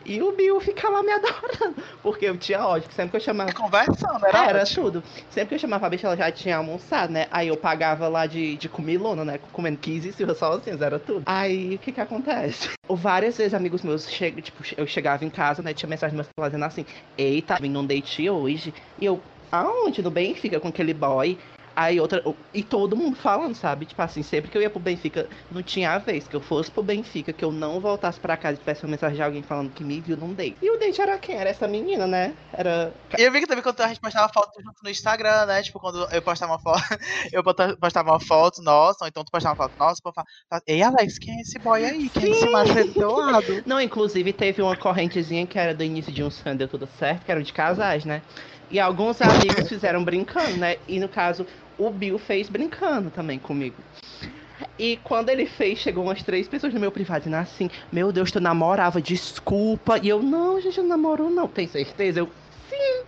E 0.05 0.21
o 0.21 0.31
Bill 0.31 0.59
fica 0.59 0.89
lá 0.89 1.01
me 1.03 1.11
adorando. 1.11 1.75
Porque 2.01 2.25
eu 2.25 2.37
tinha 2.37 2.65
ódio, 2.65 2.89
sempre 2.93 3.11
que 3.11 3.17
eu 3.17 3.21
chamava. 3.21 3.53
Conversando, 3.53 4.25
era, 4.25 4.45
era 4.49 4.61
ótimo. 4.61 4.85
tudo. 4.85 5.03
Sempre 5.29 5.49
que 5.49 5.55
eu 5.55 5.59
chamava 5.59 5.87
a 5.87 5.89
bicha, 5.89 6.07
ela 6.07 6.17
já 6.17 6.31
tinha 6.31 6.57
almoçado, 6.57 7.11
né? 7.11 7.27
Aí 7.31 7.47
eu 7.47 7.57
pagava 7.57 8.07
lá 8.07 8.25
de, 8.25 8.55
de 8.57 8.69
comilona, 8.69 9.23
né? 9.23 9.39
Comendo 9.51 9.77
15 9.77 10.13
silvas 10.13 10.37
sozinhos, 10.37 10.81
era 10.81 10.99
tudo. 10.99 11.23
Aí, 11.25 11.75
o 11.75 11.79
que 11.79 11.91
que 11.91 12.01
acontece? 12.01 12.69
Várias 12.89 13.37
vezes 13.37 13.53
amigos 13.53 13.81
meus, 13.81 14.09
chegam, 14.09 14.41
tipo, 14.41 14.63
eu 14.77 14.85
chegava 14.85 15.23
em 15.23 15.29
casa, 15.29 15.61
né? 15.61 15.73
Tinha 15.73 15.89
mensagem 15.89 16.15
meus 16.15 16.27
fazendo 16.37 16.63
assim, 16.65 16.85
eita, 17.17 17.57
vim 17.59 17.69
num 17.69 17.85
date 17.85 18.29
hoje. 18.29 18.73
E 18.99 19.05
eu, 19.05 19.21
aonde? 19.51 20.01
No 20.01 20.11
Benfica, 20.11 20.59
com 20.59 20.67
aquele 20.67 20.93
boy. 20.93 21.37
Aí 21.75 21.99
outra. 21.99 22.23
E 22.53 22.63
todo 22.63 22.95
mundo 22.95 23.15
falando, 23.15 23.55
sabe? 23.55 23.85
Tipo 23.85 24.01
assim, 24.01 24.21
sempre 24.21 24.51
que 24.51 24.57
eu 24.57 24.61
ia 24.61 24.69
pro 24.69 24.79
Benfica, 24.79 25.27
não 25.51 25.63
tinha 25.63 25.91
a 25.91 25.97
vez 25.97 26.27
que 26.27 26.35
eu 26.35 26.41
fosse 26.41 26.69
pro 26.69 26.83
Benfica, 26.83 27.33
que 27.33 27.43
eu 27.43 27.51
não 27.51 27.79
voltasse 27.79 28.19
pra 28.19 28.37
casa 28.37 28.55
e 28.55 28.57
tivesse 28.59 28.83
uma 28.83 28.91
mensagem 28.91 29.15
de 29.15 29.23
alguém 29.23 29.41
falando 29.41 29.71
que 29.71 29.83
me 29.83 29.99
viu 29.99 30.15
num 30.15 30.33
date. 30.33 30.57
E 30.61 30.69
o 30.69 30.77
date 30.77 31.01
era 31.01 31.17
quem? 31.17 31.35
Era 31.35 31.49
essa 31.49 31.67
menina, 31.67 32.05
né? 32.05 32.33
Era. 32.53 32.93
E 33.17 33.21
eu 33.21 33.31
vi 33.31 33.39
que 33.39 33.47
também 33.47 33.63
quando 33.63 33.81
a 33.81 33.87
gente 33.87 33.99
postava 33.99 34.31
foto 34.31 34.61
junto 34.61 34.83
no 34.83 34.89
Instagram, 34.89 35.45
né? 35.47 35.63
Tipo, 35.63 35.79
quando 35.79 36.07
eu 36.11 36.21
postava 36.21 36.53
uma 36.53 36.59
foto, 36.59 36.81
eu 37.33 37.43
postava 37.77 38.11
uma 38.11 38.19
foto 38.19 38.61
nossa, 38.61 39.03
ou 39.03 39.07
então 39.07 39.23
tu 39.23 39.31
postava 39.31 39.55
uma 39.55 39.67
foto 39.67 39.75
nossa, 39.79 40.01
falava, 40.03 40.63
Ei, 40.67 40.81
Alex, 40.83 41.17
quem 41.17 41.37
é 41.37 41.41
esse 41.41 41.57
boy 41.59 41.83
aí? 41.83 42.09
Quem 42.09 42.25
é 42.25 42.29
esse 42.29 42.47
aí 42.55 42.83
do 42.83 42.93
teu 42.93 43.15
lado? 43.15 43.63
Não, 43.65 43.81
inclusive 43.81 44.31
teve 44.31 44.61
uma 44.61 44.75
correntezinha 44.75 45.45
que 45.47 45.57
era 45.57 45.73
do 45.73 45.83
início 45.83 46.11
de 46.11 46.23
um 46.23 46.29
deu 46.55 46.67
tudo 46.67 46.87
certo, 46.99 47.25
que 47.25 47.31
era 47.31 47.41
de 47.41 47.51
casais, 47.51 48.05
né? 48.05 48.21
E 48.73 48.79
alguns 48.79 49.21
amigos 49.21 49.69
fizeram 49.69 50.03
brincando, 50.03 50.57
né? 50.57 50.77
E 50.87 50.99
no 50.99 51.07
caso, 51.07 51.45
o 51.77 51.89
Bill 51.89 52.17
fez 52.17 52.49
brincando 52.49 53.09
também 53.09 53.39
comigo. 53.39 53.75
E 54.77 54.97
quando 55.03 55.29
ele 55.29 55.45
fez, 55.45 55.79
chegou 55.79 56.03
umas 56.03 56.23
três 56.23 56.47
pessoas 56.47 56.73
no 56.73 56.79
meu 56.79 56.91
privado 56.91 57.19
dizendo 57.19 57.35
assim: 57.35 57.69
Meu 57.91 58.11
Deus, 58.11 58.31
tu 58.31 58.39
namorava, 58.39 59.01
desculpa. 59.01 59.99
E 60.01 60.09
eu, 60.09 60.21
não, 60.21 60.59
gente, 60.61 60.77
eu 60.77 60.83
não 60.83 60.91
namoro, 60.91 61.29
não. 61.29 61.47
Tem 61.47 61.67
certeza? 61.67 62.21
Eu, 62.21 62.29
sim. 62.69 63.03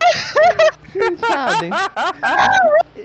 sim, 0.92 1.18
sabe? 1.18 1.70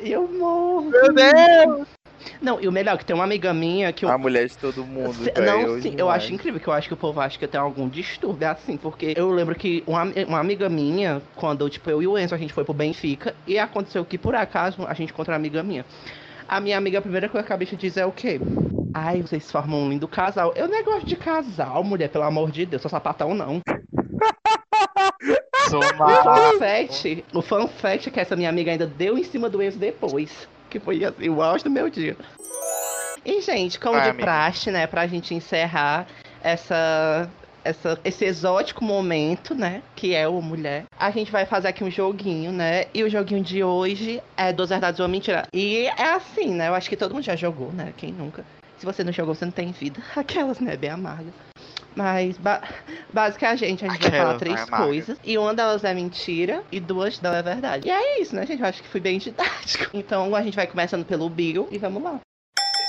E 0.03 0.13
eu 0.13 0.29
morro. 0.29 0.91
Meu 0.91 1.13
Deus! 1.13 2.00
Não, 2.41 2.61
e 2.61 2.67
o 2.67 2.73
melhor, 2.73 2.97
que 2.97 3.05
tem 3.05 3.15
uma 3.15 3.25
amiga 3.25 3.53
minha 3.53 3.93
que 3.93 4.05
eu 4.05 4.09
A 4.09 4.17
mulher 4.17 4.47
de 4.49 4.57
todo 4.57 4.85
mundo, 4.85 5.13
Se-. 5.13 5.33
Não, 5.41 5.81
sim, 5.81 5.91
eu 5.91 5.97
demais. 5.97 6.23
acho 6.23 6.33
incrível, 6.33 6.59
que 6.59 6.69
eu 6.69 6.73
acho 6.73 6.89
que 6.89 6.95
o 6.95 6.97
povo 6.97 7.21
acha 7.21 7.39
que 7.39 7.45
eu 7.45 7.49
tenho 7.49 7.63
algum 7.63 7.89
distúrbio, 7.89 8.47
é 8.47 8.49
assim, 8.49 8.77
porque 8.77 9.13
eu 9.17 9.31
lembro 9.31 9.55
que 9.55 9.85
uma, 9.87 10.05
uma 10.27 10.39
amiga 10.41 10.69
minha, 10.69 11.21
quando, 11.37 11.69
tipo, 11.69 11.91
eu 11.91 12.03
e 12.03 12.07
o 12.07 12.19
Enzo, 12.19 12.35
a 12.35 12.39
gente 12.39 12.53
foi 12.53 12.65
pro 12.65 12.73
Benfica, 12.73 13.35
e 13.47 13.59
aconteceu 13.59 14.05
que, 14.05 14.17
por 14.17 14.35
acaso, 14.35 14.87
a 14.87 14.95
gente 14.95 15.13
encontrou 15.13 15.33
uma 15.35 15.39
amiga 15.39 15.63
minha. 15.63 15.85
A 16.49 16.59
minha 16.61 16.79
amiga, 16.79 16.99
a 16.99 17.03
primeira 17.03 17.29
coisa 17.29 17.47
que 17.47 17.53
a 17.53 17.57
bicha 17.57 17.77
diz 17.77 17.97
é 17.97 18.07
o 18.07 18.11
quê? 18.11 18.41
Ai, 18.93 19.23
vocês 19.23 19.49
formam 19.51 19.83
um 19.83 19.89
lindo 19.91 20.09
casal. 20.09 20.53
Eu 20.57 20.67
nem 20.67 20.83
gosto 20.83 21.07
de 21.07 21.15
casal, 21.17 21.85
mulher, 21.85 22.09
pelo 22.09 22.25
amor 22.25 22.51
de 22.51 22.67
Deus, 22.67 22.83
sou 22.83 22.91
sapatão 22.91 23.35
não. 23.35 23.61
Sou 25.69 25.81
O 25.81 25.95
uma... 25.95 26.23
fun 26.23 26.59
fact, 26.59 27.25
o 27.33 27.43
fun 27.43 27.69
fact 27.69 28.09
é 28.09 28.13
que 28.13 28.19
essa 28.19 28.35
minha 28.35 28.49
amiga 28.49 28.73
ainda 28.73 28.87
deu 28.87 29.17
em 29.17 29.23
cima 29.23 29.49
do 29.49 29.63
Enzo 29.63 29.79
depois. 29.79 30.49
Que 30.71 30.79
foi 30.79 31.05
assim, 31.05 31.29
o 31.29 31.43
auge 31.43 31.65
do 31.65 31.71
meu 31.71 31.91
dia. 31.91 32.17
E, 33.25 33.41
gente, 33.43 33.79
como 33.79 33.95
Vai, 33.97 34.05
de 34.05 34.11
amiga. 34.11 34.25
praxe, 34.25 34.71
né, 34.71 34.87
pra 34.87 35.07
gente 35.07 35.35
encerrar 35.35 36.07
essa, 36.43 37.29
essa, 37.63 38.01
esse 38.03 38.25
exótico 38.25 38.83
momento, 38.83 39.55
né, 39.55 39.83
que 39.95 40.15
é 40.15 40.27
o 40.27 40.41
mulher, 40.41 40.85
a 40.99 41.11
gente 41.11 41.31
vai 41.31 41.45
fazer 41.45 41.69
aqui 41.69 41.85
um 41.85 41.91
joguinho, 41.91 42.51
né, 42.51 42.87
e 42.95 43.05
o 43.05 43.11
joguinho 43.11 43.43
de 43.43 43.63
hoje 43.63 44.23
é 44.37 44.53
Duas 44.53 44.71
Verdades 44.71 45.01
ou 45.01 45.05
uma 45.07 45.13
Mentira. 45.13 45.47
E 45.53 45.85
é 45.87 46.15
assim, 46.15 46.55
né, 46.55 46.69
eu 46.69 46.75
acho 46.75 46.89
que 46.89 46.97
todo 46.97 47.13
mundo 47.13 47.25
já 47.25 47.37
jogou, 47.37 47.71
né, 47.73 47.93
quem 47.97 48.11
nunca. 48.13 48.43
Se 48.79 48.87
você 48.87 49.05
não 49.05 49.13
jogou, 49.13 49.35
você 49.35 49.45
não 49.45 49.53
tem 49.53 49.73
vida. 49.73 50.01
Aquelas, 50.17 50.59
né, 50.61 50.75
bem 50.77 50.91
amargas. 50.91 51.35
Mas, 51.95 52.37
ba 52.39 52.63
basicamente, 53.13 53.65
a 53.65 53.69
gente 53.69 53.85
vai 53.85 54.11
falar 54.11 54.39
três 54.39 54.61
amargas. 54.63 54.87
coisas. 54.87 55.19
E 55.25 55.37
uma 55.37 55.53
delas 55.55 55.85
é 55.85 55.93
mentira 55.93 56.63
e 56.71 56.79
duas 56.81 57.19
delas 57.19 57.39
é 57.39 57.43
verdade. 57.43 57.89
E 57.89 57.91
é 57.91 58.21
isso, 58.21 58.35
né, 58.35 58.47
gente? 58.47 58.61
Eu 58.61 58.69
acho 58.69 58.83
que 58.83 58.89
fui 58.89 59.01
bem 59.01 59.19
didático. 59.19 59.91
Então, 59.93 60.35
a 60.35 60.43
gente 60.43 60.55
vai 60.57 60.67
começando 60.67 61.05
pelo 61.05 61.29
Bill 61.29 61.69
e 61.71 61.79
vamos 61.79 62.03
lá. 62.03 62.21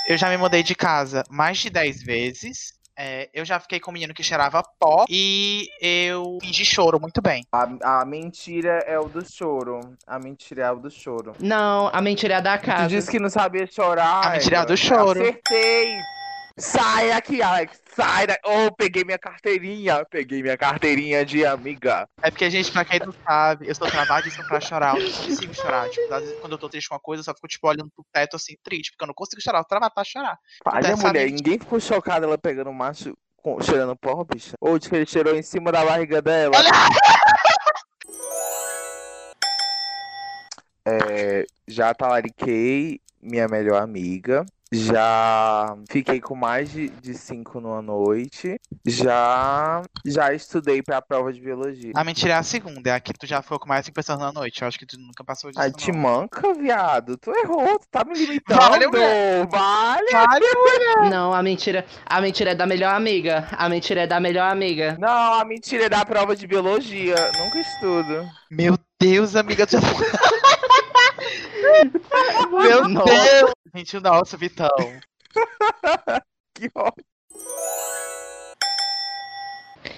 Eu 0.08 0.16
já 0.16 0.28
me 0.28 0.36
mudei 0.36 0.62
de 0.62 0.74
casa 0.74 1.22
mais 1.30 1.58
de 1.58 1.68
10 1.70 2.02
vezes. 2.02 2.72
É, 2.96 3.28
eu 3.32 3.44
já 3.44 3.58
fiquei 3.58 3.80
com 3.80 3.90
um 3.90 3.94
menino 3.94 4.12
que 4.12 4.22
cheirava 4.22 4.62
pó 4.78 5.04
e 5.08 5.66
eu 5.80 6.38
fingi 6.42 6.64
choro 6.64 7.00
muito 7.00 7.22
bem. 7.22 7.42
A, 7.52 8.00
a 8.00 8.04
mentira 8.04 8.78
é 8.86 8.98
o 8.98 9.08
do 9.08 9.24
choro. 9.24 9.80
A 10.06 10.18
mentira 10.18 10.64
é 10.66 10.70
o 10.70 10.76
do 10.76 10.90
choro. 10.90 11.32
Não, 11.40 11.88
a 11.92 12.00
mentira 12.02 12.34
é 12.34 12.40
da 12.40 12.58
Tu 12.58 12.66
casa. 12.66 12.88
disse 12.88 13.10
que 13.10 13.18
não 13.18 13.30
sabia 13.30 13.66
chorar. 13.66 14.26
A 14.26 14.30
mentira 14.32 14.56
é 14.56 14.58
a 14.60 14.64
do 14.64 14.76
choro. 14.76 15.20
Acertei. 15.22 15.86
Sai 16.58 17.10
aqui, 17.12 17.40
Alex. 17.42 17.80
Sai 17.96 18.26
daqui. 18.26 18.40
Oh, 18.46 18.70
peguei 18.72 19.04
minha 19.04 19.18
carteirinha. 19.18 20.04
Peguei 20.10 20.42
minha 20.42 20.56
carteirinha 20.56 21.24
de 21.24 21.44
amiga. 21.46 22.06
É 22.22 22.30
porque, 22.30 22.50
gente, 22.50 22.70
pra 22.70 22.84
quem 22.84 23.00
não 23.00 23.12
sabe, 23.26 23.68
eu 23.68 23.74
sou 23.74 23.86
travadíssimo 23.88 24.44
pra 24.46 24.60
chorar. 24.60 24.96
Eu 24.98 25.04
não 25.04 25.12
consigo 25.12 25.54
chorar. 25.54 25.88
Tipo, 25.88 26.12
às 26.12 26.20
vezes, 26.22 26.38
quando 26.40 26.52
eu 26.52 26.58
tô 26.58 26.68
triste 26.68 26.88
com 26.88 26.94
uma 26.94 27.00
coisa, 27.00 27.20
eu 27.20 27.24
só 27.24 27.34
fico, 27.34 27.48
tipo, 27.48 27.66
olhando 27.68 27.90
pro 27.94 28.04
teto, 28.12 28.36
assim, 28.36 28.54
triste. 28.62 28.90
Porque 28.92 29.04
eu 29.04 29.08
não 29.08 29.14
consigo 29.14 29.40
chorar. 29.42 29.60
Eu 29.60 29.64
travado 29.64 29.94
pra 29.94 30.04
chorar. 30.04 30.38
Olha, 30.66 30.78
Até 30.78 30.88
mulher, 30.90 31.00
sabe- 31.00 31.32
ninguém 31.32 31.58
ficou 31.58 31.80
chocado 31.80 32.26
ela 32.26 32.36
pegando 32.38 32.70
o 32.70 32.74
macho 32.74 33.16
com- 33.36 33.60
cheirando 33.60 33.96
pó, 33.96 34.22
bicha. 34.24 34.52
Ou 34.60 34.78
que 34.78 34.94
ele 34.94 35.06
cheirou 35.06 35.34
em 35.34 35.42
cima 35.42 35.72
da 35.72 35.84
barriga 35.84 36.20
dela. 36.20 36.52
É, 40.84 41.46
já 41.68 41.94
talariquei 41.94 43.00
minha 43.20 43.46
melhor 43.46 43.80
amiga. 43.80 44.44
Já 44.72 45.76
fiquei 45.90 46.20
com 46.20 46.34
mais 46.34 46.70
de, 46.70 46.88
de 46.88 47.14
cinco 47.14 47.60
numa 47.60 47.82
noite. 47.82 48.58
Já 48.86 49.82
já 50.04 50.32
estudei 50.32 50.82
pra 50.82 51.02
prova 51.02 51.32
de 51.32 51.40
biologia. 51.40 51.92
A 51.94 52.02
mentira 52.02 52.32
é 52.32 52.36
a 52.36 52.42
segunda. 52.42 52.90
É 52.90 52.94
a 52.94 53.00
que 53.00 53.12
tu 53.12 53.26
já 53.26 53.42
ficou 53.42 53.58
com 53.58 53.68
mais 53.68 53.84
cinco 53.84 53.94
pessoas 53.94 54.18
na 54.18 54.32
noite. 54.32 54.62
Eu 54.62 54.68
acho 54.68 54.78
que 54.78 54.86
tu 54.86 54.98
nunca 54.98 55.22
passou 55.22 55.50
disso. 55.50 55.60
Ai, 55.60 55.68
não. 55.68 55.76
te 55.76 55.92
manca, 55.92 56.54
viado. 56.54 57.18
Tu 57.18 57.30
errou, 57.30 57.78
tu 57.78 57.86
tá 57.90 58.02
me 58.04 58.14
limitando. 58.14 58.60
Vale, 58.60 58.86
mulher. 58.86 59.46
Vale. 59.46 60.10
Vale, 60.10 61.10
Não, 61.10 61.34
a 61.34 61.42
mentira, 61.42 61.84
a 62.06 62.20
mentira 62.20 62.52
é 62.52 62.54
da 62.54 62.66
melhor 62.66 62.94
amiga. 62.94 63.46
A 63.52 63.68
mentira 63.68 64.02
é 64.02 64.06
da 64.06 64.18
melhor 64.18 64.50
amiga. 64.50 64.96
Não, 64.98 65.34
a 65.34 65.44
mentira 65.44 65.84
é 65.84 65.88
da 65.88 66.04
prova 66.04 66.34
de 66.34 66.46
biologia. 66.46 67.14
Nunca 67.38 67.58
estudo. 67.58 68.26
Meu 68.50 68.78
Deus, 68.98 69.36
amiga, 69.36 69.66
tu 69.66 69.72
já 69.72 69.80
Meu 72.50 72.88
Nossa. 72.88 73.12
Deus! 73.12 73.50
Gente, 73.74 74.00
nossa, 74.00 74.36
Vitão. 74.36 74.68
Que 76.54 76.70
ótimo. 76.74 77.06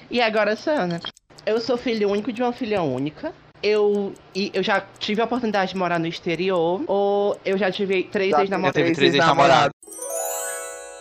E 0.09 0.21
agora, 0.21 0.55
Sana, 0.55 1.01
eu 1.45 1.61
sou 1.61 1.77
filho 1.77 2.09
único 2.09 2.33
de 2.33 2.41
uma 2.43 2.53
filha 2.53 2.81
única. 2.83 3.35
Eu, 3.61 4.15
e 4.35 4.51
eu 4.55 4.63
já 4.63 4.81
tive 4.99 5.21
a 5.21 5.25
oportunidade 5.25 5.73
de 5.73 5.79
morar 5.79 5.99
no 5.99 6.07
exterior, 6.07 6.83
ou 6.87 7.37
eu 7.45 7.59
já 7.59 7.73
tive 7.73 8.05
três 8.05 8.31
Já 8.31 8.43
ex-namorados. 8.43 8.75
teve 8.81 8.95
três 8.95 9.15
ex-namorados. 9.15 9.74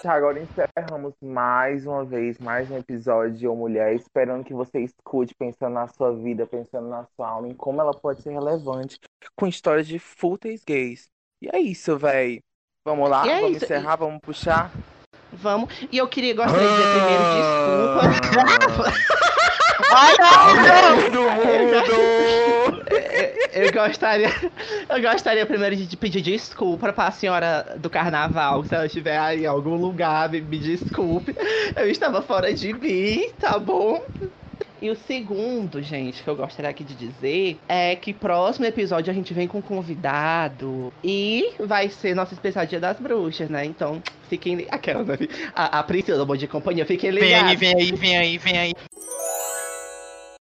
Agora 0.06 0.38
encerramos 0.38 1.14
mais 1.22 1.86
uma 1.86 2.04
vez, 2.04 2.38
mais 2.38 2.70
um 2.70 2.78
episódio 2.78 3.38
de 3.38 3.48
Ô 3.48 3.56
Mulher, 3.56 3.96
esperando 3.96 4.44
que 4.44 4.54
você 4.54 4.80
escute, 4.80 5.34
pensando 5.34 5.74
na 5.74 5.88
sua 5.88 6.14
vida, 6.14 6.46
pensando 6.46 6.90
na 6.90 7.06
sua 7.16 7.30
alma, 7.30 7.48
em 7.48 7.54
como 7.54 7.80
ela 7.80 7.94
pode 7.94 8.22
ser 8.22 8.32
relevante, 8.32 8.98
com 9.36 9.48
histórias 9.48 9.88
de 9.88 10.00
fúteis 10.00 10.62
gays. 10.66 11.08
E 11.42 11.48
é 11.54 11.60
isso, 11.60 11.98
véi. 11.98 12.42
Vamos 12.86 13.10
lá, 13.10 13.26
é 13.26 13.40
vamos 13.40 13.56
isso. 13.56 13.66
encerrar, 13.66 13.96
vamos 13.96 14.20
puxar. 14.20 14.72
Vamos. 15.32 15.74
E 15.90 15.98
eu 15.98 16.08
queria 16.08 16.36
gostaria 16.36 16.68
de 16.68 16.76
dizer 16.76 16.90
primeiro 16.92 17.24
desculpa. 18.34 18.94
Ai, 19.96 20.16
não! 20.20 21.12
Todo 21.12 21.22
mundo! 21.32 22.63
Eu 23.54 23.72
gostaria, 23.72 24.30
eu 24.90 25.02
gostaria 25.02 25.46
primeiro 25.46 25.76
de 25.76 25.96
pedir 25.98 26.22
desculpa 26.22 26.92
para 26.92 27.08
a 27.08 27.12
senhora 27.12 27.76
do 27.78 27.90
carnaval, 27.90 28.64
se 28.64 28.74
ela 28.74 28.86
estiver 28.86 29.18
aí 29.18 29.44
em 29.44 29.46
algum 29.46 29.76
lugar, 29.76 30.30
me, 30.30 30.42
me 30.42 30.58
desculpe. 30.58 31.36
Eu 31.76 31.90
estava 31.90 32.22
fora 32.22 32.54
de 32.54 32.74
mim, 32.74 33.30
tá 33.40 33.60
bom? 33.60 34.04
E 34.82 34.90
o 34.90 34.96
segundo, 34.98 35.82
gente, 35.82 36.22
que 36.22 36.30
eu 36.30 36.36
gostaria 36.36 36.70
aqui 36.70 36.84
de 36.84 36.94
dizer 36.94 37.58
é 37.70 37.96
que 37.96 38.14
próximo 38.14 38.66
episódio 38.66 39.10
a 39.12 39.14
gente 39.14 39.34
vem 39.34 39.48
com 39.48 39.60
um 39.60 39.62
convidado 39.62 40.92
e 41.02 41.54
vai 41.60 41.88
ser 41.90 42.14
nosso 42.14 42.34
especial 42.34 42.66
Dia 42.66 42.82
das 42.82 43.00
Bruxas, 43.00 43.50
né? 43.50 43.64
Então, 43.64 44.04
fiquem 44.28 44.68
aquela, 44.70 45.04
né? 45.04 45.18
A, 45.56 45.80
a 45.80 45.84
Priscila 45.84 46.18
do 46.18 46.26
Bom 46.26 46.36
de 46.36 46.48
Companhia, 46.48 46.86
fiquem 46.86 47.12
Vem 47.12 47.34
aí, 47.34 47.56
ligados. 47.56 47.60
vem 47.60 47.76
aí, 47.76 47.92
vem 47.94 48.18
aí, 48.18 48.38
vem 48.38 48.58
aí. 48.58 48.74